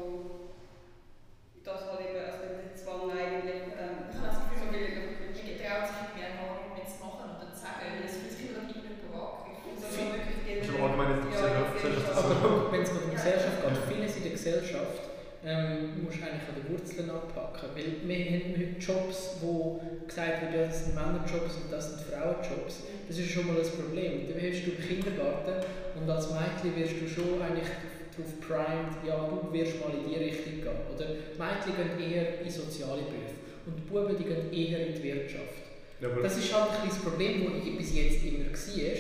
dass 1.65 1.81
halt 1.89 2.01
eben, 2.05 2.21
also 2.21 2.37
der 2.45 2.75
Zwang 2.77 3.09
eigentlich, 3.09 3.73
ähm, 3.73 4.05
Ich 4.13 4.17
habe 4.21 4.29
das 4.29 4.39
Gefühl, 4.45 4.61
so 4.61 4.65
man 4.69 4.69
viel 4.69 4.85
man 5.25 5.57
traut 5.57 5.85
sich 5.89 5.97
nicht 6.05 6.13
mehr, 6.15 6.29
Erfahrungen 6.37 6.77
mitzumachen 6.77 7.25
oder 7.41 7.49
zu 7.49 7.57
sagen, 7.59 7.89
es 8.05 8.13
fühlt 8.21 8.31
sich 8.31 8.41
immer 8.45 8.61
noch 8.61 8.69
nicht 8.69 8.85
bereit. 8.85 9.65
Und 9.65 9.77
so 9.81 9.87
wirklich 9.97 10.39
die 10.45 10.61
Ist 10.61 10.69
aber 10.71 10.83
allgemein 10.85 11.11
in 11.15 11.19
der 11.25 11.31
Ja, 11.33 11.73
Gesellschaft- 11.73 12.05
ja, 12.05 12.15
Aber 12.15 12.71
wenn 12.71 12.83
es 12.85 12.91
um 12.93 13.01
die 13.09 13.15
Gesellschaft 13.17 13.57
geht, 13.65 13.77
vieles 13.89 14.13
in 14.19 14.23
der 14.23 14.35
Gesellschaft 14.37 14.99
ähm, 15.45 16.03
musst 16.03 16.17
du 16.19 16.23
eigentlich 16.23 16.47
an 16.49 16.55
den 16.58 16.67
Wurzeln 16.73 17.10
anpacken. 17.10 17.69
Weil 17.75 17.86
wir 18.03 18.25
haben 18.25 18.53
heute 18.58 18.79
Jobs, 18.79 19.38
wo 19.41 19.79
gesagt 20.08 20.41
wird, 20.41 20.53
ja, 20.55 20.65
das 20.67 20.86
sind 20.86 20.95
Männerjobs 20.95 21.55
und 21.62 21.71
das 21.71 21.89
sind 21.89 22.01
Frauenjobs. 22.10 22.84
Das 23.08 23.17
ist 23.17 23.29
schon 23.29 23.47
mal 23.47 23.58
ein 23.62 23.69
Problem. 23.69 24.27
Dann 24.27 24.41
wirst 24.41 24.65
du 24.65 24.71
im 24.71 24.81
Kindergarten 24.81 25.63
und 25.99 26.10
als 26.10 26.27
Mädchen 26.31 26.75
wirst 26.75 26.95
du 27.01 27.08
schon 27.08 27.41
eigentlich 27.41 27.69
darauf 28.15 28.31
primed, 28.41 28.95
ja, 29.05 29.15
du 29.29 29.53
wirst 29.53 29.79
mal 29.79 29.93
in 29.93 30.10
die 30.10 30.15
Richtung 30.23 30.62
gehen. 30.63 30.81
Oder 30.93 31.08
Mädchen 31.38 31.73
gehen 31.77 32.12
eher 32.12 32.41
in 32.41 32.49
soziale 32.49 33.03
Berufe 33.03 33.38
und 33.67 33.75
die 33.77 33.81
Buben 33.89 34.15
die 34.17 34.23
gehen 34.23 34.51
eher 34.53 34.88
in 34.88 34.93
die 34.95 35.03
Wirtschaft. 35.03 35.62
Ja, 36.01 36.10
Das 36.21 36.38
ist 36.38 36.53
halt 36.53 36.81
ein 36.81 36.89
das 36.89 36.97
Problem, 36.99 37.45
das 37.45 37.65
ich 37.65 37.77
bis 37.77 37.93
jetzt 37.95 38.23
immer 38.25 38.45
war. 38.45 38.95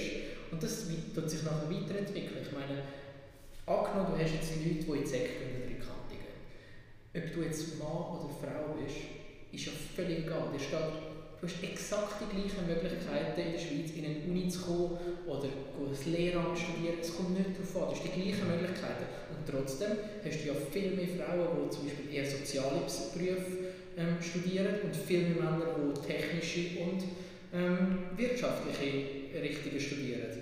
Und 0.51 0.63
das 0.63 0.89
wi- 0.89 1.11
tut 1.13 1.29
sich 1.29 1.43
nachher 1.43 1.67
weiterentwickeln. 1.69 2.39
Ich 2.45 2.51
meine, 2.51 2.81
angenommen, 3.65 4.13
du 4.15 4.23
hast 4.23 4.33
jetzt 4.33 4.51
Leute, 4.55 4.85
die 4.85 4.91
in 4.91 5.03
die 5.03 5.07
Sekte 5.09 5.39
gehen 5.39 5.55
oder 5.57 5.65
in 5.65 5.75
die 5.75 5.81
Kante 5.83 6.15
gehen. 6.15 6.39
Ob 7.15 7.33
du 7.33 7.41
jetzt 7.43 7.79
Mann 7.79 8.19
oder 8.19 8.29
Frau 8.29 8.75
bist, 8.75 8.97
ist 9.51 9.65
ja 9.65 9.71
völlig 9.95 10.25
egal. 10.25 10.51
Dir 10.53 10.59
steht 10.59 11.15
Du 11.45 11.51
hast 11.51 11.63
exakt 11.63 12.15
die 12.21 12.41
gleichen 12.41 12.65
Möglichkeiten 12.65 13.39
in 13.39 13.51
der 13.53 13.59
Schweiz, 13.59 13.91
in 13.93 14.05
eine 14.05 14.17
Uni 14.25 14.49
zu 14.49 14.61
kommen 14.61 14.97
oder 15.27 15.45
ein 15.45 16.11
Lehramt 16.11 16.57
studieren. 16.57 16.97
Es 16.99 17.15
kommt 17.15 17.37
nicht 17.37 17.53
darauf 17.53 17.75
an. 17.75 17.93
Du 17.93 17.95
hast 17.95 18.03
die 18.03 18.17
gleichen 18.17 18.47
Möglichkeiten. 18.49 19.05
Und 19.29 19.43
trotzdem 19.45 19.91
hast 20.25 20.41
du 20.41 20.47
ja 20.47 20.55
viel 20.71 20.97
mehr 20.97 21.05
Frauen, 21.05 21.53
die 21.53 21.69
zum 21.69 21.85
Beispiel 21.85 22.09
eher 22.09 22.25
soziale 22.25 22.81
Berufe 22.81 23.77
ähm, 23.93 24.17
studieren 24.17 24.89
und 24.89 24.95
viel 24.95 25.21
mehr 25.21 25.43
Männer, 25.43 25.75
die 25.77 26.07
technische 26.07 26.81
und 26.81 27.03
ähm, 27.53 28.09
wirtschaftliche 28.17 29.37
Richtungen 29.37 29.79
studieren. 29.79 30.33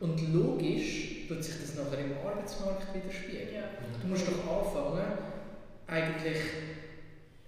Und 0.00 0.18
logisch 0.32 1.28
tut 1.28 1.44
sich 1.44 1.54
das 1.60 1.76
nachher 1.76 2.02
im 2.02 2.18
Arbeitsmarkt 2.18 2.94
widerspiegeln. 2.94 3.54
Ja. 3.54 3.78
Du 4.02 4.08
musst 4.08 4.26
doch 4.26 4.42
anfangen, 4.42 5.37
eigentlich 5.88 6.38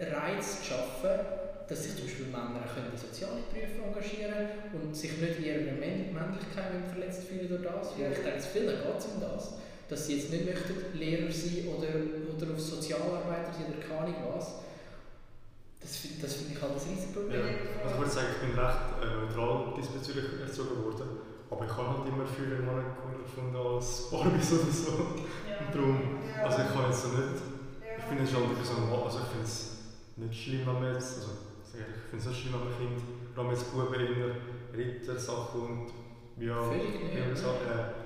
Reiz 0.00 0.60
zu 0.60 0.64
schaffen, 0.72 1.20
dass 1.68 1.84
sich 1.84 1.94
zum 1.94 2.06
Beispiel 2.06 2.26
Männer 2.26 2.64
auch 2.66 2.76
in 2.76 2.98
soziale 2.98 3.44
Berufe 3.52 3.78
engagieren 3.86 4.48
und 4.72 4.96
sich 4.96 5.18
nicht 5.20 5.38
in 5.38 5.44
ihrer 5.44 5.76
Männ- 5.78 6.10
Männlichkeit 6.12 6.72
verletzt 6.90 7.24
fühlen 7.28 7.48
durch 7.48 7.62
das. 7.62 7.94
Weil 7.94 8.12
ich 8.12 8.18
denke, 8.24 8.40
vielen 8.40 8.66
geht 8.82 8.98
es 8.98 9.06
um 9.06 9.20
das, 9.20 9.54
dass 9.88 10.06
sie 10.06 10.16
jetzt 10.16 10.30
nicht 10.32 10.46
möchten 10.46 10.98
Lehrer 10.98 11.30
sein 11.30 11.68
oder, 11.68 11.92
oder 12.34 12.54
auf 12.54 12.60
Sozialarbeiter 12.60 13.52
sein 13.52 13.70
oder 13.70 13.86
keine 13.86 14.00
Ahnung 14.00 14.34
was. 14.34 14.46
Das, 15.80 15.90
das 16.20 16.34
finde 16.34 16.52
ich 16.54 16.60
halt 16.60 16.72
ein 16.72 16.78
riesiges 16.80 17.12
Problem. 17.12 17.40
Ja. 17.40 17.54
Also 17.84 17.94
ich 17.94 17.98
würde 18.00 18.10
sagen, 18.10 18.26
ich 18.34 18.40
bin 18.40 18.52
recht 18.58 18.84
äh, 19.00 19.06
neutral 19.16 19.74
diesbezüglich 19.78 20.40
erzogen 20.42 20.76
worden. 20.84 21.08
Aber 21.50 21.64
ich 21.64 21.72
habe 21.72 21.88
halt 21.88 22.08
immer 22.08 22.26
viele 22.26 22.62
Männer 22.62 22.94
cooler 22.98 23.22
gefunden 23.24 23.56
als 23.56 24.10
Barbies 24.10 24.52
oder 24.52 24.70
so. 24.70 24.92
Und 24.92 25.70
darum, 25.74 26.18
also 26.42 26.56
ich 26.62 26.70
kann 26.70 26.84
jetzt 26.90 27.02
so 27.02 27.08
nicht, 27.14 27.38
ich 27.38 27.49
finde 28.10 28.24
es 28.24 28.30
schon 28.32 28.42
so 28.42 29.04
also 29.06 29.18
ich 29.22 29.30
finde 29.30 29.46
es 29.46 29.78
nicht 30.16 30.34
schlimm, 30.34 30.66
wenn 30.66 30.82
man 30.82 30.94
jetzt, 30.94 31.14
also 31.22 31.30
ich 31.62 32.10
finde 32.10 32.18
es 32.18 32.26
nicht 32.26 32.40
schlimm, 32.42 32.54
wenn 32.58 32.66
man 32.66 32.74
Kind, 32.74 32.98
vor 33.34 33.44
allem 33.44 33.52
jetzt 33.54 33.70
Buben 33.70 33.94
in 33.94 34.18
der 34.18 34.34
Ritter-Sachen 34.74 35.60
und 35.62 35.86
ja, 36.42 36.58
sagt, 37.38 37.62
äh, 37.70 38.00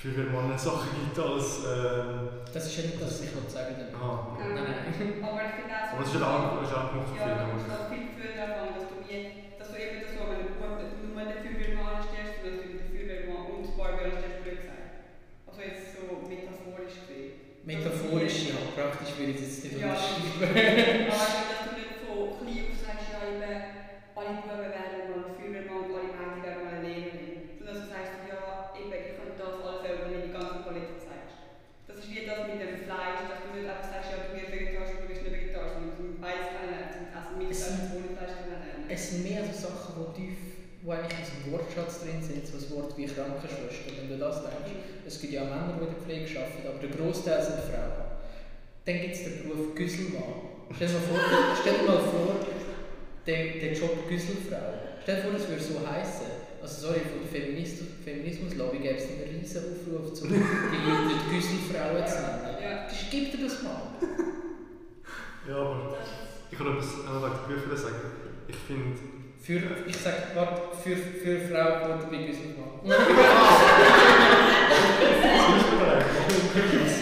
viel 0.00 0.12
mehr 0.16 0.32
Männer 0.32 0.56
Sachen 0.56 0.88
gibt 0.96 1.18
als, 1.18 1.60
ähm, 1.68 2.48
Das 2.48 2.64
ist 2.66 2.76
ja 2.76 2.82
nicht 2.88 2.96
das, 3.00 3.20
was 3.20 3.24
ich 3.28 3.34
wollte 3.36 3.50
sagen 3.52 3.76
Ja. 3.92 4.36
Nein, 4.40 4.54
nein. 4.56 5.24
Aber 5.24 5.40
ich 5.44 5.52
finde 5.60 5.72
auch 5.76 5.92
so. 5.92 6.24
aber 6.24 6.60
das 6.64 6.70
ist 6.70 6.76
ein 6.76 6.88
Punkt 6.96 7.08
für 7.12 7.20
viele, 7.20 7.52
musst 7.52 7.68
aber- 7.68 7.76
halt 7.76 7.92
viel 7.92 8.06
früher 8.16 8.32
anfangen, 8.40 8.72
dass 8.80 8.86
du, 8.88 8.94
wie, 9.04 9.20
dass 9.60 9.68
du 9.68 9.76
eben 9.76 9.96
das 10.00 10.10
so, 10.16 10.20
wenn 10.32 10.40
du 10.40 10.52
nur 10.56 10.72
den 10.80 11.36
Feuerwehrmann 11.44 12.00
anstellst, 12.00 12.34
dass 12.40 12.54
du 12.56 12.64
den 12.64 12.80
Feuerwehrmann 12.88 13.44
und 13.52 13.60
das 13.68 13.72
Barbie 13.76 14.04
anstellst, 14.08 14.40
blöd 14.40 14.58
gesagt. 14.64 14.88
Also 15.44 15.58
jetzt 15.60 15.84
so 15.96 16.00
metaphorisch 16.24 16.96
gesehen. 17.04 17.32
Metaphorisch, 17.66 18.38
ja, 18.54 18.56
praktisch 18.78 19.10
nicht 19.76 19.84
Ja. 19.84 19.92
unterschreiben. 19.92 21.12
Aber 21.12 21.36
dass 21.46 21.60
du 21.68 21.70
nicht 21.76 21.92
von 22.00 22.18
klein 22.40 22.64
auf 22.66 22.76
sagst, 22.80 23.06
ja 23.12 23.20
eben, 23.28 23.52
alle 24.16 24.32
Buben 24.40 24.58
werden 24.72 25.00
mal 25.12 25.24
Feuerwehrmann 25.36 25.84
und 25.84 25.92
alle 25.92 26.08
Mädchen 26.16 26.40
werden 26.42 26.62
mal 26.64 26.80
Lehrerin. 26.80 27.36
Sondern 27.60 27.76
dass 27.76 27.84
du 27.84 27.88
sagst, 27.92 28.12
ja, 28.26 28.40
eben, 28.80 28.92
ich 28.96 29.12
kann 29.20 29.30
das 29.36 29.52
alles 29.60 29.80
selber 29.84 30.04
nicht 30.08 30.24
die 30.28 30.34
ganze 30.36 30.58
Palette 30.64 30.94
zeigst. 30.96 31.36
Das 31.86 31.96
ist 32.00 32.08
wie 32.10 32.24
das 32.24 32.40
mit 32.48 32.58
dem 32.64 32.74
Fleisch, 32.88 33.20
dass 33.28 33.40
du 33.44 33.48
nicht 33.52 33.68
einfach 33.68 33.84
sagst, 33.92 34.08
ja, 34.10 34.16
du 34.24 34.28
bist 34.32 34.48
vegetarisch 34.50 34.96
du 34.96 35.06
bist 35.06 35.22
nicht 35.22 35.36
vegetarisch, 35.36 35.74
sondern 35.76 35.94
du 36.00 36.04
beides 36.24 36.48
kennenlernen, 36.56 36.90
zum 36.96 37.04
Essen 37.12 37.34
mit 37.36 37.48
Es 37.52 37.60
Fleisch 37.60 37.92
ohne 37.92 38.08
Fleisch 38.16 38.34
kennenlernen. 38.40 38.84
Es 38.88 39.02
sind 39.12 39.20
mehr 39.28 39.42
so 39.44 39.54
Sachen, 39.68 39.92
die 40.00 40.08
tief, 40.16 40.38
wo 40.82 40.88
eigentlich 40.94 41.12
in 41.18 41.22
unserem 41.26 41.46
Wortschatz 41.52 41.94
drin 42.02 42.20
sind, 42.22 42.42
so 42.46 42.54
ein 42.56 42.66
Wort 42.78 42.90
wie 42.96 43.06
Krankenschwester. 43.10 43.90
Wenn 43.98 44.08
du 44.08 44.16
das 44.18 44.36
denkst, 44.46 44.72
es 45.06 45.14
gibt 45.20 45.32
ja 45.34 45.42
auch 45.44 45.50
Männer, 45.50 45.74
die 45.78 45.84
in 45.86 45.92
der 45.92 46.02
Pflege 46.02 46.26
arbeiten, 46.40 46.66
aber 46.66 46.78
der 46.82 46.92
Großteil 46.94 47.40
sind 47.42 47.58
Frauen. 47.70 48.05
Dann 48.86 49.00
gibt 49.00 49.14
es 49.16 49.24
den 49.24 49.48
Beruf 49.48 49.74
Güsselmann. 49.74 50.22
Stell 50.74 50.86
dir 50.86 50.94
mal 50.94 51.00
vor, 51.00 51.18
stell 51.60 51.74
dir 51.74 51.86
mal 51.86 51.98
vor 51.98 52.36
den, 53.26 53.60
den 53.60 53.74
Job 53.74 54.08
Güsselfrau. 54.08 54.74
Stell 55.02 55.16
dir 55.16 55.22
vor, 55.22 55.32
das 55.32 55.48
würde 55.48 55.62
so 55.62 55.74
heißen. 55.84 56.26
Also 56.62 56.86
sorry, 56.86 57.00
von 57.00 57.20
der 57.20 57.28
Feminist 57.28 57.82
Feminismuslobby 58.04 58.78
gäbe 58.78 58.94
es 58.96 59.08
einen 59.08 59.40
riesen 59.40 59.58
Aufruf, 59.58 60.22
um 60.22 60.28
die 60.28 60.34
Leute 60.88 61.14
die 61.14 61.34
Güsselfrauen 61.34 62.06
zu 62.06 62.14
nennen. 62.14 62.62
Ja. 62.62 62.86
Gib 63.10 63.32
dir 63.32 63.42
das 63.44 63.62
mal. 63.62 63.82
Ja, 65.48 65.56
aber 65.56 65.96
ich 66.50 66.58
kann 66.58 66.66
etwas 66.68 66.90
wegen 66.96 67.20
der 67.20 67.54
Berufe 67.54 67.76
sagen. 67.76 67.94
Ich 68.46 68.56
finde, 68.56 68.98
Für, 69.42 69.60
ich 69.88 69.96
sag, 69.96 70.34
warte, 70.34 70.76
für, 70.76 70.96
für 70.96 71.40
Frauen 71.40 71.88
wurde 71.88 72.06
bei 72.08 72.18
Güsselmann. 72.26 72.70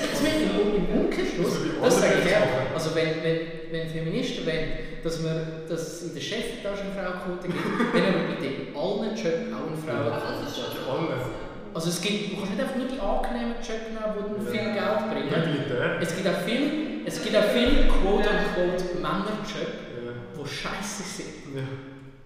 Umkehrschluss, 1.38 1.82
Das 1.82 2.00
sage 2.00 2.14
ich. 2.24 2.74
Also 2.74 2.94
wenn, 2.94 3.22
wenn, 3.22 3.40
wenn 3.70 3.88
Feministen 3.88 4.46
wollen, 4.46 4.68
dass, 5.02 5.22
wir, 5.22 5.46
dass 5.68 5.80
es 5.80 6.02
in 6.08 6.14
der 6.14 6.20
Chefetage 6.22 6.80
eine 6.82 6.92
Frauenquote 6.94 7.48
gibt, 7.48 7.64
dann 7.94 8.04
aber 8.14 8.24
bitte 8.34 8.46
in 8.46 8.76
allen 8.76 9.10
Jobs 9.16 9.52
auch 9.52 9.66
eine 9.68 9.76
Frauenquote. 9.76 11.44
Also 11.74 11.88
es 11.90 12.00
gibt, 12.00 12.32
du 12.32 12.36
kannst 12.36 12.50
nicht 12.52 12.62
einfach 12.62 12.76
nur 12.76 12.86
die 12.86 13.00
angenehmen 13.00 13.54
Jobs 13.58 13.90
nehmen, 13.90 14.14
die 14.38 14.46
viel 14.46 14.72
Geld 14.72 15.02
bringen. 15.10 15.98
Es 16.00 16.14
gibt 16.14 16.28
auch 16.28 16.40
viel, 16.46 17.02
es 17.04 17.22
gibt 17.22 17.36
auch 17.36 17.50
viel 17.50 17.88
quote-unquote 17.88 18.84
Männerjobs, 19.02 19.54
Ja. 19.58 20.12
die 20.38 20.48
scheiße 20.48 21.02
sind, 21.02 21.56
Ja. 21.56 21.62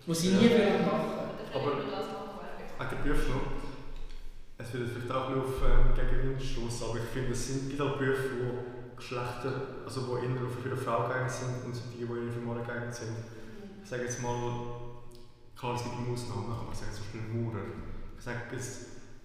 die 0.06 0.14
sie 0.14 0.28
nie 0.28 0.50
würden 0.50 0.84
machen. 0.84 1.32
Aber- 1.54 1.72
Auch 2.78 2.88
der 2.90 2.96
Beruf 3.02 3.26
noch. 3.28 3.58
Es 4.60 4.72
wird 4.74 4.88
vielleicht 4.90 5.10
auch 5.10 5.30
nur 5.30 5.44
auf 5.44 5.62
ähm, 5.64 5.94
Gegenwind 5.96 6.42
stoßen, 6.42 6.86
aber 6.90 6.98
ich 6.98 7.08
finde, 7.14 7.32
es 7.32 7.46
sind 7.48 7.80
auch 7.80 7.96
Berufe, 7.96 8.28
wo 8.42 8.77
Geschlechter, 8.98 9.52
also 9.86 10.08
wo 10.08 10.16
eher 10.16 10.34
für 10.50 10.68
eine 10.68 10.76
Frau 10.76 11.08
geeignet 11.08 11.30
sind 11.30 11.64
und 11.64 11.72
die, 11.72 12.04
die 12.04 12.04
eher 12.04 12.32
für 12.32 12.42
Männer 12.42 12.66
geeignet 12.66 12.94
sind. 12.94 13.16
Ich 13.82 13.88
sage 13.88 14.02
jetzt 14.02 14.20
mal, 14.20 14.36
klar, 15.56 15.74
es 15.74 15.84
gibt 15.84 15.94
immer 15.96 16.12
Ausnahmen, 16.12 16.50
aber 16.50 16.72
ich 16.72 16.78
sage 16.78 16.92
zum 16.92 17.04
Beispiel 17.06 17.22
Maurer. 17.30 17.64
Ich 18.18 18.24
sage 18.24 18.38
jetzt, 18.52 18.70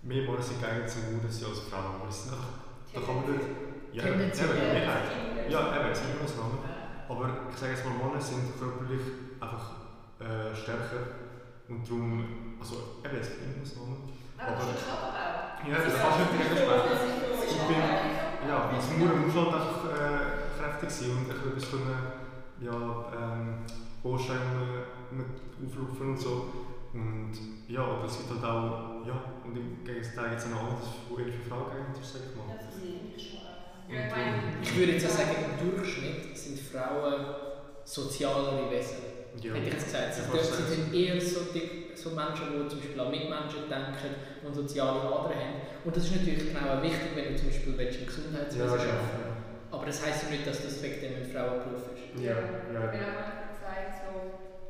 mehr 0.03 0.23
Männer 0.23 0.41
sind 0.41 0.61
geeignet 0.61 0.89
zum 0.89 1.01
Maurer 1.09 1.25
als 1.25 1.59
Frauen, 1.67 1.99
aber 1.99 2.07
es 2.07 2.29
einfach, 2.29 2.53
da 2.93 3.01
kann 3.01 3.15
man 3.17 3.25
nicht... 3.33 3.45
Ja, 3.93 4.05
eben, 4.05 4.17
Mehrheit. 4.17 5.49
Ja, 5.49 5.59
eben, 5.75 5.91
es 5.91 6.01
immer 6.01 6.23
Ausnahmen. 6.23 6.57
Aber 7.09 7.25
ich 7.51 7.57
sage 7.57 7.73
jetzt 7.73 7.85
mal, 7.85 7.97
Männer 7.97 8.21
sind 8.21 8.57
körperlich 8.57 9.01
einfach 9.41 9.65
äh, 10.21 10.55
stärker 10.55 11.03
und 11.67 11.85
darum, 11.85 12.57
also 12.59 13.01
eben, 13.03 13.17
es 13.17 13.29
gibt 13.29 13.41
immer 13.43 13.61
Ausnahmen. 13.61 14.13
Aber 14.37 14.55
das 14.55 14.77
ist 14.77 14.85
Körperbau. 14.85 15.33
Ja, 15.65 15.77
das 15.77 15.93
kannst 15.97 16.19
du 16.19 16.35
nicht 16.35 16.51
sprechen. 17.53 18.12
Ich 18.43 18.49
ja, 18.49 18.69
als 18.69 18.97
Maurer 18.97 19.15
muss 19.15 19.35
halt 19.35 19.47
einfach 19.47 19.85
äh, 19.87 20.59
kräftig 20.59 20.89
sein 20.89 21.11
und 21.11 21.17
ein 21.17 21.27
bisschen 21.27 21.51
etwas 21.51 21.71
können, 21.71 21.97
ja, 22.59 22.73
ähm, 23.15 23.65
Bausteine 24.03 24.83
aufrufen 25.63 26.09
und 26.09 26.19
so. 26.19 26.49
Und 26.93 27.31
ja, 27.67 28.01
das 28.03 28.17
gibt 28.17 28.29
halt 28.29 28.43
auch, 28.43 29.07
ja, 29.07 29.23
und 29.43 29.55
im 29.55 29.83
Gegenteil 29.83 30.29
gibt 30.29 30.41
es 30.41 30.45
ein 30.45 30.53
anderes, 30.53 30.87
wo 31.09 31.17
eher 31.17 31.31
für 31.31 31.49
Frauen 31.49 31.71
geeignet 31.71 31.97
ist, 31.99 32.13
sag 32.13 32.21
ich 32.29 32.35
mal. 32.35 32.53
Ja, 33.89 34.05
ich 34.05 34.11
meine, 34.11 34.61
Ich 34.61 34.77
würde 34.77 34.91
jetzt 34.93 35.05
auch 35.07 35.17
sagen, 35.17 35.35
im 35.59 35.71
Durchschnitt 35.71 36.37
sind 36.37 36.59
Frauen 36.59 37.25
sozialere 37.85 38.69
Wesen. 38.69 39.12
Ja. 39.41 39.53
Hätte 39.53 39.67
ich 39.67 39.73
jetzt 39.73 39.85
gesagt. 39.85 40.13
Ja, 40.17 40.23
dort 40.31 40.45
sind 40.45 40.93
eher 40.93 41.19
so, 41.19 41.39
die, 41.53 41.89
so 41.95 42.11
Menschen, 42.11 42.45
die 42.53 42.69
zum 42.69 42.79
Beispiel 42.79 42.99
an 43.01 43.11
Mitmenschen 43.11 43.69
denken 43.69 44.11
und 44.45 44.53
soziale 44.53 45.01
Adern 45.01 45.33
haben. 45.33 45.55
Und 45.83 45.95
das 45.95 46.05
ist 46.05 46.15
natürlich 46.15 46.53
genau 46.53 46.77
auch 46.77 46.81
wichtig, 46.81 47.11
wenn 47.15 47.33
du 47.33 47.35
zum 47.35 47.47
Beispiel 47.49 47.77
willst, 47.77 47.99
im 47.99 48.05
Gesundheitswesen 48.05 48.77
Ja, 48.79 48.85
ja. 48.85 49.33
Aber 49.73 49.85
das 49.87 50.05
heisst 50.05 50.23
ja 50.23 50.29
nicht, 50.29 50.45
dass 50.45 50.61
das 50.61 50.83
wegen 50.83 51.01
dem 51.01 51.15
ein 51.17 51.25
Frauenberuf 51.25 51.97
ist. 51.97 52.21
Ja, 52.21 52.37
Ich 52.37 52.77
ja. 52.77 52.79
habe 52.79 53.25
auch 53.25 53.49
gesagt, 53.49 54.05
so, 54.05 54.13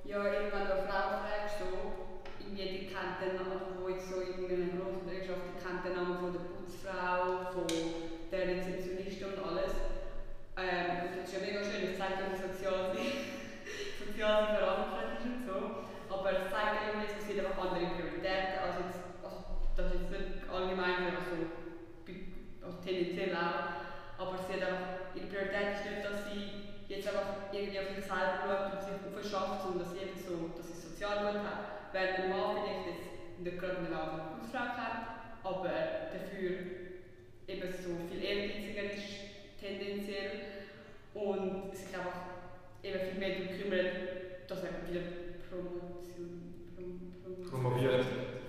ja, 0.07 0.23
irgendwann 0.23 0.63
da 0.63 0.79
Frauen 0.87 1.27
fragst, 1.27 1.59
so, 1.59 1.67
irgendwie 2.39 2.87
die 2.87 2.87
kennt 2.87 3.19
den 3.19 3.35
Namen, 3.35 3.83
wo 3.83 3.91
jetzt 3.91 4.07
so 4.07 4.23
in 4.23 4.47
einer 4.47 4.71
großen 4.79 5.03
Gesellschaft, 5.03 5.43
die 5.43 5.59
kennt 5.59 5.83
den 5.83 5.95
Namen 5.99 6.17
von 6.23 6.31
der 6.31 6.47
Putzfrau, 6.47 7.51
von 7.51 7.67
der 8.31 8.43
Rezeptionistin 8.47 9.35
und 9.35 9.39
alles. 9.43 9.75
Ähm, 10.55 10.87
und 11.03 11.11
das 11.19 11.27
ist 11.27 11.35
ja 11.35 11.41
mega 11.43 11.59
schön, 11.59 11.83
das 11.83 11.99
zeigt 11.99 12.23
ja, 12.23 12.31
wie 12.31 12.39
sozial 12.39 12.79
sie, 12.95 13.11
sozial 13.99 14.37
sie 14.39 14.55
verankert 14.55 15.19
ist 15.19 15.25
und 15.27 15.43
so. 15.43 15.59
Aber 16.07 16.29
es 16.31 16.47
zeigt 16.47 16.79
ja 16.79 16.95
irgendwie, 16.95 17.11
es 17.11 17.27
sind 17.27 17.43
einfach 17.43 17.59
andere 17.59 17.91
Prioritäten, 17.91 18.55
also, 18.55 18.77
jetzt, 18.87 19.03
also 19.19 19.39
das 19.75 19.85
ist 19.91 19.99
jetzt 19.99 20.15
nicht 20.15 20.47
allgemein, 20.83 21.15
aber 21.15 21.23
so, 21.23 21.35
also 22.65 22.77
tendenziell 22.83 23.35
auch. 23.35 24.19
Aber 24.19 24.37
sie 24.37 24.53
hat 24.53 24.67
einfach, 24.67 25.15
ihre 25.15 25.27
Priorität 25.27 25.79
ist 25.79 25.85
nicht, 25.87 26.03
dass 26.05 26.27
sie 26.27 26.43
jetzt 26.87 27.07
einfach 27.07 27.51
irgendwie 27.51 27.79
auf 27.79 27.95
sich 27.95 28.05
selber 28.05 28.43
schaut 28.43 28.73
und 28.73 28.81
sich 28.83 28.99
verschafft, 29.13 29.61
sondern 29.63 29.79
dass 29.79 29.91
sie 29.91 30.03
eben 30.03 30.17
so, 30.19 30.51
dass 30.55 30.67
sie 30.67 30.79
sozial 30.87 31.33
gut 31.33 31.41
hat. 31.43 31.91
Während 31.91 32.19
ein 32.19 32.29
Mann 32.29 32.57
vielleicht 32.63 32.87
jetzt 32.87 33.07
nicht 33.39 33.59
gerade 33.59 33.77
eine 33.77 33.89
laufende 33.89 34.43
Hausfrau 34.43 34.67
kennt, 34.75 35.07
aber 35.43 35.71
dafür 36.11 36.51
eben 37.47 37.69
so 37.71 37.91
viel 38.09 38.23
ehrgeiziger 38.23 38.83
ist, 38.93 39.59
tendenziell. 39.59 40.31
Und 41.13 41.75
sich 41.75 41.93
einfach 41.93 42.25
eben 42.81 42.99
viel 42.99 43.19
mehr 43.19 43.37
darum 43.37 43.53
kümmert, 43.53 44.49
dass 44.49 44.63
er 44.63 44.89
wieder 44.89 45.05
Promotion, 45.47 46.73
Prom, 46.75 47.13
Prom, 47.21 47.49
Promoviert. 47.49 48.05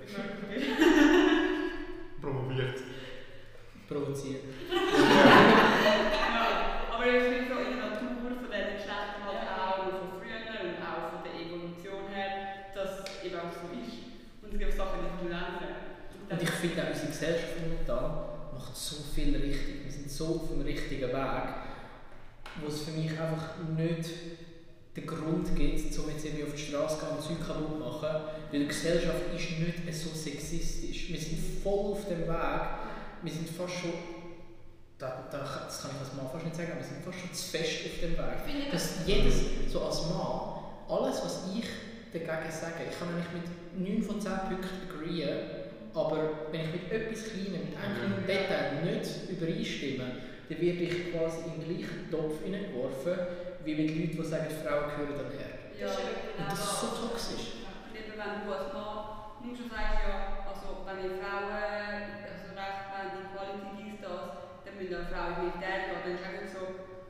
Promoviert. 0.06 0.64
Promoviert. 2.24 2.78
Provozieren. 3.94 4.42
Ja, 4.66 4.82
aber 6.90 7.06
ich 7.06 7.22
finde 7.30 7.46
so 7.46 7.62
in 7.62 7.78
der 7.78 7.94
Natur 7.94 8.10
von 8.26 8.50
diesen 8.50 8.74
Geschlechtern 8.74 9.22
halt 9.22 9.46
auch 9.54 9.86
und 9.86 9.94
von 9.94 10.18
früher 10.18 10.42
und 10.42 10.82
auch 10.82 11.14
von 11.14 11.22
der 11.22 11.38
Evolution 11.38 12.10
einfach 13.44 13.54
so 13.54 13.70
ist. 13.78 14.02
Und 14.42 14.52
es 14.52 14.58
gibt 14.58 14.74
Sachen, 14.74 14.98
die 14.98 15.24
nicht 15.24 15.34
ändern. 15.34 15.94
Und 16.30 16.42
ich 16.42 16.50
finde 16.50 16.82
auch 16.82 16.88
unsere 16.90 17.06
Gesellschaft 17.06 17.54
momentan 17.60 18.34
macht 18.54 18.76
so 18.76 18.96
viel 19.14 19.36
richtig. 19.36 19.84
Wir 19.84 19.92
sind 19.92 20.10
so 20.10 20.26
auf 20.26 20.48
dem 20.48 20.62
richtigen 20.62 21.08
Weg, 21.08 21.46
wo 22.60 22.66
es 22.68 22.82
für 22.82 22.92
mich 22.92 23.10
einfach 23.10 23.62
nicht 23.76 24.10
den 24.96 25.06
Grund 25.06 25.54
gibt, 25.56 25.98
um 25.98 26.10
jetzt 26.10 26.24
irgendwie 26.24 26.44
auf 26.44 26.54
die 26.54 26.62
Straße 26.62 26.98
gehen 26.98 27.16
und 27.16 27.22
Zeug 27.22 27.46
kaputt 27.46 27.78
machen. 27.78 28.26
Weil 28.50 28.60
die 28.60 28.68
Gesellschaft 28.68 29.22
ist 29.34 29.58
nicht 29.58 29.94
so 29.94 30.10
sexistisch. 30.10 31.10
Wir 31.10 31.18
sind 31.18 31.38
voll 31.62 31.92
auf 31.92 32.08
dem 32.08 32.26
Weg. 32.26 32.83
Wir 33.24 33.32
sind 33.32 33.48
fast 33.48 33.74
schon. 33.80 33.92
Da, 34.98 35.24
da, 35.30 35.38
das 35.64 35.82
kann 35.82 35.90
ich 35.96 36.00
als 36.00 36.14
Mann 36.14 36.30
fast 36.30 36.44
nicht 36.44 36.54
sagen, 36.54 36.70
aber 36.72 36.80
wir 36.80 36.86
sind 36.86 37.04
fast 37.04 37.18
schon 37.18 37.32
zu 37.32 37.44
fest 37.50 37.88
auf 37.88 38.00
dem 38.00 38.12
Weg. 38.12 38.40
Finde 38.44 38.60
ich 38.66 38.70
Dass 38.70 39.06
jedes, 39.06 39.72
so 39.72 39.82
als 39.82 40.06
Mann, 40.06 40.62
alles, 40.88 41.24
was 41.24 41.48
ich 41.50 41.66
dagegen 42.12 42.52
sage, 42.52 42.84
ich 42.88 42.98
kann 42.98 43.08
eigentlich 43.08 43.32
mit 43.32 43.48
9 43.74 44.02
von 44.04 44.20
10 44.20 44.30
Punkten 44.46 44.70
agreeen, 44.86 45.38
aber 45.94 46.46
wenn 46.52 46.60
ich 46.60 46.72
mit 46.72 46.92
etwas 46.92 47.24
Kleinem, 47.32 47.72
mit 47.72 47.76
einem 47.80 47.96
kleinen 47.96 48.26
Detail 48.26 48.84
nicht 48.84 49.08
übereinstimme, 49.30 50.04
dann 50.48 50.60
werde 50.60 50.84
ich 50.84 51.10
quasi 51.10 51.38
in 51.48 51.60
den 51.60 51.64
gleichen 51.64 52.10
Topf 52.10 52.44
hineingeworfen, 52.44 53.16
wie 53.64 53.74
mit 53.74 53.88
Leuten, 53.96 54.22
die 54.22 54.28
sagen, 54.28 54.46
Frauen 54.62 54.90
gehören 54.94 55.16
dann 55.16 55.32
her. 55.32 55.72
Ja, 55.80 55.90
Und 55.90 56.50
das 56.52 56.60
ist 56.60 56.80
so 56.80 56.86
toxisch. 57.08 57.66
Und 57.88 57.96
eben 57.96 58.14
wenn 58.14 58.46
du 58.46 58.52
als 58.52 58.70
Mann 58.70 59.42
nur 59.42 59.56
schon 59.56 59.70
sagst, 59.70 60.06
ja, 60.06 60.44
also 60.46 60.84
wenn 60.86 61.02
die 61.02 61.18
Frauen, 61.18 62.23
müssen 64.84 65.00
auch 65.00 65.08
Frauen 65.10 65.32
ins 65.32 65.40
Militär 65.44 65.76
dann 65.88 66.12
ist 66.12 66.20
es 66.20 66.26
einfach 66.28 66.48
so, 66.52 66.62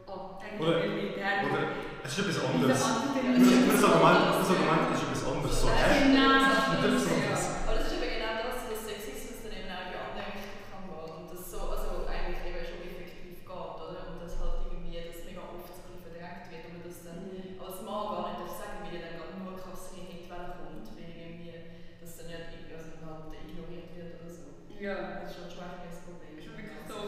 oh, 0.07 0.21
eigentlich 0.39 0.61
Oder- 0.63 0.83
will 0.83 0.95
Militär 0.95 1.35
Oder 1.51 1.63
es 2.05 2.11
ist 2.13 2.19
etwas 2.23 2.39
anderes. 2.45 2.81
andere- 2.85 3.35
Das 3.35 3.83
Argument, 3.85 4.93
ist 4.95 5.03
etwas 5.03 5.23
anderes. 5.25 5.57
So, 5.61 5.69
hä? 5.73 5.89
Genau, 6.05 6.31
Das 6.35 6.53
ist 6.55 6.69
etwas 6.71 7.07
anderes. 7.15 7.45
Aber 7.65 7.75
das 7.79 7.87
ist 7.89 7.95
eben 7.99 8.11
genau 8.15 8.35
das, 8.45 8.59
dass 8.69 8.81
Sexismus 8.85 9.39
dann 9.45 9.55
eben 9.59 9.71
auch 9.73 9.85
in 9.85 9.91
die 9.91 9.99
andere 10.05 10.29
Richtung 10.31 10.61
kann 10.69 10.85
gehen. 10.85 11.13
Und 11.19 11.27
das 11.33 11.43
so, 11.51 11.59
also 11.75 11.89
eigentlich 12.07 12.41
eben 12.45 12.61
schon 12.65 12.81
effektiv 12.85 13.37
geht, 13.43 13.75
oder? 13.81 14.01
Und 14.15 14.19
das 14.23 14.33
halt 14.39 14.57
irgendwie, 14.69 15.01
das 15.01 15.19
mega 15.25 15.43
oft 15.49 15.65
so 15.65 15.73
ein 15.75 15.81
bisschen 15.81 16.03
verdrängt 16.05 16.45
wird, 16.53 16.63
und 16.69 16.73
man 16.79 16.83
das 16.85 16.99
dann 17.09 17.19
als 17.65 17.79
Mann 17.83 18.05
gar 18.13 18.23
nicht 18.29 18.39
darf 18.45 18.53
sagen, 18.55 18.77
weil 18.85 18.95
er 18.95 19.03
dann 19.09 19.17
gerade 19.19 19.35
nur 19.41 19.55
kassieren 19.59 20.07
nicht, 20.13 20.29
weil 20.29 20.45
er 20.45 20.53
kommt, 20.61 20.87
weil 20.95 21.09
irgendwie 21.09 21.57
das 21.99 22.11
dann 22.21 22.29
nicht 22.31 22.49
irgendwie, 22.53 22.77
also 22.79 22.93
halt 23.01 23.33
ignoriert 23.33 23.89
wird 23.97 24.11
oder 24.21 24.29
so. 24.31 24.45
Ja. 24.77 25.25
Das 25.25 25.33
ist 25.33 25.57
schon 25.57 25.65
ein 25.65 25.89
das 25.89 26.05
Problem. 26.05 26.37
Ist 26.37 26.45
schon 26.45 26.57
wirklich 26.61 26.85
so, 26.85 26.99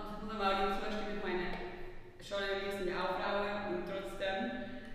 also 0.00 0.10
ich 0.16 0.22
muss 0.24 0.32
aber 0.32 0.46
auch 0.48 0.60
nicht 0.64 0.80
zustimmen, 0.80 1.14
ich 1.20 1.24
meine, 1.28 1.46
schon 2.24 2.40
wir 2.64 2.72
sind 2.72 2.88
ja 2.88 2.98
auch 3.04 3.14
Frauen 3.20 3.76
und 3.76 3.82
trotzdem 3.88 4.38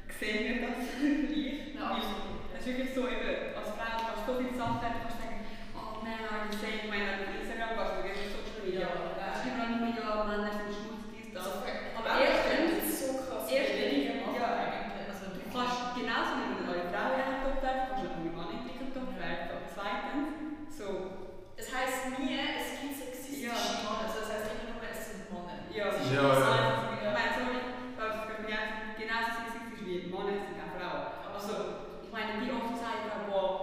sehen 0.10 0.42
wir 0.50 0.58
das 0.66 0.80
gleich. 0.98 1.74
Ja, 1.78 1.84
absolut. 1.94 2.42
Es 2.54 2.62
ist 2.64 2.68
wirklich 2.70 2.92
so, 2.96 3.02
eben, 3.10 3.54
als 3.58 3.70
Frau 3.76 3.92
du 3.98 4.02
kannst 4.08 4.24
so 4.30 4.34
viele 4.40 4.56
Sachen, 4.56 4.80
du 4.80 4.88
kannst 5.04 5.20
sagen, 5.20 5.40
oh 5.76 6.00
nein, 6.06 6.22
are 6.30 6.46
you 6.48 6.54
saying, 6.54 6.80
ich 6.88 6.90
meine, 6.94 7.06
wenn 7.12 7.20
du 7.20 7.26
auf 7.28 7.38
Instagram 7.44 7.72
gehst, 7.76 7.94
du 7.94 8.02
gehst 8.08 8.22
auf 8.24 8.46
Social 8.48 8.64
Media, 8.64 8.88
Ja. 8.88 8.92
da 9.20 9.26
ist 9.36 9.44
überall 9.44 9.72
nur, 9.74 9.92
ja, 9.94 10.10
Männer 10.30 10.52
sind 10.54 10.72
schmutzig, 10.74 11.10
dies, 11.14 11.30
das. 11.36 11.44
Also, 11.44 11.60
Aber 11.98 12.10
aber 12.14 12.22
erstens, 12.24 12.72
erstens 12.72 12.94
so 13.04 13.10
krass 13.28 13.46
erstens, 13.52 13.78
weniger 13.84 14.16
machen 14.24 14.38
ja. 14.40 14.48
eigentlich. 14.64 15.06
Also, 15.12 15.24
du 15.36 15.42
kannst 15.52 15.78
genauso 15.98 16.32
wie 16.40 16.48
mit 16.54 16.60
einer 16.64 16.88
Frau 16.90 17.08
in 17.14 17.28
den 17.30 17.40
Top 17.44 17.58
werfen, 17.62 17.86
kannst 17.94 18.02
du 18.04 18.08
auch 18.14 18.22
mit 18.24 18.34
Mann 18.38 18.50
in 18.54 18.62
den 18.64 18.90
Top 18.96 19.10
werfen. 19.20 19.50
Aber 19.54 19.66
zweitens, 19.68 20.30
so, 20.72 20.88
Es 21.60 21.68
heisst 21.70 22.16
nie, 22.18 22.34
es 22.40 22.80
gibt 22.82 22.96
sexistische 22.98 23.52
Ja. 23.52 23.56
Männer. 23.56 24.08
Also 24.08 24.18
es 24.26 24.30
heisst 24.32 24.50
immer 24.56 24.74
nur, 24.74 24.82
es 24.88 25.00
sind 25.04 25.28
Männer. 25.32 25.58
ja, 25.70 25.86
Es 25.92 25.98
ist 26.02 26.12
Ja, 26.16 26.22
nicht 26.24 26.40
so, 26.40 26.48
ja. 26.48 27.04
Ich 27.04 27.14
meine, 27.14 27.32
sorry, 27.38 27.60
weil 28.00 28.10
es 28.10 28.20
für 28.26 28.38
mich 28.42 28.58
genauso 29.00 29.30
sexistisch 29.38 29.82
wie 29.86 29.98
Männer 30.12 30.38
sind 30.48 30.60
auch 30.64 30.74
Frauen. 30.76 31.06
Also, 31.38 31.54
ich 32.04 32.12
meine, 32.12 32.32
wie 32.42 32.52
oft 32.52 32.74
sagen 32.82 33.06
wir, 33.06 33.20
boah, 33.30 33.54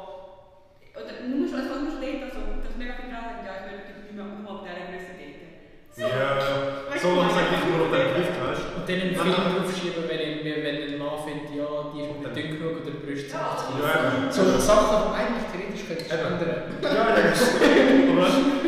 oder 0.97 1.12
nur 1.27 1.44
schon, 1.51 1.61
also 1.66 1.75
nur 1.83 1.90
schon 1.92 2.03
dort, 2.03 2.22
also, 2.31 2.40
dass 2.62 2.75
mega 2.79 2.94
viele 2.99 3.11
Frauen 3.11 3.27
sagen, 3.27 3.47
ja, 3.47 3.53
ich 3.59 3.66
möchte 3.70 3.90
nicht 4.01 4.14
mehr 4.16 4.27
nur 4.27 4.51
ab 4.51 4.62
dieser 4.64 4.87
Größe 4.90 5.12
daten. 5.18 5.49
So. 5.90 6.07
Ja, 6.07 6.31
ja. 6.38 6.99
So 7.01 7.09
lange 7.16 7.33
sage 7.35 7.51
ich 7.59 7.62
nur 7.68 7.79
auf 7.85 7.90
dein 7.92 8.07
Gewicht, 8.14 8.35
weißt 8.38 8.64
Und 8.77 8.85
dann 8.88 9.01
einen 9.03 9.16
Film 9.18 9.35
draufschieben, 9.51 10.05
wenn, 10.09 10.20
irgendwie, 10.20 10.57
wenn 10.62 10.77
ein 10.88 10.94
Mann 11.01 11.18
findet, 11.27 11.51
ja, 11.59 11.68
die 11.92 12.01
ist 12.07 12.18
mir 12.22 12.31
dünn 12.37 12.49
genug 12.55 12.75
oder 12.81 12.92
die 12.94 13.03
Brüste 13.05 13.29
sind 13.31 13.40
Ja. 13.40 13.57
zu 13.59 13.64
du? 13.72 13.81
Ja, 13.81 13.92
eben. 14.07 14.31
So 14.31 14.42
Sachen, 14.61 14.99
die 15.01 15.14
eigentlich 15.18 15.47
theoretisch 15.51 15.85
könntest 15.88 16.11
du 16.11 16.14
Eben. 16.14 16.27
ändern. 16.31 16.59
Ja, 16.85 16.90
ja, 16.94 17.01
aber 17.09 17.14
weißt 17.16 17.40
du, 17.40 17.61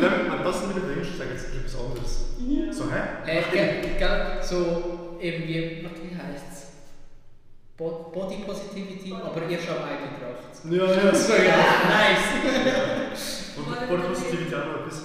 wenn 0.01 0.31
wenn 0.31 0.37
du 0.37 0.43
das 0.43 0.57
nicht 0.63 0.75
mehr 0.75 0.85
bringst, 0.89 1.17
sag 1.17 1.29
jetzt 1.29 1.47
etwas 1.53 1.75
anderes. 1.79 2.13
So, 2.73 2.83
hä? 2.91 3.01
Äh, 3.25 3.43
gell, 3.53 3.95
gell, 3.97 4.21
so 4.41 5.17
irgendwie, 5.19 5.83
warte, 5.83 6.01
wie 6.03 6.15
heisst 6.15 6.49
es? 6.51 6.59
Bo 7.61 7.62
Body 7.77 8.43
Positivity, 8.45 9.13
aber 9.13 9.49
ihr 9.49 9.59
schaut 9.59 9.81
eigene 9.81 10.13
Tracht. 10.19 10.63
Ja, 10.69 10.85
ja. 10.85 11.15
So, 11.15 11.33
ja, 11.33 11.57
nice. 11.89 13.57
Und 13.57 13.65
vor 13.65 13.97
der 13.97 14.07
Positivität 14.07 14.53
auch 14.53 14.65
noch 14.65 14.79
etwas. 14.81 15.01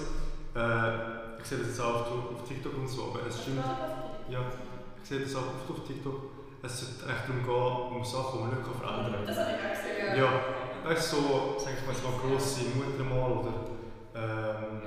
Äh, 0.55 1.39
ich 1.41 1.45
sehe 1.47 1.57
das 1.59 1.67
jetzt 1.67 1.81
auch 1.81 2.01
auf, 2.01 2.31
auf 2.35 2.47
TikTok 2.47 2.77
und 2.77 2.87
so, 2.87 3.11
aber 3.13 3.27
es 3.27 3.41
stimmt. 3.41 3.63
Ja, 4.29 4.39
ich 5.01 5.09
sehe 5.09 5.19
das 5.21 5.35
auch 5.35 5.47
oft 5.47 5.69
auf 5.71 5.87
TikTok. 5.87 6.39
Es 6.61 6.79
sollte 6.79 7.11
echt 7.11 7.23
darum 7.29 7.43
gehen, 7.43 7.97
um 7.97 8.03
Sachen, 8.03 8.37
die 8.37 8.43
man 8.43 8.49
nicht 8.51 8.67
verändern 8.67 9.13
kann. 9.13 9.25
Das 9.25 9.37
habe 9.37 9.49
ich 9.51 9.65
auch 9.65 9.73
gesehen. 9.73 10.17
Ja, 10.17 10.89
weißt 10.89 11.13
du, 11.13 11.15
so, 11.15 11.55
sag 11.57 11.73
ich 11.73 11.87
mal, 11.87 11.95
so 11.95 12.07
eine 12.07 12.17
grosse 12.21 12.61
Mutter 12.75 13.03
mal 13.03 13.31
oder. 13.31 13.53
Ähm, 14.13 14.81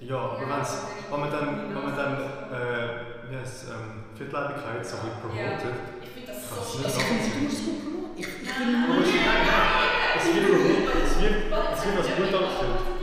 ja, 0.00 0.16
aber 0.18 0.40
wenn's, 0.40 0.78
wenn 1.10 1.20
man 1.20 1.30
dann, 1.30 1.74
wenn 1.74 1.84
man 1.84 1.96
dann 1.96 2.12
äh, 2.52 3.30
wie 3.30 3.36
heisst, 3.36 3.64
es, 3.64 3.70
ähm, 3.70 4.04
Viertleibigkeit 4.14 4.84
so 4.84 4.96
ein 4.96 5.02
bisschen 5.02 5.20
promotet, 5.22 5.74
Ich 6.02 6.08
finde 6.08 6.13
das 6.56 6.72
du 6.72 6.84
Also, 6.84 7.00
sagen. 7.00 7.20
finde 7.32 7.52
es 7.52 7.60
gut. 7.64 7.78
Ich, 8.16 8.26
ich 8.26 8.52
bin 8.54 8.68
Aber 8.84 9.02
es 9.02 10.24
wird, 10.34 10.46
es 10.46 11.14
wird, 11.20 11.34
es 11.50 11.84
wird, 11.84 11.98
es 12.00 12.06
wird 12.08 12.16
gut 12.18 12.32
dargestellt. 12.32 12.93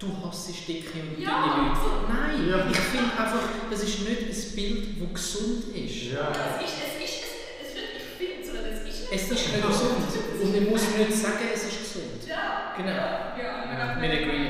Du 0.00 0.08
hasst 0.24 0.48
dicke 0.66 0.98
und 1.00 1.16
dünne 1.16 1.22
Ja, 1.22 1.44
Leute. 1.44 2.08
Nein, 2.08 2.48
Ja. 2.48 2.66
ich 2.70 2.76
finde 2.78 3.12
einfach, 3.12 3.44
das 3.70 3.82
ist 3.82 4.00
nicht 4.00 4.22
ein 4.22 4.56
Bild, 4.56 5.02
das 5.02 5.12
gesund 5.14 5.64
ist. 5.76 6.02
Ja. 6.12 6.32
Es 6.32 6.64
ist, 6.64 6.76
es 6.80 6.94
ist, 7.04 7.22
es, 7.62 7.74
wird 7.76 7.94
nicht 7.94 8.08
fit, 8.18 8.46
sondern 8.46 8.72
es 8.72 8.80
ist 8.88 9.12
Es 9.12 9.22
ist 9.30 9.52
nicht 9.52 9.62
gesund. 9.66 10.08
Und 10.42 10.54
ich 10.56 10.70
muss 10.70 10.82
nicht 10.96 11.12
sagen, 11.12 11.44
es 11.52 11.62
ist 11.64 11.78
gesund. 11.84 12.20
Ja. 12.26 12.72
Genau. 12.76 12.90
Ja, 13.36 13.50
und 13.62 13.70
Ja, 13.76 14.00
wir 14.00 14.10
agree. 14.10 14.48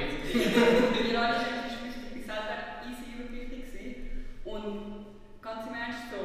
Ja, 1.13 1.35
das 1.35 1.43
ist 1.43 1.83
wirklich 1.83 2.25
selber 2.25 2.57
easy 2.87 3.11
übergewichtig. 3.19 3.97
Und 4.47 5.07
ganz 5.43 5.67
im 5.67 5.75
Ernst 5.75 6.15
so, 6.15 6.21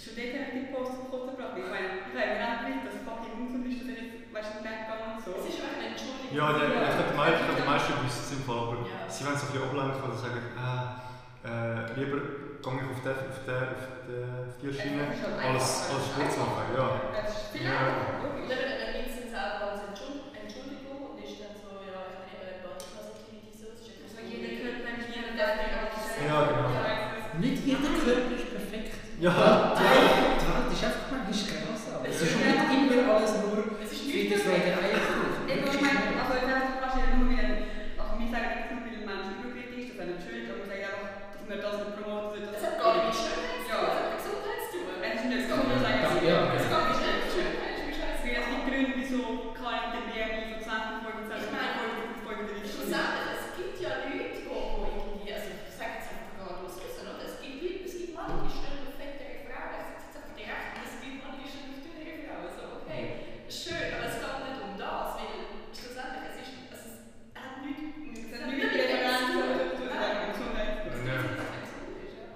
schon 0.00 0.16
dort 0.16 0.32
habe 0.32 0.48
ich 0.48 0.56
die 0.56 0.72
Post 0.72 0.92
kurz 1.12 1.26
gebracht. 1.36 1.52
Ich 1.60 1.68
meine, 1.68 2.00
ich 2.00 2.16
habe 2.16 2.32
mir 2.32 2.48
auch 2.48 2.60
gewusst, 2.64 2.84
dass 2.88 2.96
fucking 3.04 3.34
ungesund 3.36 3.68
ist, 3.68 3.84
dass 3.84 3.92
ich 3.92 4.00
jetzt, 4.00 4.32
weißt 4.32 4.48
du, 4.48 4.54
nicht 4.56 4.64
weggegangen 4.72 5.08
und 5.12 5.20
so. 5.20 5.30
Es 5.36 5.44
ist 5.52 5.60
auch 5.60 5.76
eine 5.76 5.92
Entschuldigung. 5.92 6.32
Ja, 6.32 6.46
die, 6.56 6.64
ich 6.64 6.72
glaube, 6.72 7.60
die 7.60 7.68
meisten 7.68 7.92
wissen 8.00 8.22
es 8.24 8.32
im 8.32 8.42
Fall, 8.48 8.60
aber 8.72 8.76
Ja. 8.88 9.01
Sie 9.12 9.24
wollen 9.26 9.36
so 9.36 9.46
ein 9.46 9.52
bisschen 9.52 9.68
ablenken 9.68 10.02
oder 10.02 10.16
sagen, 10.18 10.42
äh, 10.56 11.46
äh, 11.46 12.00
lieber 12.00 12.18
gehe 12.62 12.78
ich 12.78 12.86
auf, 12.88 13.00
den, 13.02 13.12
auf, 13.12 13.38
den, 13.44 13.60
auf, 13.74 13.84
den, 14.06 14.22
auf 14.46 14.54
die 14.62 14.70
Schiene 14.72 15.02
als, 15.10 15.68
als 15.90 16.04
Sport 16.08 16.30
zu 16.32 16.38
machen. 16.40 16.66
Ja. 16.72 16.86
Das 17.12 17.28
ist 17.34 17.50
viel 17.52 17.66
Ja. 17.66 17.76
einfacher, 17.82 18.22
Und 18.22 18.46
logisch. 18.46 18.48
dann 18.48 18.62
dann 18.80 18.90
nimmt 18.96 19.10
es 19.10 19.16
dann 19.18 19.30
selber 19.34 19.64
als 19.74 19.80
Entschuld- 19.90 20.30
Entschuldigung 20.32 20.98
und 21.12 21.16
ist 21.20 21.36
dann 21.42 21.54
so, 21.58 21.70
ja, 21.84 21.98
ich 22.22 22.32
bin 22.32 22.38
eben 22.46 22.60
Body 22.62 22.86
Positivity 22.94 23.50
so, 23.52 23.66
das 23.74 23.82
ist 23.82 23.90
ja 23.90 24.06
Also 24.06 24.18
jeder 24.22 24.50
Körper 24.62 24.90
ist 24.96 25.10
jeder 25.12 25.32
darf 25.36 25.54
nicht 25.58 25.74
alles 25.76 25.98
sagen. 26.06 26.24
Ja, 26.30 26.38
genau. 26.46 26.70
Ja, 26.72 26.84
es 27.18 27.26
Nicht 27.42 27.60
jeder 27.66 27.90
Körper 27.98 28.32
ist 28.38 28.48
perfekt. 28.54 28.94
Ja. 29.18 29.30
Die 29.30 29.82
Welt, 29.82 30.38
die 30.38 30.46
Welt 30.46 30.68
ist 30.72 30.82
einfach 30.86 31.06
manchmal 31.10 31.58
grausam. 31.62 32.00
Es 32.06 32.18
ist 32.22 32.34
nicht 32.38 32.70
immer 32.70 33.02
alles 33.10 33.32
nur 33.42 33.58
Es 33.82 33.90
ist 33.92 34.02
Friede, 34.06 34.34
nicht 34.34 34.42
Freude, 34.46 34.70
Eierkuchen. 34.78 35.42
Ich 35.50 35.58
Wirklich 35.62 35.82
meine, 35.82 36.00
nicht. 36.06 36.18
also 36.22 36.32
ich 36.38 36.46
sage 36.46 36.66
zum 36.70 36.78
Beispiel 36.82 37.10
nur 37.18 37.26
wieder, 37.34 37.50
also 37.98 38.12
wir 38.18 38.28
sagen 38.30 38.50
nicht 38.54 38.68
nur, 38.70 38.80
weil 38.86 38.94
ein 38.98 39.06
Mensch 39.10 39.28
übergewichtig 39.42 39.78
ist, 39.82 39.94
das 39.98 40.06
ist 40.06 40.14
nicht 40.14 40.22
schön, 40.26 40.42
aber 40.50 40.62
wir 40.62 40.68
sagen 40.70 40.86
einfach, 40.90 41.10
dass 41.34 41.42
wir 41.50 41.58
das 41.62 41.74
nicht 41.82 41.94
promoten, 41.98 42.38
dass 42.42 42.54
Es 42.58 42.62
hat 42.66 42.74
gar 42.82 42.90
nicht 42.98 43.06
mit 43.10 43.16
Schönheit 43.22 43.58
zu 43.62 43.70
Ja. 43.72 43.78
tun, 43.78 43.86
es 43.86 43.94
hat 43.94 44.02
mit 44.02 44.18
Gesundheit 44.22 44.62
zu 44.62 44.76
tun. 44.82 44.96
Es 45.02 45.14
ist 45.22 45.30
nicht 45.32 45.46
so, 45.50 45.54
wir 45.62 45.78
sagen, 45.82 46.00
Ja, 46.02 46.10
es 46.10 46.22
ja, 46.22 46.38
Es 46.58 46.66
geht 46.66 46.86
nicht 46.90 47.22
mit 47.22 47.30
Schönheit, 47.32 47.72
es 47.72 47.82
ist 47.82 47.90
Es 47.92 47.98
scheiße. 48.02 48.26
gibt 48.26 48.42
es 48.42 48.62
Gründe, 48.66 48.92
wieso 48.98 49.20
kann 49.54 49.80
der 49.94 50.02
BMI 50.10 50.42
von 50.50 50.58
20, 50.66 50.98
25, 51.02 51.46
Ich 51.46 51.52
meine, 51.54 51.72
35, 51.78 52.66
35 52.66 52.74
Schlussendlich, 52.74 53.38
es 53.38 53.46
gibt 53.54 53.76
ja 53.84 53.90
Leute, 54.02 54.34
die, 54.34 54.42
die 54.42 54.50
irgendwie, 54.50 55.30
also 55.36 55.46
ich 55.54 55.72
sage 55.78 55.94
jetzt 56.02 56.08
einfach 56.10 56.34
gar 56.42 56.52
los 56.64 56.74
wissen, 56.82 57.04
oder? 57.06 57.22
Es 57.22 57.36
gibt 57.38 57.56
Leute, 57.62 57.82
es 57.86 57.94
gibt 58.02 58.12
Männer, 58.18 58.38
die 58.42 58.50
stehen 58.50 58.78
auf 58.82 58.94
fettere 58.98 59.36
Frauen, 59.46 59.78
ich 59.78 59.86
sage 59.86 60.02
jetzt 60.02 60.16
einfach 60.18 60.34
direkt, 60.38 60.70
und 60.72 60.84
es 60.88 60.94
gibt 61.02 61.16
Männer, 61.22 61.38
die 61.42 61.48
stehen 61.52 61.68
auf 61.72 61.80
dünnere 61.84 62.18
Frauen, 62.26 62.48
so, 62.56 62.62
okay. 62.82 63.04
Schön, 63.52 63.88
aber 63.92 64.06
es 64.08 64.16
geht 64.22 64.38
nicht 64.48 64.60
um 64.64 64.72
das, 64.80 65.08
weil 65.20 65.34
schlussendlich, 65.76 66.24
es 66.32 66.38
ist, 66.42 66.52
also 66.72 66.88
es 66.88 67.36
hat 67.36 67.54
nichts 67.62 67.82
mit 68.00 68.16
Es 68.16 68.30
hat 68.32 68.42
nichts 68.48 68.62
mit 68.64 68.72
Präferenz 68.72 69.20
zu 69.20 69.28
tun, 69.28 69.90
Nein. 69.92 70.16
mit 70.16 70.30
Gesundheit. 70.32 70.70
Ja. 71.02 71.16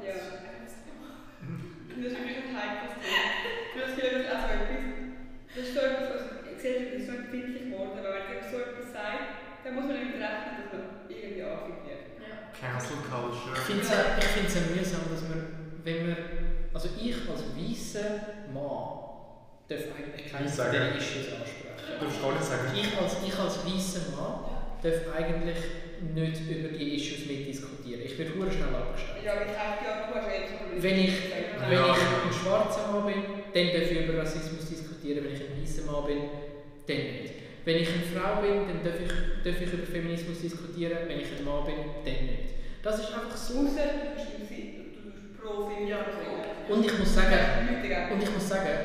Ja. 0.05 0.17
Das 1.97 2.13
ist 2.13 2.19
wirklich 2.21 2.39
ein 2.45 2.53
heikles 2.53 2.95
Thema. 3.01 3.47
culture. 12.27 13.53
Ich 13.55 13.61
finde 13.67 13.83
es 13.83 13.91
ja, 13.91 14.17
ich 14.19 14.25
find's 14.25 14.55
ja 14.55 14.61
mühsam, 14.75 15.01
dass 15.11 15.23
man, 15.29 15.41
wenn 15.85 16.07
man, 16.09 16.17
also 16.73 16.89
ich 17.01 17.15
als 17.29 17.43
weißer 17.55 18.11
Mann 18.53 19.07
darf 19.69 19.83
eigentlich 19.97 20.31
keine 20.33 20.47
Ich 20.47 20.53
sage- 20.55 20.71
dieser 20.79 20.97
Issues 20.97 21.33
ansprechen. 21.33 21.77
Du 21.99 22.05
darfst 22.05 22.23
gar 22.23 22.33
nicht 22.33 22.45
sagen, 22.45 22.67
Ich 22.75 22.91
als, 22.99 23.17
ich 23.27 23.37
als 23.39 23.57
weißer 23.67 24.05
Mann 24.17 24.35
darf 24.83 25.01
eigentlich 25.17 25.63
nicht 26.15 26.41
über 26.51 26.69
die 26.77 26.97
Issues 26.97 27.27
mitdiskutieren. 27.27 28.03
Ich 28.05 28.19
werde 28.19 28.35
hure 28.37 28.51
schnell 28.53 28.75
abgestellt. 28.75 29.25
Ja, 29.25 29.33
aber 29.35 29.47
ich 29.47 29.57
habe 29.57 29.81
ja, 29.85 30.07
du 30.09 30.15
hast 30.15 30.29
eh 30.29 30.45
schon 30.47 30.83
Wenn 30.83 30.99
ich, 30.99 31.15
Ja. 31.31 31.71
wenn 31.71 31.81
ich 31.81 32.03
ein 32.03 32.33
schwarzer 32.43 32.93
Mann 32.93 33.07
bin, 33.07 33.23
dann 33.55 33.67
darf 33.81 33.91
ich 33.91 34.01
über 34.09 34.19
Rassismus 34.21 34.69
diskutieren. 34.69 35.25
Wenn 35.25 35.33
ich 35.35 35.41
ein 35.41 35.57
weißer 35.63 35.91
Mann 35.91 36.05
bin, 36.07 36.19
dann 36.87 36.97
nicht. 36.97 37.35
Wenn 37.65 37.77
ich 37.83 37.89
eine 37.89 38.05
Frau 38.15 38.41
bin, 38.43 38.69
dann 38.69 38.85
darf 38.85 39.01
ich, 39.01 39.11
darf 39.43 39.61
ich 39.61 39.73
über 39.73 39.87
Feminismus 39.87 40.41
diskutieren. 40.41 40.99
Wenn 41.09 41.19
ich 41.21 41.33
ein 41.39 41.45
Mann 41.45 41.65
bin, 41.65 41.75
dann 42.05 42.27
nicht. 42.27 42.55
Das 42.87 43.01
ist 43.01 43.13
einfach 43.13 43.37
so. 43.37 43.55
Du 43.55 43.65
bist 43.65 43.81
pro 45.43 45.67
Feminismus. 45.67 46.07
Und 46.69 46.87
ich 46.87 46.99
muss 47.01 47.15
sagen? 47.17 47.35
Und 48.13 48.23
ich 48.23 48.31
muss 48.31 48.49
sagen, 48.49 48.79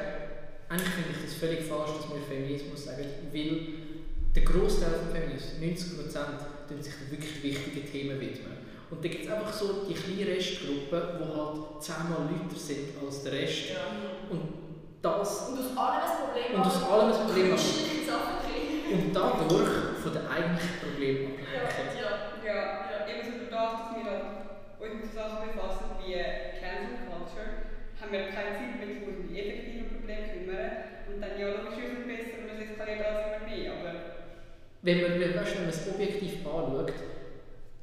eigentlich 0.69 0.89
finde 0.89 1.09
ich 1.11 1.21
das 1.25 1.33
völlig 1.35 1.61
falsch, 1.61 1.91
dass 2.01 2.09
wir 2.09 2.21
Feminismus 2.27 2.85
sagen, 2.85 3.05
weil 3.31 3.57
der 4.33 4.43
Großteil 4.43 4.89
von 4.89 5.13
Feminismus, 5.13 6.15
90%, 6.15 6.17
tun 6.67 6.81
sich 6.81 6.93
den 6.95 7.11
wirklich 7.11 7.43
wichtigen 7.43 7.91
Themen 7.91 8.19
widmen. 8.19 8.57
Und 8.89 9.05
da 9.05 9.07
gibt 9.07 9.25
es 9.25 9.31
einfach 9.31 9.53
so 9.53 9.85
die 9.87 9.93
kleine 9.93 10.31
Restgruppe, 10.35 11.19
die 11.19 11.37
halt 11.37 11.83
zehnmal 11.83 12.25
lauter 12.25 12.57
sind 12.57 12.97
als 13.05 13.21
der 13.23 13.33
Rest. 13.33 13.77
Und 14.31 14.41
das 14.99 15.49
Und 15.49 15.59
aus 15.59 15.77
allem 15.77 16.01
ein 16.01 16.17
Problem 16.25 16.55
Und 16.57 16.65
aus 16.65 16.83
allem 16.89 17.13
ein 17.13 17.27
Problem 17.27 17.51
und 18.91 19.15
dadurch 19.15 19.69
von 20.03 20.11
den 20.13 20.27
eigentlichen 20.27 20.75
Problemen 20.81 21.33
Ja, 21.37 21.69
ablenken. 21.69 22.01
ja. 22.01 22.31
Ja, 22.41 23.07
eben 23.07 23.21
so 23.23 23.37
durch 23.37 23.51
das, 23.51 23.71
dass 23.71 23.95
wir 23.95 24.03
halt 24.09 24.25
uns 24.81 24.93
mit 24.97 25.13
so 25.13 25.17
Sachen 25.17 25.53
befassen 25.53 25.90
wie 26.05 26.17
Cancel 26.57 27.05
Culture, 27.05 27.71
haben 27.99 28.11
wir 28.11 28.33
keine 28.33 28.57
Zeit 28.57 28.73
mehr, 28.81 29.07
uns 29.07 29.17
um 29.21 29.27
die 29.29 29.39
effektiven 29.39 29.87
Probleme 29.93 30.25
kümmern. 30.33 30.71
Und 31.07 31.21
dann, 31.21 31.37
ja, 31.37 31.47
logisch 31.53 31.77
ist 31.77 32.01
es 32.01 32.07
besser 32.07 32.35
und 32.41 32.49
es 32.49 32.59
eskaliert 32.65 33.05
alles 33.05 33.25
immer 33.29 33.45
mehr. 33.45 33.71
Aber 33.77 33.93
Wenn 34.81 35.01
man, 35.01 35.11
weißt, 35.21 35.55
wenn 35.55 35.65
man 35.67 35.75
es 35.75 35.87
objektiv 35.87 36.33
anschaut, 36.45 36.93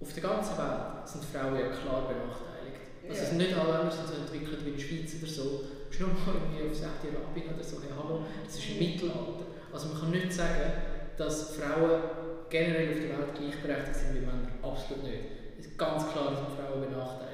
auf 0.00 0.12
der 0.12 0.22
ganzen 0.22 0.58
Welt 0.58 1.06
sind 1.06 1.24
Frauen 1.24 1.58
ja 1.58 1.68
klar 1.74 2.06
benachteiligt. 2.06 3.02
Also 3.08 3.22
es 3.22 3.28
sind 3.30 3.38
nicht 3.38 3.54
alle 3.54 3.72
Länder 3.72 3.90
sind 3.90 4.06
so 4.06 4.14
entwickelt 4.14 4.64
wie 4.64 4.70
in 4.70 4.76
der 4.76 4.82
Schweiz 4.82 5.10
oder 5.18 5.30
so. 5.30 5.44
Du 5.64 5.88
bist 5.88 6.00
nur 6.00 6.10
mal 6.10 6.34
irgendwie 6.38 6.70
auf 6.70 6.76
Saudi-Arabien 6.76 7.54
oder 7.54 7.64
so, 7.64 7.82
hey, 7.82 7.90
hallo, 7.96 8.26
das 8.44 8.54
ist 8.58 8.68
im 8.70 8.78
Mittelalter. 8.78 9.46
Also 9.72 9.88
man 9.88 10.00
kann 10.00 10.10
nicht 10.10 10.32
sagen, 10.32 10.72
dass 11.16 11.56
Frauen 11.56 12.02
generell 12.48 12.90
auf 12.90 13.00
der 13.00 13.10
Welt 13.18 13.34
gleichberechtigt 13.34 13.96
sind 13.96 14.14
wie 14.14 14.26
Männer. 14.26 14.48
Absolut 14.62 15.04
nicht. 15.04 15.24
Es 15.58 15.66
ist 15.66 15.78
ganz 15.78 16.06
klar, 16.12 16.30
dass 16.30 16.54
Frauen 16.54 16.84
benachteiligt. 16.84 17.27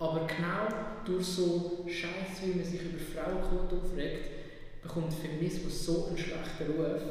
Aber 0.00 0.26
genau 0.26 0.66
durch 1.04 1.24
so 1.26 1.84
Scheiß, 1.86 2.40
wie 2.42 2.54
man 2.58 2.64
sich 2.64 2.80
über 2.82 2.98
Frauenquote 2.98 3.76
aufregt, 3.84 4.24
bekommt 4.82 5.12
Feminismus 5.12 5.84
so 5.84 6.06
einen 6.08 6.16
schlechten 6.18 6.72
Ruf. 6.76 7.02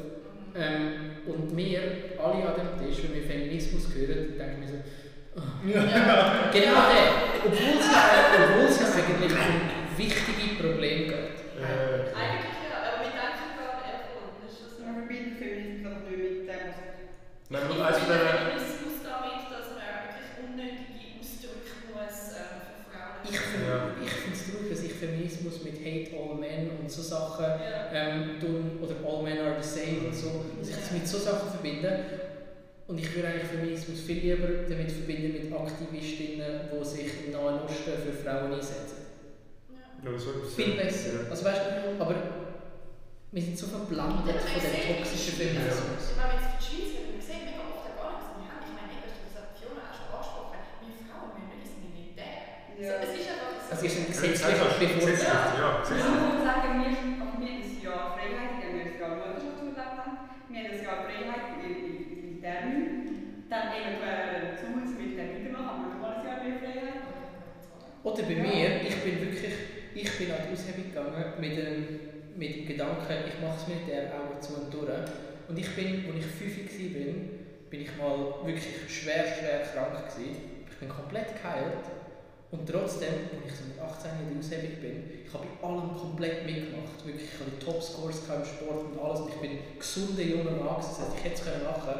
Ähm, 0.56 1.22
und 1.26 1.56
wir, 1.56 1.80
alle 2.18 2.42
an 2.44 2.54
dem 2.58 2.86
Tisch, 2.88 3.04
wenn 3.04 3.14
wir 3.14 3.22
Feminismus 3.22 3.94
hören, 3.94 4.34
denken 4.36 4.60
wir 4.62 4.68
so, 4.68 4.78
Ja. 5.70 6.50
genau 6.50 6.82
der. 6.90 7.08
Obwohl 7.46 7.78
es 7.78 7.86
ja, 7.86 8.02
obwohl 8.34 8.66
es 8.66 8.80
ja 8.80 8.86
eigentlich 8.90 9.30
um 9.32 9.96
wichtige 9.96 10.60
Probleme 10.60 11.04
geht. 11.06 11.38
äh, 11.54 12.10
Eigentlich 12.10 12.58
ja, 12.66 12.82
aber 12.82 13.06
wir 13.06 13.14
denken 13.14 13.54
gar 13.54 13.78
nicht 13.78 14.02
davon. 14.02 14.34
Das 14.42 14.50
ist 14.50 14.62
das 14.66 14.82
wir 14.82 14.90
verbinden 15.06 15.38
Feminismus 15.38 15.86
aber 15.86 16.10
nicht 16.10 16.26
mit 16.26 16.48
dem, 16.50 16.66
was 16.66 16.74
Nein, 17.50 17.62
Ich 17.70 17.76
nur 17.78 17.86
eins 17.86 17.98
von 18.02 18.06
finde 18.10 18.18
den- 18.18 18.34
Feminismus 18.34 18.94
damit, 19.06 19.46
dass 19.54 19.66
man 19.78 19.86
wirklich 20.10 20.30
unnötige 20.42 21.06
Ausdrücke 21.22 21.72
muss 21.94 22.18
ähm, 22.34 22.58
für 22.66 22.90
Frauen 22.90 23.22
Ich 23.30 23.38
finde 23.38 23.70
Ja. 23.70 23.78
ich 24.02 24.10
finde 24.18 24.34
es 24.34 24.42
traurig, 24.50 24.66
dass 24.74 24.82
ich 24.82 24.94
Mit 25.64 25.78
Hate 25.84 26.10
All 26.16 26.34
Men 26.36 26.70
und 26.80 26.90
so 26.90 27.02
Sachen 27.02 27.44
Ja. 27.44 27.90
ähm, 27.92 28.40
tun, 28.40 28.78
oder 28.82 28.94
All 29.06 29.22
Men 29.22 29.38
are 29.38 29.62
the 29.62 29.68
same 29.68 30.06
und 30.08 30.14
so, 30.14 30.44
dass 30.58 30.68
ich 30.70 30.76
das 30.76 30.90
mit 30.92 31.06
so 31.06 31.18
Sachen 31.18 31.48
verbinde. 31.50 32.04
Und 32.88 32.98
ich 32.98 33.14
würde 33.14 33.28
eigentlich 33.28 33.46
Feminismus 33.48 34.00
viel 34.00 34.18
lieber 34.18 34.48
damit 34.68 34.90
verbinden 34.90 35.32
mit 35.32 35.52
Aktivistinnen, 35.52 36.60
die 36.72 36.84
sich 36.84 37.06
im 37.26 37.32
Nahen 37.32 37.62
Osten 37.62 37.92
für 38.02 38.12
Frauen 38.12 38.52
einsetzen. 38.52 39.06
Ja, 40.02 40.18
so 40.18 40.32
Viel 40.56 40.74
ja. 40.76 40.82
besser. 40.82 41.12
Ja. 41.24 41.30
Also 41.30 41.44
weißt 41.44 41.60
aber 42.00 42.14
wir 43.32 43.42
sind 43.42 43.56
so 43.56 43.66
verblendet 43.68 44.42
von 44.42 44.58
dem 44.58 44.96
toxischen 44.96 45.34
Feminismus. 45.38 46.02
Ich 46.10 46.16
meine, 46.18 46.34
jetzt 46.34 46.50
für 46.50 46.58
die 46.58 46.66
Schweiz 46.66 46.90
haben 46.98 47.06
wir 47.14 47.18
gesehen, 47.22 47.42
mega 47.46 47.62
oft 47.70 47.94
gar 47.94 48.10
nichts. 48.18 48.26
Wir 48.42 48.48
haben, 48.50 48.64
ich 48.66 48.74
meine, 48.74 48.90
eben, 48.90 49.06
du 49.06 49.14
hast 49.38 49.54
Fiona 49.54 49.82
auch 49.86 49.94
schon 49.94 50.10
angesprochen, 50.10 50.58
wir 50.82 50.98
Frauen 51.06 51.30
müssen 51.38 51.46
nicht 51.54 51.62
ins 51.62 51.78
Militär. 51.78 52.34
So, 52.74 52.82
Ja. 52.82 53.06
es 53.06 53.12
ist 53.14 53.30
einfach 53.30 54.09
seid 54.20 54.36
Ja, 54.36 55.80
ich 55.80 56.04
muss 56.04 56.44
sagen, 56.44 56.76
wir, 56.76 56.92
haben 56.92 57.40
ein 57.40 57.82
Jahr 57.82 58.12
Freiheit, 58.12 58.52
wir 58.60 58.68
haben 58.68 58.76
ein 58.76 59.00
Jahr 59.00 59.40
zugelassen 59.40 59.96
haben. 59.96 60.18
Wir 60.48 60.60
haben 60.60 60.76
ein 60.76 60.84
Jahr 60.84 61.00
Freiheit 61.08 61.46
im 61.64 62.20
Militär 62.20 62.60
Dann 63.48 63.66
eventuell 63.72 64.58
zu 64.60 64.66
uns 64.76 64.92
mit 64.98 65.16
dem 65.16 65.28
weitermachen, 65.32 65.80
haben 65.80 65.88
wir 65.88 66.08
noch 66.08 66.16
ein 66.18 66.26
Jahr 66.26 66.44
mehr 66.44 66.58
Freiheit. 66.60 67.00
Oder 68.02 68.22
bei 68.22 68.36
mir, 68.36 68.68
ich 68.84 68.96
bin 69.00 69.20
wirklich, 69.20 69.56
ich 69.94 70.18
bin 70.18 70.30
an 70.32 70.44
die 70.44 70.52
Aushebung 70.52 70.92
gegangen 70.92 71.24
mit 71.40 71.56
dem, 71.56 71.76
mit 72.36 72.56
dem 72.56 72.66
Gedanken, 72.66 73.24
ich 73.24 73.40
mache 73.40 73.56
das 73.56 73.68
Militär 73.68 74.12
Augen 74.20 74.40
zu 74.40 74.54
und 74.54 74.72
durch. 74.72 75.08
Und 75.48 75.58
ich 75.58 75.74
bin, 75.74 76.04
als 76.06 76.24
ich 76.24 76.30
5 76.30 76.60
war, 76.60 76.88
bin, 76.92 77.30
bin 77.70 77.80
ich 77.80 77.96
mal 77.96 78.44
wirklich 78.44 78.68
schwer, 78.88 79.24
schwer 79.24 79.64
krank 79.64 79.96
gewesen. 80.12 80.36
Ich 80.68 80.76
bin 80.76 80.88
komplett 80.88 81.40
geheilt. 81.40 81.99
Und 82.50 82.66
trotzdem, 82.66 83.30
als 83.30 83.46
ich 83.46 83.54
so 83.54 83.64
mit 83.70 83.78
18 83.78 84.10
in 84.10 84.34
der 84.34 84.38
Aushebung 84.42 84.82
bin, 84.82 84.96
ich 85.22 85.30
habe 85.30 85.46
bei 85.46 85.62
allem 85.62 85.94
komplett 85.94 86.42
mitgemacht. 86.44 86.98
Wirklich, 87.06 87.30
ich 87.30 87.38
habe 87.38 87.54
die 87.54 87.62
Topscores 87.62 88.26
im 88.26 88.42
Sport 88.42 88.90
und 88.90 88.98
alles. 88.98 89.20
Und 89.20 89.30
ich 89.30 89.40
bin 89.40 89.58
gesunder 89.78 90.22
junger 90.22 90.58
Mann, 90.58 90.82
das 90.82 90.98
heißt, 90.98 91.14
ich 91.14 91.24
hätte 91.24 91.38
es 91.38 91.44
können 91.46 91.62
machen 91.62 91.94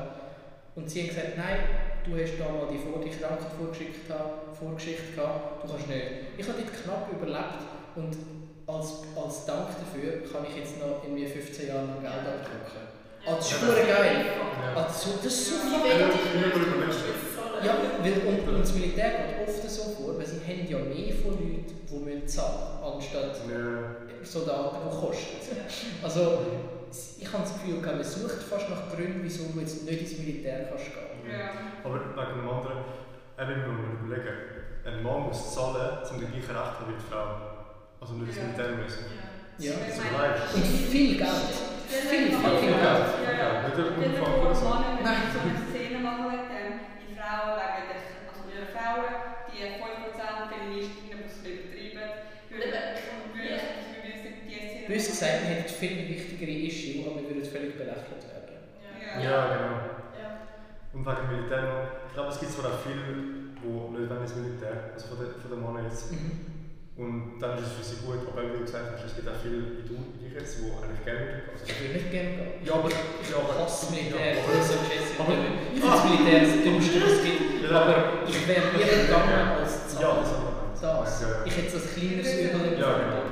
Und 0.74 0.90
sie 0.90 1.06
haben 1.06 1.14
gesagt, 1.14 1.38
nein, 1.38 1.58
du 2.02 2.18
hast 2.18 2.34
da 2.34 2.50
mal 2.50 2.66
die, 2.66 2.82
Vor 2.82 2.98
die 2.98 3.14
Krankheit 3.14 3.54
vorgeschickt, 3.54 4.10
gehabt, 4.10 5.62
du 5.62 5.70
kannst 5.70 5.86
nicht. 5.86 6.34
Ich 6.34 6.46
habe 6.48 6.58
dort 6.58 6.74
knapp 6.82 7.06
überlebt 7.14 7.62
und 7.94 8.12
als, 8.66 9.06
als 9.14 9.46
Dank 9.46 9.70
dafür 9.70 10.26
kann 10.26 10.46
ich 10.50 10.56
jetzt 10.58 10.78
noch 10.82 11.02
in 11.06 11.14
mir 11.14 11.28
15 11.28 11.68
Jahren 11.68 11.86
lang 11.86 12.02
Geld 12.02 12.26
abdrücken. 12.26 12.90
Ah, 13.26 13.34
das 13.36 13.50
ist 13.50 13.60
super 13.60 13.86
geil. 13.86 14.26
Also, 14.74 15.10
das 15.22 15.32
ist 15.32 15.50
fucking 15.62 15.84
Welt 15.84 17.29
Ja, 17.64 17.66
ja, 17.66 17.72
ja. 17.72 17.90
so. 18.02 18.08
ja, 18.08 18.16
weil, 18.24 18.34
und, 18.34 18.48
und 18.48 18.60
das 18.60 18.74
Militär 18.74 19.10
geht 19.10 19.48
oft 19.48 19.70
so 19.70 19.82
vor, 19.90 20.18
weil 20.18 20.26
sie 20.26 20.40
haben 20.40 20.66
ja 20.68 20.78
mehr 20.78 21.14
von 21.14 21.32
Leuten, 21.32 21.66
die 21.88 21.96
müssen 21.98 22.28
zahlen 22.28 22.82
anstatt 22.82 23.36
Ja. 23.48 24.24
Soldaten, 24.24 24.76
die 24.84 24.96
kosten. 25.00 25.36
Also, 26.02 26.38
ich 27.18 27.32
habe 27.32 27.42
das 27.42 27.52
Gefühl, 27.54 27.80
man 27.80 28.04
sucht 28.04 28.42
fast 28.42 28.68
nach 28.68 28.90
Gründen, 28.94 29.20
wieso 29.22 29.44
du 29.52 29.60
jetzt 29.60 29.84
nicht 29.84 30.00
ins 30.00 30.18
Militär 30.18 30.66
kannst 30.68 30.86
gehen. 30.86 31.30
Ja. 31.30 31.50
Aber 31.84 31.94
wegen 32.00 32.40
dem 32.40 32.48
anderen, 32.48 32.78
eben 33.38 33.60
wir 33.64 33.72
müssen 33.72 34.04
überlegen, 34.04 34.36
ein 34.84 35.02
Mann 35.02 35.22
muss 35.28 35.54
zahlen, 35.54 35.98
um 36.10 36.20
die 36.20 36.26
gleichen 36.26 36.36
Rechte 36.36 36.52
zu 36.52 36.56
haben 36.56 36.88
wie 36.88 36.96
die 37.00 37.06
Frau. 37.08 37.26
Also 38.00 38.14
nicht 38.14 38.30
das 38.30 38.36
Ja. 38.36 38.42
Militär 38.44 38.70
müssen. 38.76 39.04
Ja. 39.60 39.72
So 39.92 40.02
leid. 40.16 40.36
Und 40.54 40.64
viel 40.64 41.16
Geld. 41.16 41.52
Viel, 41.88 42.00
viel, 42.08 42.28
viel 42.32 42.76
Geld. 42.80 43.08
Ja, 43.24 43.32
ja. 43.36 43.48
Stell 43.72 43.84
dir 43.84 43.92
umfang 43.92 44.34
vor, 44.34 44.46
oder 44.46 44.54
so. 44.54 44.68
Männer 44.68 45.04
Nein. 45.04 45.20
würden 45.20 45.32
so 45.32 45.40
eine 45.44 45.56
Szene 45.68 45.98
machen 46.00 46.24
mit 46.32 46.44
dem, 46.48 46.70
die 46.96 47.12
Frauen 47.12 47.52
wegen 47.60 47.84
der, 47.92 48.00
also 48.30 48.40
die 48.48 48.56
Frauen, 48.72 49.10
die 49.52 49.60
5% 49.60 50.48
Feministinnen, 50.48 51.20
die 51.20 51.28
es 51.28 51.36
übertrieben, 51.44 52.08
würden, 52.48 52.84
würden, 53.36 53.68
würden 54.00 54.32
die 54.48 54.56
Szene 54.56 54.79
Bös 54.90 55.06
gesagt, 55.06 55.46
wir 55.46 55.54
hätten 55.54 55.70
viel 55.70 56.08
wichtigere 56.10 56.50
Issue, 56.66 57.06
aber 57.06 57.22
wir 57.22 57.30
würden 57.30 57.46
völlig 57.46 57.78
belächelt 57.78 58.26
werden. 58.26 58.58
Ja. 58.98 59.22
Ja, 59.22 59.38
genau. 59.54 59.74
Ja. 60.18 60.28
Und 60.90 61.06
wegen 61.06 61.24
Militär 61.30 61.62
noch, 61.62 61.86
ich 62.10 62.14
glaube, 62.14 62.30
es 62.34 62.40
gibt 62.42 62.50
zwar 62.50 62.74
auch 62.74 62.82
viele, 62.82 62.98
die 63.06 63.14
nicht 63.14 64.10
wollen 64.10 64.22
ins 64.26 64.34
Militär, 64.34 64.90
also 64.94 65.14
von 65.14 65.18
den, 65.22 65.30
von 65.38 65.50
den 65.54 65.60
Männern 65.62 65.86
jetzt. 65.86 66.10
Mhm. 66.10 66.58
Und 66.98 67.38
dann 67.40 67.54
ist 67.56 67.70
es 67.70 67.72
für 67.78 67.86
sie 67.86 67.98
gut, 68.04 68.26
aber 68.28 68.42
wie 68.50 68.58
du 68.58 68.66
gesagt 68.66 68.90
hast, 68.92 69.06
es 69.06 69.14
gibt 69.14 69.30
auch 69.30 69.38
viele 69.40 69.62
wie 69.78 69.86
du, 69.88 69.94
wie 70.18 70.26
ich 70.26 70.34
jetzt, 70.34 70.58
die 70.58 70.68
eigentlich 70.68 71.00
gerne 71.06 71.22
würden. 71.22 71.48
Also, 71.54 71.64
Ich 71.70 71.78
würde 71.80 71.94
nicht 71.96 72.10
gerne 72.10 72.30
gehen. 72.34 72.66
ja, 72.66 72.72
aber, 72.74 72.90
ja, 72.90 73.36
aber, 73.40 73.52
hasse 73.62 73.86
das 73.86 73.90
Militär, 73.94 74.26
Ja, 74.26 74.42
das 74.42 74.58
ist 74.58 74.68
so 74.74 74.76
scheiße. 74.90 75.10
aber- 75.22 75.38
Ich 75.38 75.80
finde 75.80 75.86
das 75.86 76.02
Militär 76.10 76.38
das 76.44 76.54
Dümmste, 76.66 76.96
was 77.00 77.12
es 77.14 77.22
gibt. 77.24 77.46
Ja. 77.62 77.70
Aber 77.78 77.96
ich 78.26 78.38
wäre 78.50 78.66
lieber 78.74 78.96
gegangen 79.06 79.48
als 79.54 79.72
ja, 79.94 80.02
zahlen. 80.02 80.18
das 80.18 80.28
haben 80.34 80.44
wir 80.44 80.90
auch. 80.90 81.04
Das. 81.06 81.14
Ja, 81.22 81.28
ja. 81.30 81.38
Ich 81.46 81.54
hätte 81.56 81.70
so 81.70 81.78
ein 81.78 81.88
kleineres 81.94 82.30
Übel 82.36 82.74
Ja, 82.74 82.90
genau 83.00 83.22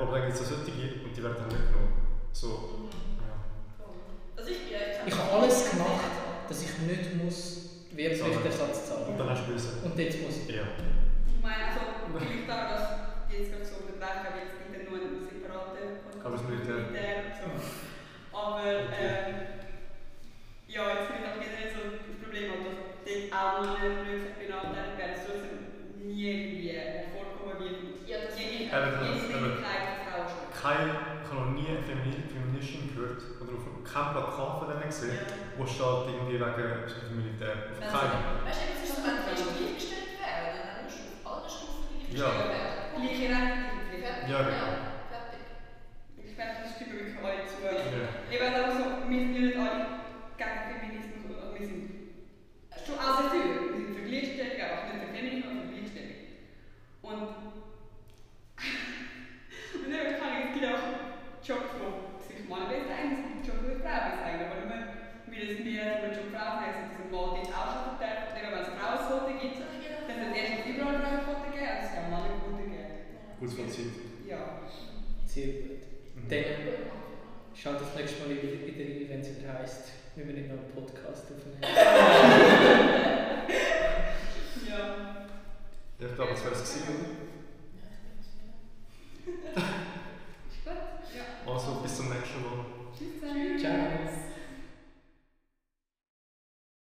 aber 0.00 0.16
aber 0.16 0.20
gibt 0.20 0.34
es 0.34 0.42
auch 0.42 0.56
solche 0.56 0.72
und 1.04 1.16
die 1.16 1.22
werden 1.22 1.36
dann 1.38 1.48
nicht 1.48 1.66
genommen. 1.68 1.92
So. 2.32 2.88
Also 4.36 4.50
ich, 4.50 5.16
habe 5.18 5.32
alles 5.32 5.70
gemacht, 5.70 6.04
dass 6.48 6.62
ich 6.62 6.78
nicht 6.80 7.14
muss 7.16 7.66
Werbepflichtersatz 7.96 8.88
zahlen 8.88 9.08
Und 9.08 9.18
dann 9.18 9.30
hast 9.30 9.46
du 9.46 9.52
böse. 9.52 9.68
Und 9.82 9.98
jetzt 9.98 10.20
muss 10.20 10.36
ich. 10.36 10.54
Ja. 10.54 10.68
Ich 11.26 11.42
meine, 11.42 11.72
also 11.72 11.80
vielleicht 12.12 12.50
auch, 12.50 12.68
dass 12.68 12.84
jetzt 13.32 13.52
gerade 13.52 13.64
so 13.64 13.88
gedacht 13.88 14.28
habe, 14.28 14.36
jetzt 14.36 14.60
gibt 14.60 14.90
nur 14.90 15.00
einen 15.00 15.24
separaten 15.24 16.04
Podcast. 16.04 16.26
Aber 16.26 16.34
es 16.36 16.42
Militär. 16.44 16.92
Militär 16.92 17.16
so. 17.40 17.48
Aber 18.36 18.60
ähm, 18.68 19.56
ja, 20.68 20.82
jetzt 20.92 21.08
finde 21.08 21.24
ich 21.24 21.28
auch 21.32 21.40
generell 21.40 21.68
so 21.72 21.80
das 21.88 22.16
Problem, 22.20 22.52
dass 22.52 22.76
dort 23.08 23.24
auch 23.32 23.64
noch 23.64 23.80
eine 23.80 24.04
Blödsinn 24.04 24.36
benachteiligt 24.36 24.98
werden, 25.00 25.16
trotzdem 25.24 25.56
nie 26.04 26.20
irgendwie 26.20 26.68
hervorkommen 26.76 27.56
wird. 27.56 28.04
Ja, 28.04 28.28
das 28.28 28.36
ist 28.36 28.44
ja, 28.44 29.40
nicht 29.40 29.66
keine 30.56 31.20
Kolonie 31.28 31.76
Feministin 31.84 32.94
gehört 32.94 33.22
oder 33.40 33.52
auf 33.60 33.84
kein 33.84 34.12
Plakat 34.12 34.58
von 34.58 34.68
denen 34.68 34.88
gesehen, 34.88 35.20
ja. 35.20 35.34
wo 35.56 35.66
steht 35.66 36.16
irgendwie 36.16 36.40
wegen 36.40 37.16
Militär. 37.16 37.70
Auf 37.70 37.80
keinen. 37.80 38.44
Weißt 38.44 38.60
du, 38.60 38.72
es 38.72 38.88
ist 38.88 38.96
so 38.96 39.02
ein 39.04 39.20
gleichgestellt 39.52 40.16
werden, 40.16 40.64
dann 40.64 40.84
musst 40.84 40.98
du 40.98 41.04
auf 41.20 41.26
allen 41.28 41.50
Stufen 41.50 41.84
gleichgestellt 41.92 42.40
werden. 42.40 42.56
Ja. 42.56 42.96
Gleiche 42.96 43.26
Rechte, 43.28 43.62
gleiche 43.84 44.06
Rechte. 44.06 44.32
Ja, 44.32 44.38
genau. 44.42 44.75